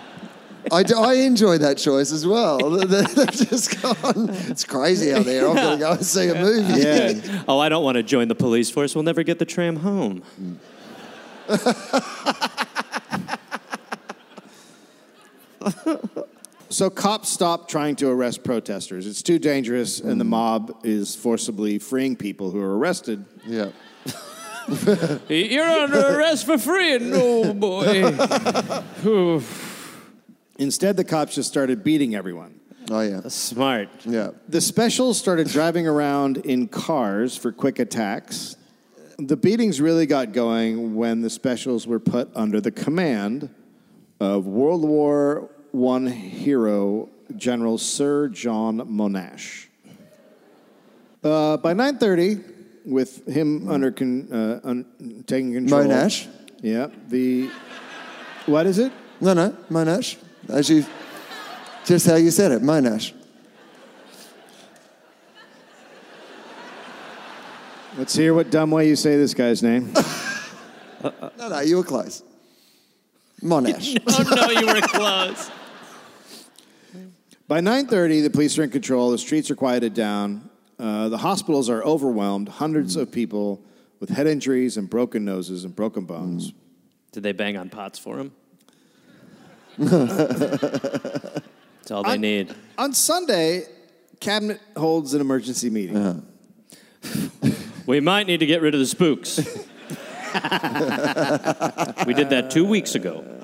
[0.71, 2.69] I, do- I enjoy that choice as well.
[2.85, 4.29] They're they're just gone.
[4.47, 5.47] It's crazy out there.
[5.47, 6.81] I'm going to go and see a movie.
[6.81, 7.43] Yeah.
[7.47, 8.93] oh, I don't want to join the police force.
[8.93, 10.21] We'll never get the tram home.
[16.71, 19.05] So cops stopped trying to arrest protesters.
[19.05, 20.29] It's too dangerous, and the mm.
[20.29, 23.25] mob is forcibly freeing people who are arrested.
[23.45, 23.71] Yeah.
[25.27, 28.05] You're under arrest for free, oh boy.
[30.59, 32.61] Instead, the cops just started beating everyone.
[32.89, 33.27] Oh, yeah.
[33.27, 33.89] Smart.
[34.05, 34.31] Yeah.
[34.47, 38.55] The specials started driving around in cars for quick attacks.
[39.17, 43.53] The beatings really got going when the specials were put under the command
[44.21, 49.67] of World War I hero General Sir John Monash.
[51.23, 52.43] Uh, by 9:30,
[52.85, 56.27] with him under con, uh, un, taking control, Monash?
[56.61, 57.49] Yeah, the
[58.45, 58.91] what is it?
[59.19, 60.17] No, no, Monash.
[60.49, 60.85] As you,
[61.85, 63.13] just how you said it, Monash.
[67.97, 69.93] Let's hear what dumb way you say this guy's name.
[71.03, 72.21] No, no, you were close.
[73.41, 73.97] Monash.
[74.07, 75.49] Oh no, you were close.
[77.51, 79.11] By 9:30, the police are in control.
[79.11, 80.49] The streets are quieted down.
[80.79, 82.47] Uh, the hospitals are overwhelmed.
[82.47, 83.61] Hundreds of people
[83.99, 86.53] with head injuries and broken noses and broken bones.
[87.11, 88.31] Did they bang on pots for him?
[89.77, 91.41] That's
[91.91, 92.55] all they need.
[92.77, 93.65] On Sunday,
[94.21, 96.25] cabinet holds an emergency meeting.
[97.85, 99.37] We might need to get rid of the spooks.
[102.05, 103.40] we did that two weeks ago.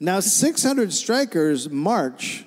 [0.00, 2.44] Now, 600 strikers march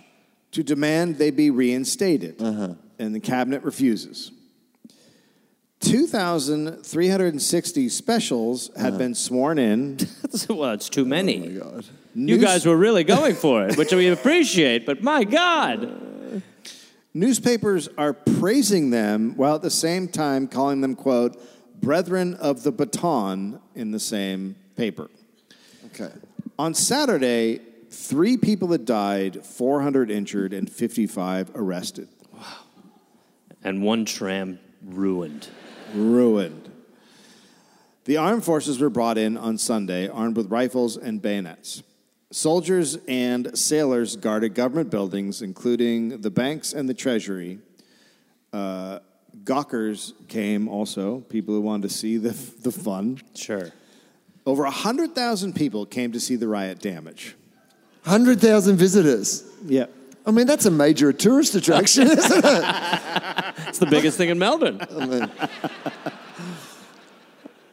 [0.51, 2.75] to demand they be reinstated, uh-huh.
[2.97, 4.31] and the cabinet refuses.
[5.81, 8.97] 2,360 specials have uh-huh.
[8.97, 9.97] been sworn in.
[10.49, 11.59] well, it's too many.
[11.59, 11.85] Oh, God.
[12.13, 16.43] You guys were really going for it, which we appreciate, but my God.
[17.13, 21.41] Newspapers are praising them while at the same time calling them, quote,
[21.81, 25.09] brethren of the baton in the same paper.
[25.87, 26.11] Okay.
[26.59, 27.59] On Saturday,
[27.89, 32.07] three people had died, 400 injured, and 55 arrested.
[32.33, 32.41] Wow.
[33.63, 35.47] And one tram ruined.
[35.93, 36.71] Ruined.
[38.05, 41.83] The armed forces were brought in on Sunday, armed with rifles and bayonets.
[42.31, 47.59] Soldiers and sailors guarded government buildings, including the banks and the treasury.
[48.53, 48.99] Uh,
[49.43, 53.21] gawkers came also, people who wanted to see the, the fun.
[53.35, 53.71] Sure.
[54.45, 57.35] Over 100,000 people came to see the riot damage.
[58.03, 59.43] 100,000 visitors.
[59.65, 59.85] Yeah.
[60.25, 62.63] I mean, that's a major tourist attraction, isn't it?
[63.67, 64.81] It's the biggest thing in Melbourne.
[64.81, 65.31] I mean,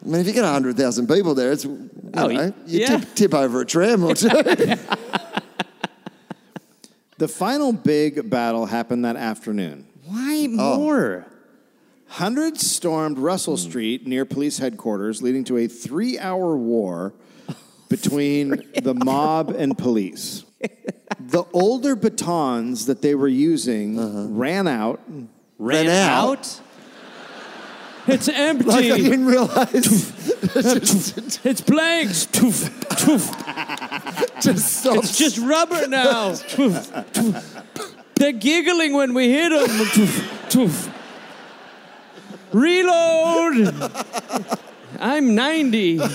[0.01, 2.99] I mean, if you get 100,000 people there, it's, you Oh, know, you yeah.
[2.99, 4.29] tip, tip over a tram or two.
[7.19, 9.89] The final big battle happened that afternoon.
[10.05, 10.79] Why oh.
[10.79, 11.27] more?
[12.09, 13.69] Hundreds stormed Russell Hmm.
[13.69, 17.13] Street near police headquarters, leading to a three hour war
[17.89, 20.45] between the mob and police.
[21.21, 24.27] The older batons that they were using Uh-huh.
[24.31, 25.01] ran out.
[25.59, 26.29] Ran, Ran out?
[26.31, 26.61] out?
[28.07, 28.65] It's empty.
[28.65, 29.71] like, I didn't realize.
[31.45, 32.27] it's blanks.
[32.27, 34.41] Toof, toof.
[34.41, 34.97] just stop.
[34.99, 36.31] It's just rubber now.
[36.31, 37.95] Toof, toof.
[38.15, 39.69] They're giggling when we hit them.
[39.69, 40.95] Toof, toof.
[42.53, 43.75] Reload.
[45.01, 46.01] I'm 90.
[46.01, 46.09] Uh,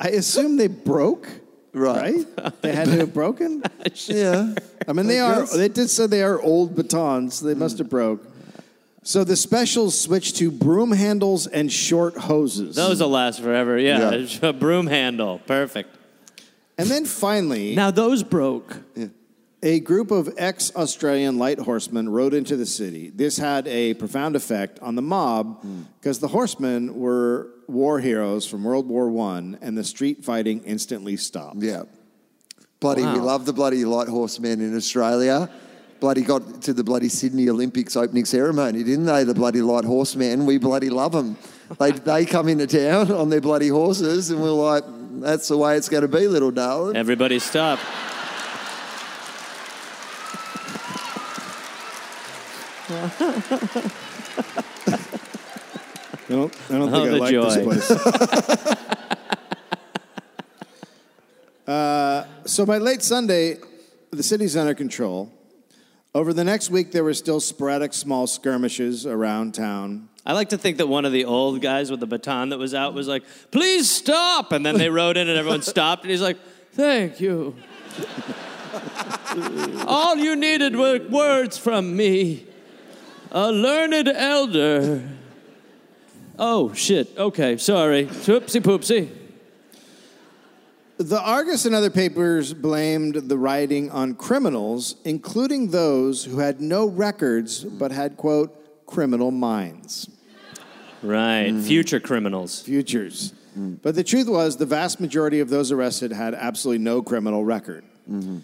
[0.00, 1.28] I assume they broke,
[1.72, 2.14] Right.
[2.36, 2.62] right?
[2.62, 3.62] They had to have broken.
[4.06, 4.54] Yeah.
[4.88, 5.46] I mean, they are.
[5.46, 7.34] They did say they are old batons.
[7.36, 8.24] So They must have broke.
[9.02, 12.76] So the specials switched to broom handles and short hoses.
[12.76, 13.78] those will last forever.
[13.78, 14.12] Yeah.
[14.14, 14.38] Yeah.
[14.48, 15.40] A broom handle.
[15.46, 15.90] Perfect.
[16.78, 18.76] and then finally, Now those broke.
[19.64, 23.10] A group of ex Australian light horsemen rode into the city.
[23.10, 25.64] This had a profound effect on the mob
[26.00, 31.16] because the horsemen were war heroes from World War I, and the street fighting instantly
[31.16, 31.62] stopped.
[31.62, 31.82] Yeah.
[32.80, 33.24] Bloody, we Wow.
[33.24, 35.48] love the bloody light horsemen in Australia.
[36.00, 39.22] Bloody got to the bloody Sydney Olympics opening ceremony, didn't they?
[39.22, 40.44] The bloody light horsemen.
[40.44, 41.36] We bloody love them.
[41.78, 44.82] They, they come into town on their bloody horses, and we're like,
[45.20, 46.96] that's the way it's going to be, little darling.
[46.96, 47.78] Everybody stop.
[56.28, 57.90] I don't, I don't think I like this place.
[61.66, 63.58] uh, so by late Sunday,
[64.10, 65.32] the city's under control.
[66.14, 70.08] Over the next week, there were still sporadic small skirmishes around town.
[70.24, 72.74] I like to think that one of the old guys with the baton that was
[72.74, 74.52] out was like, please stop.
[74.52, 76.02] And then they rode in and everyone stopped.
[76.02, 76.38] And he's like,
[76.72, 77.56] thank you.
[79.86, 82.46] All you needed were words from me.
[83.34, 85.08] A learned elder.
[86.38, 87.16] Oh, shit.
[87.16, 88.04] Okay, sorry.
[88.04, 89.08] Whoopsie poopsie.
[90.98, 96.86] The Argus and other papers blamed the rioting on criminals, including those who had no
[96.86, 100.10] records but had, quote, criminal minds.
[101.02, 101.48] Right.
[101.48, 101.62] Mm-hmm.
[101.62, 102.60] Future criminals.
[102.60, 103.32] futures.
[103.52, 103.74] Mm-hmm.
[103.76, 107.84] But the truth was, the vast majority of those arrested had absolutely no criminal record.
[108.10, 108.40] Mm-hmm.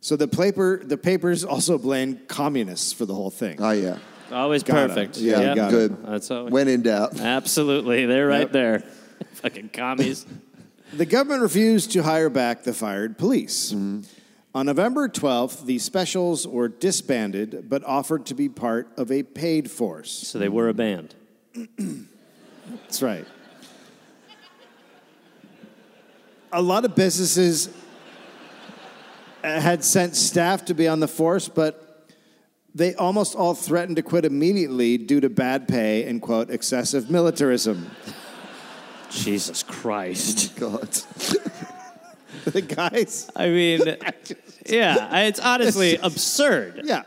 [0.00, 3.60] So the paper, the papers also blamed communists for the whole thing.
[3.60, 3.98] Oh, yeah.
[4.32, 4.88] Always Got 'em.
[4.88, 5.18] perfect.
[5.18, 5.56] Yeah, Yep.
[5.56, 5.96] got good.
[6.06, 6.52] That's always.
[6.52, 7.18] When in doubt.
[7.20, 8.06] Absolutely.
[8.06, 8.52] They're right Yep.
[8.52, 8.82] there.
[9.34, 10.26] Fucking commies.
[10.92, 13.72] The government refused to hire back the fired police.
[13.72, 19.70] On November 12th, the specials were disbanded but offered to be part of a paid
[19.70, 20.10] force.
[20.10, 21.14] So they were a band.
[21.78, 23.24] That's right.
[26.52, 27.68] A lot of businesses
[29.44, 31.89] uh, had sent staff to be on the force, but
[32.74, 37.90] they almost all threatened to quit immediately due to bad pay and, quote, excessive militarism.
[39.10, 40.56] Jesus Christ.
[40.58, 40.82] God.
[42.44, 43.80] the guys, I mean,
[44.66, 46.82] yeah, it's honestly absurd.
[46.84, 47.02] yeah.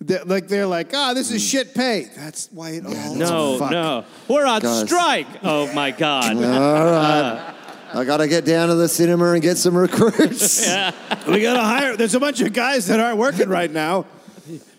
[0.00, 2.10] They're, like, they're like, ah, this is shit pay.
[2.14, 3.70] That's why it all No, fuck.
[3.70, 4.04] no.
[4.28, 4.86] We're on Guys.
[4.86, 5.26] strike.
[5.42, 6.36] Oh my God.
[6.36, 7.54] All right.
[7.94, 10.66] I got to get down to the cinema and get some recruits.
[10.66, 10.90] yeah.
[11.26, 11.96] We got to hire.
[11.96, 14.04] There's a bunch of guys that aren't working right now.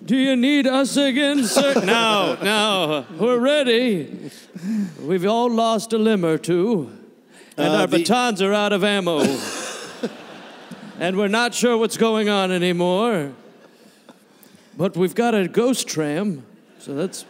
[0.05, 1.73] Do you need us again, sir?
[1.85, 3.05] no, no.
[3.17, 4.29] We're ready.
[5.01, 6.91] We've all lost a limb or two,
[7.57, 9.21] and Uh, our the- batons are out of ammo.
[10.99, 13.31] and we're not sure what's going on anymore.
[14.77, 16.45] But we've got a ghost tram,
[16.79, 17.25] so that's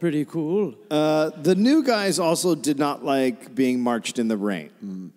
[0.00, 0.74] pretty cool.
[0.90, 5.12] Uh, the new guys also did not like being marched in the rain.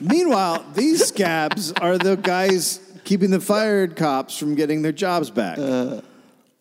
[0.00, 5.56] Meanwhile, these scabs are the guys keeping the fired cops from getting their jobs back.
[5.58, 6.02] Uh.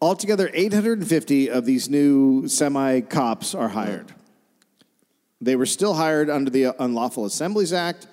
[0.01, 4.13] Altogether, 850 of these new semi cops are hired.
[5.41, 8.07] They were still hired under the Unlawful Assemblies Act.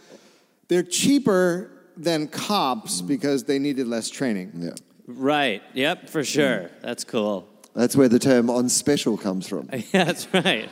[0.67, 4.51] They're cheaper than cops because they needed less training.
[4.57, 4.71] Yeah.
[5.07, 5.63] Right.
[5.75, 6.27] Yep, for mm.
[6.27, 6.71] sure.
[6.81, 7.49] That's cool.
[7.73, 9.69] That's where the term on special comes from.
[9.73, 10.69] Yeah, that's right.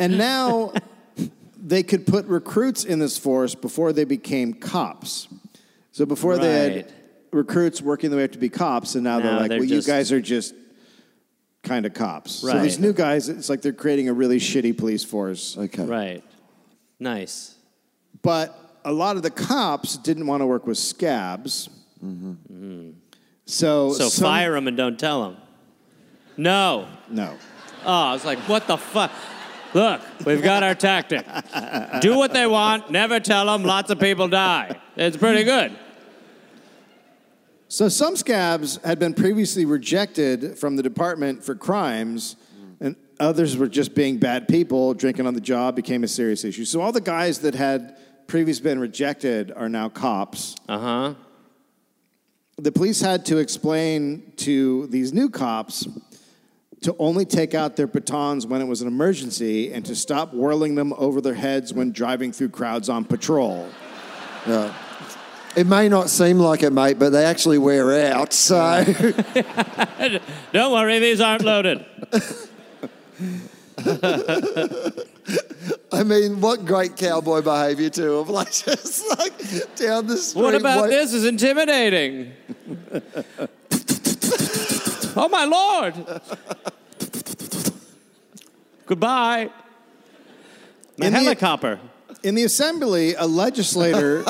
[0.00, 0.72] And now
[1.56, 5.28] they could put recruits in this force before they became cops.
[5.98, 6.92] So before they had
[7.32, 9.88] recruits working their way up to be cops, and now, they're like, they're well, just-
[9.88, 10.54] you guys are just
[11.64, 12.34] kind of cops.
[12.34, 15.58] So these new guys, it's like they're creating a really shitty police force.
[15.58, 15.84] Okay.
[15.84, 16.22] Right.
[17.00, 17.56] Nice.
[18.22, 21.68] But a lot of the cops didn't want to work with scabs.
[23.46, 25.36] So, So some- fire them and don't tell them.
[26.36, 26.86] No.
[27.10, 27.34] No.
[27.84, 29.10] Oh, I was like, what the fuck?
[29.74, 31.26] Look, we've got our tactic.
[32.00, 34.80] Do what they want, never tell them, lots of people die.
[34.96, 35.76] It's pretty good.
[37.70, 42.36] So some scabs had been previously rejected from the department for crimes,
[42.80, 44.94] and others were just being bad people.
[44.94, 46.64] Drinking on the job became a serious issue.
[46.64, 50.56] So all the guys that had previously been rejected are now cops.
[50.66, 51.14] Uh huh.
[52.56, 55.86] The police had to explain to these new cops
[56.82, 60.74] to only take out their batons when it was an emergency and to stop whirling
[60.74, 63.68] them over their heads when driving through crowds on patrol.
[64.46, 64.72] Yeah.
[65.56, 68.32] It may not seem like it, mate, but they actually wear out.
[68.32, 68.84] So
[70.52, 71.84] Don't worry, these aren't loaded.
[75.92, 79.36] I mean, what great cowboy behaviour too of like just like
[79.76, 80.42] down the street.
[80.42, 82.32] What about wait- this is intimidating?
[85.16, 85.94] oh my lord!
[88.86, 89.50] Goodbye.
[90.98, 91.80] My In the- helicopter.
[92.24, 94.24] In the assembly, a legislator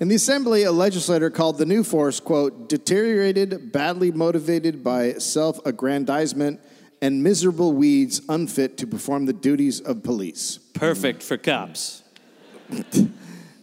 [0.00, 6.60] in the assembly, a legislator called the new force, quote, deteriorated, badly motivated by self-aggrandizement
[7.00, 10.58] and miserable weeds unfit to perform the duties of police.
[10.74, 12.02] Perfect for cops.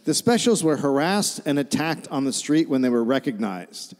[0.04, 3.94] The specials were harassed and attacked on the street when they were recognized.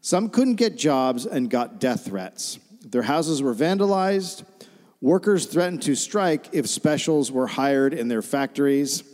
[0.00, 2.58] Some couldn't get jobs and got death threats.
[2.84, 4.44] Their houses were vandalized.
[5.00, 9.04] Workers threatened to strike if specials were hired in their factories.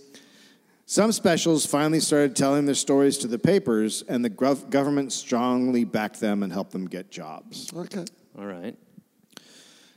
[0.90, 5.84] Some specials finally started telling their stories to the papers, and the gov- government strongly
[5.84, 7.72] backed them and helped them get jobs.
[7.72, 8.04] Okay.
[8.36, 8.76] All right.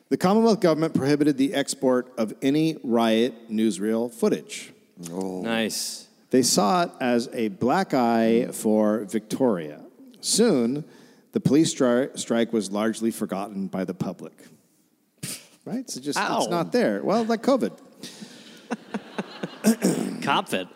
[0.09, 4.71] The Commonwealth government prohibited the export of any riot newsreel footage.
[5.11, 5.41] Oh.
[5.41, 6.09] Nice.
[6.29, 9.81] They saw it as a black eye for Victoria.
[10.21, 10.85] Soon,
[11.31, 14.45] the police stri- strike was largely forgotten by the public.
[15.65, 15.89] Right?
[15.89, 16.37] So just Ow.
[16.37, 17.01] it's not there.
[17.03, 17.79] Well, like COVID.
[20.21, 20.67] Cop fit.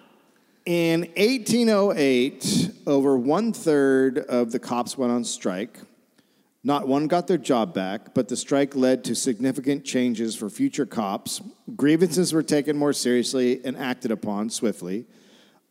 [0.67, 5.79] In 1808, over one third of the cops went on strike.
[6.61, 10.85] Not one got their job back, but the strike led to significant changes for future
[10.85, 11.41] cops.
[11.77, 15.05] Grievances were taken more seriously and acted upon swiftly.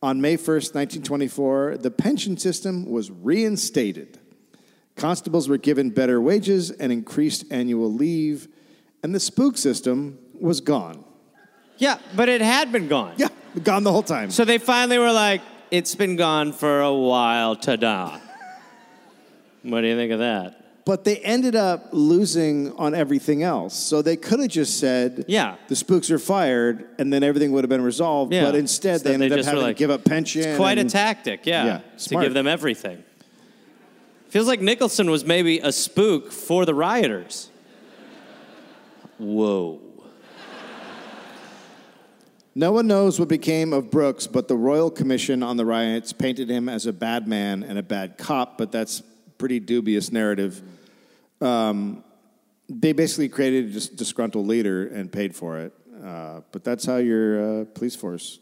[0.01, 4.17] On May 1st, 1924, the pension system was reinstated.
[4.95, 8.47] Constables were given better wages and increased annual leave,
[9.03, 11.05] and the spook system was gone.
[11.77, 13.13] Yeah, but it had been gone.
[13.17, 13.27] Yeah,
[13.63, 14.31] gone the whole time.
[14.31, 18.19] So they finally were like, it's been gone for a while, ta-da.
[19.63, 20.53] What do you think of that?
[20.85, 23.75] But they ended up losing on everything else.
[23.75, 25.57] So they could have just said, Yeah.
[25.67, 28.31] the spooks are fired, and then everything would have been resolved.
[28.33, 28.45] Yeah.
[28.45, 30.43] But instead, they they ended up just were having like, to give up pension.
[30.43, 32.23] It's quite a and- tactic, yeah, Yeah, to smart.
[32.25, 33.03] give them everything.
[34.29, 37.49] Feels like Nicholson was maybe a spook for the rioters.
[39.17, 39.79] Whoa.
[42.57, 46.49] No one knows what became of Brooks, but the Royal Commission on the riots painted
[46.49, 49.03] him as a bad man and a bad cop, but that's
[49.37, 50.59] pretty dubious narrative.
[51.39, 52.03] Um,
[52.67, 55.73] they basically created a dis- disgruntled leader and paid for it.
[56.03, 58.39] Uh, but that's how your uh, police force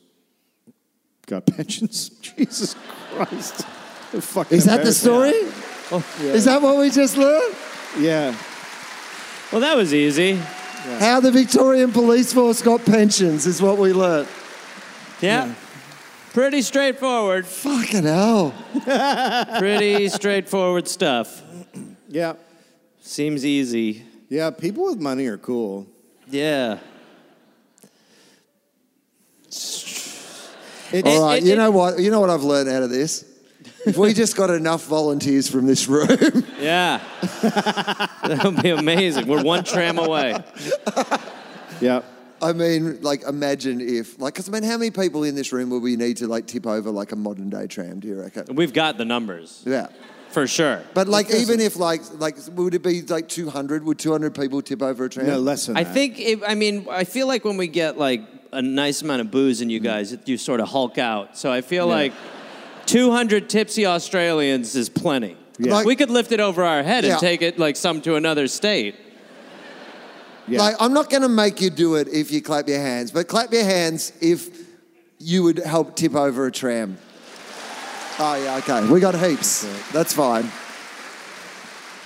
[1.28, 2.08] got pensions.
[2.08, 2.74] Jesus
[3.12, 3.66] Christ.
[4.14, 4.94] Is that the embarrassing.
[4.94, 6.30] story?
[6.30, 7.54] Is that what we just learned?
[8.00, 8.34] Yeah.
[9.52, 10.40] Well, that was easy.
[11.00, 14.28] How the Victorian police force got pensions is what we learnt.
[15.22, 15.54] Yeah.
[16.34, 17.46] Pretty straightforward.
[17.46, 18.54] Fucking hell.
[19.58, 21.42] Pretty straightforward stuff.
[22.10, 22.34] Yeah.
[23.02, 24.04] Seems easy.
[24.30, 25.88] Yeah, people with money are cool.
[26.30, 26.80] Yeah.
[30.92, 32.00] It, All right, it- you know what?
[32.00, 33.26] You know what I've learned out of this?
[33.86, 36.08] If we just got enough volunteers from this room,
[36.60, 37.02] Yeah.
[37.42, 39.28] that would be amazing.
[39.28, 40.36] We're one tram away.
[41.82, 42.02] yeah.
[42.42, 45.70] I mean, like, imagine if, like, because I mean, how many people in this room
[45.70, 48.00] will we need to like tip over like a modern day tram?
[48.00, 48.56] Do you reckon?
[48.56, 49.88] We've got the numbers Yeah.
[50.30, 50.84] for sure.
[50.94, 53.84] But like, even if like, like, would it be like 200?
[53.86, 55.28] Would 200 people tip over a tram?
[55.28, 55.94] No, less than I that.
[55.94, 58.22] think, it, I mean, I feel like when we get like
[58.52, 61.38] a nice amount of booze in you guys, it- you sort of hulk out.
[61.38, 62.12] So I feel like
[62.86, 65.38] 200 tipsy Australians is plenty.
[65.58, 65.74] Yeah.
[65.76, 67.12] Like- we could lift it over our head Yeah.
[67.14, 68.96] and take it like some to another state.
[70.48, 70.60] Yeah.
[70.60, 73.28] Like, I'm not going to make you do it if you clap your hands, but
[73.28, 74.50] clap your hands if
[75.18, 76.98] you would help tip over a tram.
[78.20, 78.88] Oh, yeah, okay.
[78.88, 79.68] We got heaps.
[79.92, 80.50] That's fine.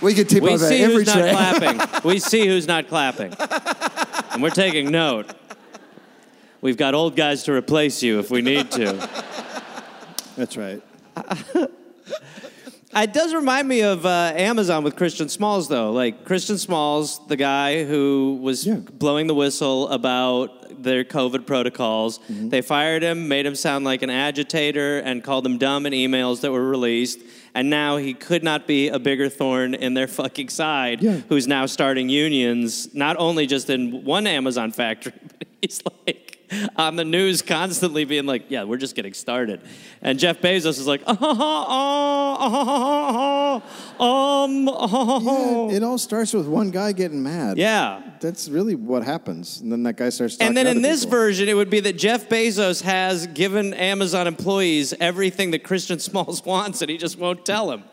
[0.01, 2.01] We could tip We over see every who's not clapping.
[2.09, 3.33] We see who's not clapping.
[4.31, 5.27] And we're taking note.
[6.61, 9.09] We've got old guys to replace you if we need to.
[10.39, 10.81] That's right.
[12.91, 15.91] It does remind me of uh, Amazon with Christian Smalls, though.
[15.91, 18.77] Like Christian Smalls, the guy who was Yeah.
[18.77, 22.17] blowing the whistle about their COVID protocols.
[22.17, 22.49] Mm-hmm.
[22.49, 26.41] They fired him, made him sound like an agitator, and called him dumb in emails
[26.41, 27.19] that were released.
[27.53, 31.17] And now he could not be a bigger thorn in their fucking side, Yeah.
[31.29, 36.28] who's now starting unions, not only just in one Amazon factory, but he's like
[36.75, 39.61] on the news constantly being like, yeah, we're just getting started.
[40.01, 41.11] And Jeff Bezos is like, uh,
[43.99, 47.57] um, uh, It all starts with one guy getting mad.
[47.57, 48.01] yeah.
[48.21, 49.61] That's really what happens.
[49.61, 51.19] And then that guy starts And then in this people.
[51.19, 56.43] version, it would be that Jeff Bezos has given Amazon employees everything that Christian Smalls
[56.43, 57.83] wants, and he just won't tell him.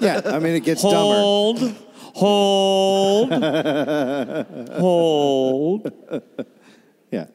[0.00, 1.74] Yeah, I mean, it gets dumber.
[2.20, 5.92] Hold, hold, hold.
[7.10, 7.26] Yeah.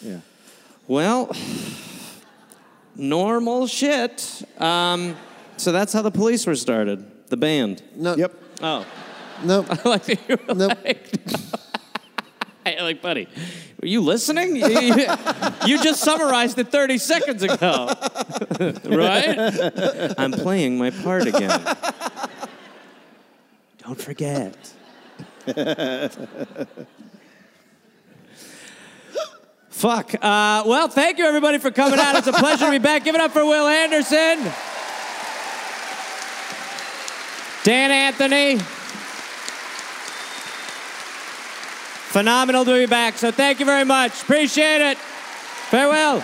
[0.00, 0.20] Yeah.
[0.86, 1.34] Well,
[2.94, 4.42] normal shit.
[4.58, 5.16] Um,
[5.56, 7.04] so that's how the police were started.
[7.28, 7.82] The band.
[7.96, 8.34] No, Yep.
[8.62, 8.86] Oh,
[9.44, 10.78] no, I like that you were Nope.
[10.84, 11.12] like,
[12.64, 13.26] Hey, like, buddy,
[13.80, 14.54] were you listening?
[14.56, 15.06] You, you-
[15.66, 17.88] you just summarized it 30 seconds ago,
[18.84, 20.14] right?
[20.18, 21.50] I'm playing my part again.
[23.88, 24.54] Don't forget.
[29.70, 30.14] Fuck.
[30.22, 32.16] Uh, well, thank you everybody for coming out.
[32.16, 33.04] It's a pleasure to be back.
[33.04, 34.52] Give it up for Wil Anderson,
[37.64, 38.58] Dan Anthony.
[42.10, 43.16] Phenomenal to be back.
[43.16, 44.20] So thank you very much.
[44.20, 44.98] Appreciate it.
[44.98, 46.22] Farewell.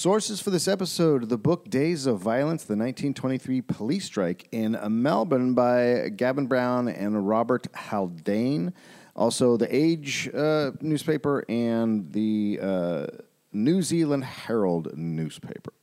[0.00, 5.52] Sources for this episode the book Days of Violence, the 1923 police strike in Melbourne
[5.52, 8.72] by Gavin Brown and Robert Haldane.
[9.14, 13.06] Also, the Age uh, newspaper and the uh,
[13.52, 15.74] New Zealand Herald newspaper.